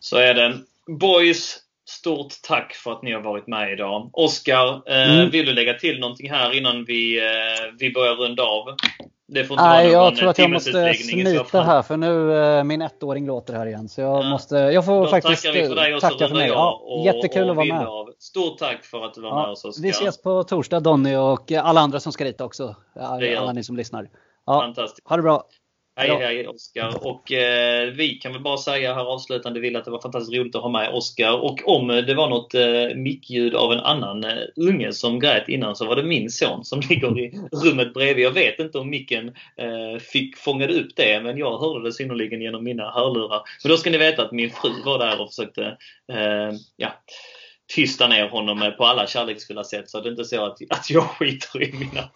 Så 0.00 0.16
är 0.16 0.34
det. 0.34 0.58
Boys, 0.86 1.58
stort 1.88 2.32
tack 2.42 2.74
för 2.74 2.92
att 2.92 3.02
ni 3.02 3.12
har 3.12 3.20
varit 3.20 3.46
med 3.46 3.72
idag. 3.72 4.10
Oskar, 4.12 4.82
eh, 4.86 5.14
mm. 5.14 5.30
vill 5.30 5.46
du 5.46 5.52
lägga 5.52 5.74
till 5.74 6.00
någonting 6.00 6.30
här 6.30 6.56
innan 6.56 6.84
vi, 6.84 7.18
eh, 7.18 7.74
vi 7.78 7.92
börjar 7.92 8.14
runda 8.14 8.42
av? 8.42 8.64
Det 9.30 9.44
får 9.44 9.54
inte 9.54 9.64
Nej, 9.64 9.90
jag 9.90 10.16
tror 10.16 10.28
att 10.28 10.38
jag 10.38 10.50
måste 10.50 10.94
smita 10.94 11.62
här 11.62 11.82
för 11.82 11.96
nu 11.96 12.12
uh, 12.12 12.64
min 12.64 12.82
ettåring 12.82 13.26
låter 13.26 13.54
här 13.54 13.66
igen. 13.66 13.88
Så 13.88 14.00
jag 14.00 14.24
ja. 14.24 14.30
måste, 14.30 14.56
jag 14.56 14.84
får 14.84 15.00
Då 15.00 15.06
faktiskt 15.06 15.42
tackar 15.42 15.60
vi 15.60 15.68
för 15.68 15.74
dig 15.74 15.94
och 15.94 16.00
tacka 16.00 16.28
för 16.28 16.34
mig. 16.34 16.48
Ja, 16.48 16.82
och, 16.84 17.04
jättekul 17.04 17.44
och, 17.44 17.50
att 17.50 17.56
vara 17.56 17.66
med. 17.66 17.86
Av. 17.86 18.12
Stort 18.18 18.58
tack 18.58 18.84
för 18.84 19.04
att 19.04 19.14
du 19.14 19.20
var 19.20 19.28
ja, 19.28 19.42
med 19.42 19.50
oss 19.50 19.64
Oskar. 19.64 19.82
Vi 19.82 19.88
ses 19.90 20.22
på 20.22 20.42
torsdag 20.42 20.80
Donny 20.80 21.16
och 21.16 21.52
alla 21.52 21.80
andra 21.80 22.00
som 22.00 22.12
ska 22.12 22.24
dit 22.24 22.40
också. 22.40 22.76
Alla 23.00 23.52
ni 23.52 23.64
som 23.64 23.76
lyssnar. 23.76 24.08
Ja, 24.46 24.60
Fantastiskt. 24.60 25.08
Ha 25.08 25.16
det 25.16 25.22
bra. 25.22 25.44
Hej 25.98 26.10
hej 26.10 26.48
Oskar. 26.48 27.06
Och 27.06 27.32
eh, 27.32 27.90
vi 27.90 28.08
kan 28.08 28.32
väl 28.32 28.42
bara 28.42 28.56
säga 28.56 28.94
här 28.94 29.04
avslutande 29.04 29.60
vill 29.60 29.76
att 29.76 29.84
det 29.84 29.90
var 29.90 30.00
fantastiskt 30.00 30.38
roligt 30.38 30.54
att 30.54 30.62
ha 30.62 30.68
med 30.68 30.94
Oskar. 30.94 31.32
Och 31.32 31.68
om 31.68 31.88
det 31.88 32.14
var 32.14 32.28
något 32.28 32.54
eh, 32.54 32.96
mickljud 32.96 33.54
av 33.54 33.72
en 33.72 33.80
annan 33.80 34.24
eh, 34.24 34.38
unge 34.56 34.92
som 34.92 35.20
grät 35.20 35.48
innan 35.48 35.76
så 35.76 35.86
var 35.86 35.96
det 35.96 36.02
min 36.02 36.30
son 36.30 36.64
som 36.64 36.80
ligger 36.90 37.18
i 37.18 37.40
rummet 37.64 37.94
bredvid. 37.94 38.24
Jag 38.24 38.30
vet 38.30 38.58
inte 38.58 38.78
om 38.78 38.90
micken 38.90 39.28
eh, 39.56 40.00
fick 40.00 40.36
fångade 40.36 40.74
upp 40.74 40.96
det 40.96 41.20
men 41.22 41.38
jag 41.38 41.58
hörde 41.58 41.84
det 41.84 41.92
synnerligen 41.92 42.42
genom 42.42 42.64
mina 42.64 42.90
hörlurar. 42.90 43.42
Men 43.62 43.70
då 43.70 43.76
ska 43.76 43.90
ni 43.90 43.98
veta 43.98 44.22
att 44.22 44.32
min 44.32 44.50
fru 44.50 44.70
var 44.84 44.98
där 44.98 45.20
och 45.20 45.28
försökte 45.28 45.62
eh, 46.12 46.52
ja, 46.76 46.92
tysta 47.74 48.08
ner 48.08 48.28
honom 48.28 48.72
på 48.78 48.84
alla 48.84 49.06
kärleksfulla 49.06 49.64
sätt. 49.64 49.90
Så 49.90 50.00
det 50.00 50.08
är 50.08 50.10
inte 50.10 50.24
så 50.24 50.44
att, 50.44 50.58
att 50.70 50.90
jag 50.90 51.02
skiter 51.18 51.62
i 51.62 51.72
mina 51.72 52.10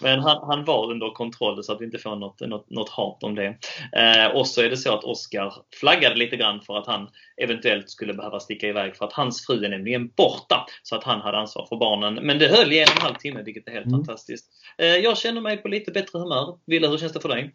Men 0.00 0.20
han, 0.20 0.36
han 0.46 0.64
var 0.64 0.90
under 0.90 1.14
kontroll 1.14 1.64
så 1.64 1.72
att 1.72 1.80
vi 1.80 1.84
inte 1.84 1.98
får 1.98 2.16
något, 2.16 2.40
något, 2.40 2.70
något 2.70 2.88
hat 2.88 3.22
om 3.22 3.34
det. 3.34 3.56
Eh, 3.96 4.26
och 4.36 4.48
så 4.48 4.62
är 4.62 4.70
det 4.70 4.76
så 4.76 4.94
att 4.94 5.04
Oskar 5.04 5.54
flaggade 5.80 6.14
lite 6.14 6.36
grann 6.36 6.60
för 6.60 6.78
att 6.78 6.86
han 6.86 7.08
eventuellt 7.36 7.90
skulle 7.90 8.14
behöva 8.14 8.40
sticka 8.40 8.68
iväg 8.68 8.96
för 8.96 9.04
att 9.04 9.12
hans 9.12 9.46
fru 9.46 9.64
är 9.64 9.68
nämligen 9.68 10.08
borta. 10.08 10.66
Så 10.82 10.96
att 10.96 11.04
han 11.04 11.20
hade 11.20 11.38
ansvar 11.38 11.66
för 11.68 11.76
barnen. 11.76 12.14
Men 12.14 12.38
det 12.38 12.48
höll 12.48 12.72
i 12.72 12.78
en 12.78 12.88
och 12.88 12.96
en 12.96 13.02
halv 13.02 13.14
timme 13.14 13.42
vilket 13.42 13.68
är 13.68 13.72
helt 13.72 13.86
mm. 13.86 13.98
fantastiskt. 13.98 14.46
Eh, 14.78 14.86
jag 14.86 15.18
känner 15.18 15.40
mig 15.40 15.56
på 15.56 15.68
lite 15.68 15.90
bättre 15.90 16.18
humör. 16.18 16.58
Wille, 16.66 16.88
hur 16.88 16.98
känns 16.98 17.12
det 17.12 17.20
för 17.20 17.28
dig? 17.28 17.52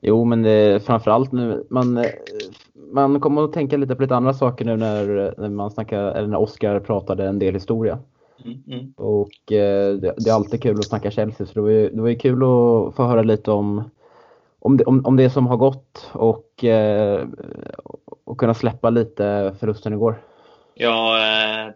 Jo, 0.00 0.24
men 0.24 0.42
det, 0.42 0.84
framförallt 0.86 1.32
nu, 1.32 1.66
man, 1.70 2.04
man 2.92 3.20
kommer 3.20 3.44
att 3.44 3.52
tänka 3.52 3.76
lite 3.76 3.94
på 3.94 4.02
lite 4.02 4.16
andra 4.16 4.34
saker 4.34 4.64
nu 4.64 4.76
när, 4.76 5.34
när 5.38 5.48
man 5.48 5.70
snackar, 5.70 5.98
eller 5.98 6.28
när 6.28 6.40
Oskar 6.40 6.80
pratade 6.80 7.26
en 7.26 7.38
del 7.38 7.54
historia. 7.54 7.98
Mm, 8.44 8.62
mm. 8.66 8.92
Och 8.96 9.52
eh, 9.52 9.94
det, 9.94 10.14
det, 10.16 10.30
är 10.30 10.34
alltid 10.34 10.62
kul 10.62 10.78
att 10.78 10.84
snacka 10.84 11.10
Chelsea 11.10 11.46
så 11.46 11.54
det 11.54 11.60
var 11.60 11.68
ju, 11.68 11.90
det 11.90 12.00
var 12.00 12.08
ju 12.08 12.18
kul 12.18 12.42
att 12.42 12.94
få 12.94 13.04
höra 13.04 13.22
lite 13.22 13.50
om, 13.50 13.90
om, 14.58 14.76
det, 14.76 14.84
om, 14.84 15.06
om 15.06 15.16
det 15.16 15.30
som 15.30 15.46
har 15.46 15.56
gått 15.56 16.10
och, 16.12 16.64
eh, 16.64 17.26
och 18.24 18.38
kunna 18.38 18.54
släppa 18.54 18.90
lite 18.90 19.54
förlusten 19.60 19.92
igår. 19.92 20.22
Ja, 20.74 21.18
eh, 21.18 21.72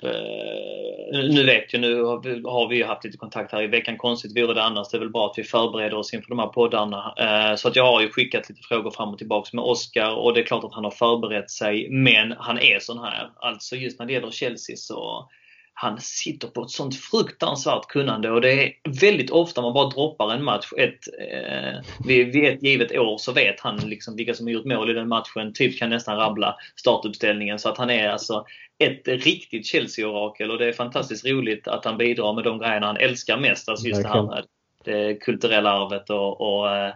Eh, 1.12 1.24
nu 1.24 1.46
vet 1.46 1.72
jag, 1.72 1.80
nu 1.80 2.02
har 2.44 2.68
vi 2.68 2.76
ju 2.76 2.84
haft 2.84 3.04
lite 3.04 3.18
kontakt 3.18 3.52
här 3.52 3.62
i 3.62 3.66
veckan. 3.66 3.96
Konstigt 3.96 4.36
vore 4.36 4.54
det 4.54 4.62
annars. 4.62 4.88
Det 4.88 4.96
är 4.96 4.98
väl 4.98 5.10
bra 5.10 5.26
att 5.26 5.38
vi 5.38 5.44
förbereder 5.44 5.96
oss 5.96 6.14
inför 6.14 6.28
de 6.28 6.38
här 6.38 6.46
poddarna. 6.46 7.14
Eh, 7.18 7.56
så 7.56 7.68
att 7.68 7.76
jag 7.76 7.86
har 7.86 8.00
ju 8.00 8.10
skickat 8.10 8.48
lite 8.48 8.62
frågor 8.62 8.90
fram 8.90 9.08
och 9.08 9.18
tillbaks 9.18 9.52
med 9.52 9.64
Oskar 9.64 10.14
och 10.14 10.34
det 10.34 10.40
är 10.40 10.44
klart 10.44 10.64
att 10.64 10.74
han 10.74 10.84
har 10.84 10.90
förberett 10.90 11.50
sig. 11.50 11.88
Men 11.90 12.34
han 12.38 12.58
är 12.58 12.78
sån 12.78 12.98
här. 12.98 13.30
Alltså 13.36 13.76
just 13.76 13.98
när 13.98 14.06
det 14.06 14.12
gäller 14.12 14.30
Chelsea 14.30 14.76
så 14.76 15.28
han 15.74 16.00
sitter 16.00 16.48
på 16.48 16.62
ett 16.62 16.70
sånt 16.70 16.96
fruktansvärt 16.96 17.88
kunnande 17.88 18.30
och 18.30 18.40
det 18.40 18.52
är 18.52 18.72
väldigt 19.00 19.30
ofta 19.30 19.62
man 19.62 19.74
bara 19.74 19.90
droppar 19.90 20.34
en 20.34 20.44
match. 20.44 20.72
Ett, 20.78 21.08
eh, 21.32 21.80
vid, 22.06 22.32
vid 22.32 22.44
ett 22.44 22.62
givet 22.62 22.92
år 22.92 23.18
så 23.18 23.32
vet 23.32 23.60
han 23.60 23.76
liksom 23.76 24.16
vilka 24.16 24.34
som 24.34 24.46
har 24.46 24.52
gjort 24.52 24.64
mål 24.64 24.90
i 24.90 24.94
den 24.94 25.08
matchen. 25.08 25.52
Typ 25.54 25.78
kan 25.78 25.90
nästan 25.90 26.16
rabbla 26.16 26.56
startuppställningen. 26.76 27.58
Så 27.58 27.68
att 27.68 27.78
han 27.78 27.90
är 27.90 28.08
alltså 28.08 28.44
ett 28.78 29.08
riktigt 29.08 29.66
Chelsea-orakel 29.66 30.50
och 30.50 30.58
det 30.58 30.68
är 30.68 30.72
fantastiskt 30.72 31.26
roligt 31.26 31.68
att 31.68 31.84
han 31.84 31.98
bidrar 31.98 32.34
med 32.34 32.44
de 32.44 32.58
grejerna 32.58 32.86
han 32.86 32.96
älskar 32.96 33.36
mest. 33.36 33.68
Alltså 33.68 33.86
just 33.86 34.02
det 34.02 34.08
här 34.08 34.22
med 34.22 34.44
det 34.84 35.14
kulturella 35.14 35.70
arvet 35.70 36.10
och, 36.10 36.40
och 36.40 36.70
eh, 36.70 36.92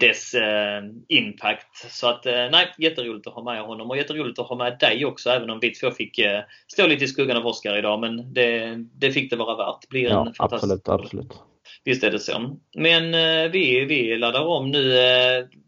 dess 0.00 0.34
eh, 0.34 0.82
impact. 1.08 1.92
Så 1.92 2.08
att 2.08 2.26
eh, 2.26 2.32
nej, 2.50 2.74
jätteroligt 2.78 3.26
att 3.26 3.34
ha 3.34 3.42
med 3.42 3.62
honom 3.62 3.90
och 3.90 3.96
jätteroligt 3.96 4.38
att 4.38 4.46
ha 4.46 4.56
med 4.56 4.78
dig 4.78 5.04
också 5.04 5.30
även 5.30 5.50
om 5.50 5.58
vi 5.60 5.70
två 5.70 5.90
fick 5.90 6.20
stå 6.72 6.86
lite 6.86 7.04
i 7.04 7.08
skuggan 7.08 7.36
av 7.36 7.46
Oscar 7.46 7.78
idag. 7.78 8.00
Men 8.00 8.34
det, 8.34 8.76
det 8.94 9.12
fick 9.12 9.30
det 9.30 9.36
vara 9.36 9.56
värt. 9.56 9.80
Det 9.80 9.88
blir 9.88 10.08
ja, 10.08 10.26
en 10.26 10.32
absolut, 10.38 10.88
absolut. 10.88 11.32
Visst 11.84 12.04
är 12.04 12.10
det 12.10 12.18
så. 12.18 12.56
Men 12.76 13.12
vi, 13.52 13.84
vi 13.84 14.16
laddar 14.16 14.44
om 14.44 14.70
nu. 14.70 14.92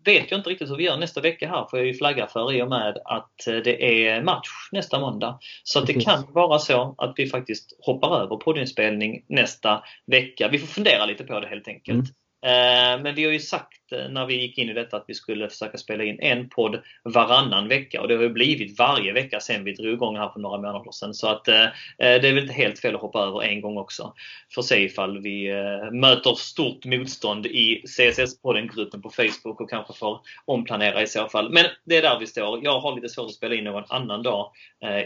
Vet 0.05 0.31
jag 0.31 0.41
inte 0.41 0.51
riktigt 0.51 0.71
hur 0.71 0.77
vi 0.77 0.85
gör 0.85 0.97
nästa 0.97 1.21
vecka 1.21 1.49
här 1.49 1.67
får 1.71 1.79
jag 1.79 1.89
ju 1.89 1.95
flagga 1.95 2.27
för 2.27 2.53
i 2.53 2.63
och 2.63 2.69
med 2.69 2.99
att 3.05 3.35
det 3.47 4.07
är 4.07 4.23
match 4.23 4.49
nästa 4.73 5.01
måndag. 5.01 5.39
Så 5.65 5.79
att 5.79 5.87
det 5.87 5.95
kan 5.95 6.33
vara 6.33 6.59
så 6.59 6.95
att 6.99 7.15
vi 7.17 7.27
faktiskt 7.27 7.79
hoppar 7.81 8.23
över 8.23 8.37
poddinspelning 8.37 9.25
nästa 9.29 9.83
vecka. 10.07 10.49
Vi 10.49 10.59
får 10.59 10.67
fundera 10.67 11.07
lite 11.07 11.25
på 11.25 11.41
det 11.41 11.49
helt 11.49 11.69
enkelt. 11.69 11.99
Mm. 11.99 12.11
Eh, 12.43 13.03
men 13.03 13.15
vi 13.15 13.25
har 13.25 13.33
ju 13.33 13.39
sagt 13.39 13.69
eh, 13.73 13.80
när 13.91 14.27
vi 14.27 14.41
gick 14.41 14.59
in 14.59 14.69
i 14.69 14.73
detta 14.73 14.97
att 14.97 15.05
vi 15.07 15.15
skulle 15.15 15.49
försöka 15.49 15.79
spela 15.79 16.05
in 16.05 16.21
en 16.21 16.49
podd 16.49 16.81
varannan 17.03 17.69
vecka 17.69 18.01
och 18.01 18.09
det 18.09 18.17
har 18.17 18.23
ju 18.23 18.29
blivit 18.29 18.79
varje 18.79 19.13
vecka 19.13 19.41
sen 19.41 19.65
vi 19.65 19.73
drog 19.73 19.93
igång 19.93 20.17
här 20.17 20.29
för 20.29 20.41
några 20.41 20.57
månader 20.57 20.93
sedan. 20.93 21.15
Så 21.15 21.29
att 21.29 21.49
eh, 21.49 21.67
det 21.97 22.05
är 22.29 22.33
väl 22.33 22.39
inte 22.39 22.55
helt 22.55 22.79
fel 22.79 22.95
att 22.95 23.01
hoppa 23.01 23.19
över 23.19 23.43
en 23.43 23.61
gång 23.61 23.79
också. 23.79 24.15
För 24.55 24.63
se 24.63 24.85
ifall 24.85 25.19
vi 25.19 25.53
möter 25.93 26.35
stort 26.35 26.85
motstånd 26.85 27.47
i 27.47 27.83
CSS-podden-gruppen 27.87 29.03
på 29.03 29.11
Facebook 29.11 29.61
och 29.61 29.71
kanske 29.71 29.95
får 29.95 30.21
omplanera 30.45 31.03
i 31.03 31.07
så 31.07 31.29
fall. 31.29 31.51
Men 31.51 31.65
det 31.85 31.97
är 31.97 32.03
där 32.03 32.19
vi 32.19 32.27
står. 32.27 32.65
Jag 32.65 32.81
har 32.81 32.95
lite 32.95 33.09
svårt 33.09 33.27
att 33.27 33.35
spela 33.35 33.55
in 33.55 33.65
någon 33.65 33.85
annan 33.89 34.23
dag 34.23 34.53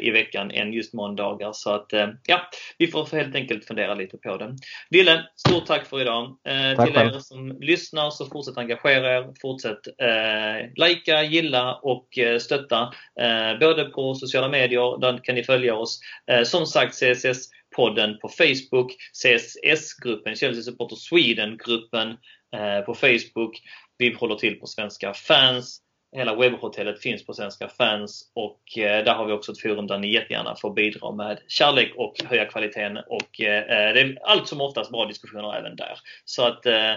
i 0.00 0.10
veckan 0.10 0.50
än 0.50 0.72
just 0.72 0.94
måndagar. 0.94 1.52
Så 1.52 1.70
att 1.70 1.92
ja, 2.26 2.40
vi 2.78 2.86
får 2.86 3.16
helt 3.16 3.34
enkelt 3.34 3.64
fundera 3.64 3.94
lite 3.94 4.16
på 4.16 4.36
det. 4.36 4.56
Ville, 4.90 5.24
stort 5.36 5.66
tack 5.66 5.86
för 5.86 6.00
idag. 6.00 6.36
Tack 6.76 6.86
till 6.86 6.96
er 6.96 7.18
som 7.18 7.58
lyssnar 7.60 8.10
så 8.10 8.26
fortsätt 8.26 8.58
engagera 8.58 8.73
Engagera 8.74 9.10
er. 9.18 9.32
Fortsätt 9.40 9.86
eh, 9.86 10.70
likea, 10.76 11.22
gilla 11.22 11.74
och 11.74 12.18
eh, 12.18 12.38
stötta. 12.38 12.92
Eh, 13.20 13.58
både 13.60 13.84
på 13.84 14.14
sociala 14.14 14.48
medier, 14.48 15.00
där 15.00 15.18
kan 15.24 15.34
ni 15.34 15.44
följa 15.44 15.74
oss. 15.74 16.00
Eh, 16.30 16.42
som 16.42 16.66
sagt 16.66 16.94
CSS-podden 16.94 18.20
på 18.20 18.28
Facebook, 18.28 18.92
CSS-gruppen, 19.12 20.36
Chelsea 20.36 20.62
Supporter 20.62 20.96
Sweden-gruppen 20.96 22.08
eh, 22.56 22.80
på 22.86 22.94
Facebook. 22.94 23.62
Vi 23.98 24.14
håller 24.14 24.34
till 24.34 24.60
på 24.60 24.66
Svenska 24.66 25.14
fans. 25.14 25.80
Hela 26.16 26.34
webbhotellet 26.34 27.02
finns 27.02 27.26
på 27.26 27.34
Svenska 27.34 27.68
fans 27.68 28.32
och 28.34 28.78
eh, 28.78 29.04
där 29.04 29.14
har 29.14 29.26
vi 29.26 29.32
också 29.32 29.52
ett 29.52 29.60
forum 29.60 29.86
där 29.86 29.98
ni 29.98 30.12
jättegärna 30.12 30.56
får 30.60 30.74
bidra 30.74 31.12
med 31.12 31.38
kärlek 31.48 31.92
och 31.96 32.14
höja 32.24 32.44
kvaliteten. 32.44 32.96
Och 32.96 33.40
eh, 33.40 33.62
eh 33.62 33.94
det 33.94 34.00
är 34.00 34.18
allt 34.22 34.48
som 34.48 34.60
oftast 34.60 34.90
bra 34.90 35.06
diskussioner 35.06 35.58
även 35.58 35.76
där. 35.76 35.98
Så 36.24 36.46
att 36.46 36.66
eh, 36.66 36.94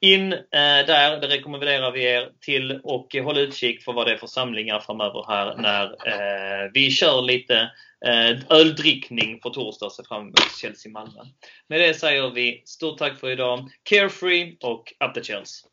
in 0.00 0.32
eh, 0.32 0.38
där, 0.86 1.20
det 1.20 1.28
rekommenderar 1.28 1.92
vi 1.92 2.04
er 2.04 2.30
till 2.40 2.80
och 2.82 3.16
håll 3.22 3.38
utkik 3.38 3.82
för 3.82 3.92
vad 3.92 4.06
det 4.06 4.12
är 4.12 4.16
för 4.16 4.26
samlingar 4.26 4.80
framöver 4.80 5.24
här 5.28 5.56
när 5.56 5.84
eh, 5.84 6.70
vi 6.74 6.90
kör 6.90 7.22
lite 7.22 7.70
eh, 8.06 8.38
öldrickning 8.50 9.40
på 9.40 9.50
torsdag 9.50 9.90
ser 9.90 10.04
fram 10.04 10.22
emot 10.22 10.58
Chelsea-Malmö. 10.60 11.20
Med 11.68 11.80
det 11.80 11.94
säger 11.94 12.30
vi 12.30 12.62
stort 12.64 12.98
tack 12.98 13.20
för 13.20 13.30
idag. 13.30 13.68
Carefree 13.82 14.56
och 14.62 14.92
up 15.04 15.14
the 15.14 15.22
Chelsea! 15.22 15.70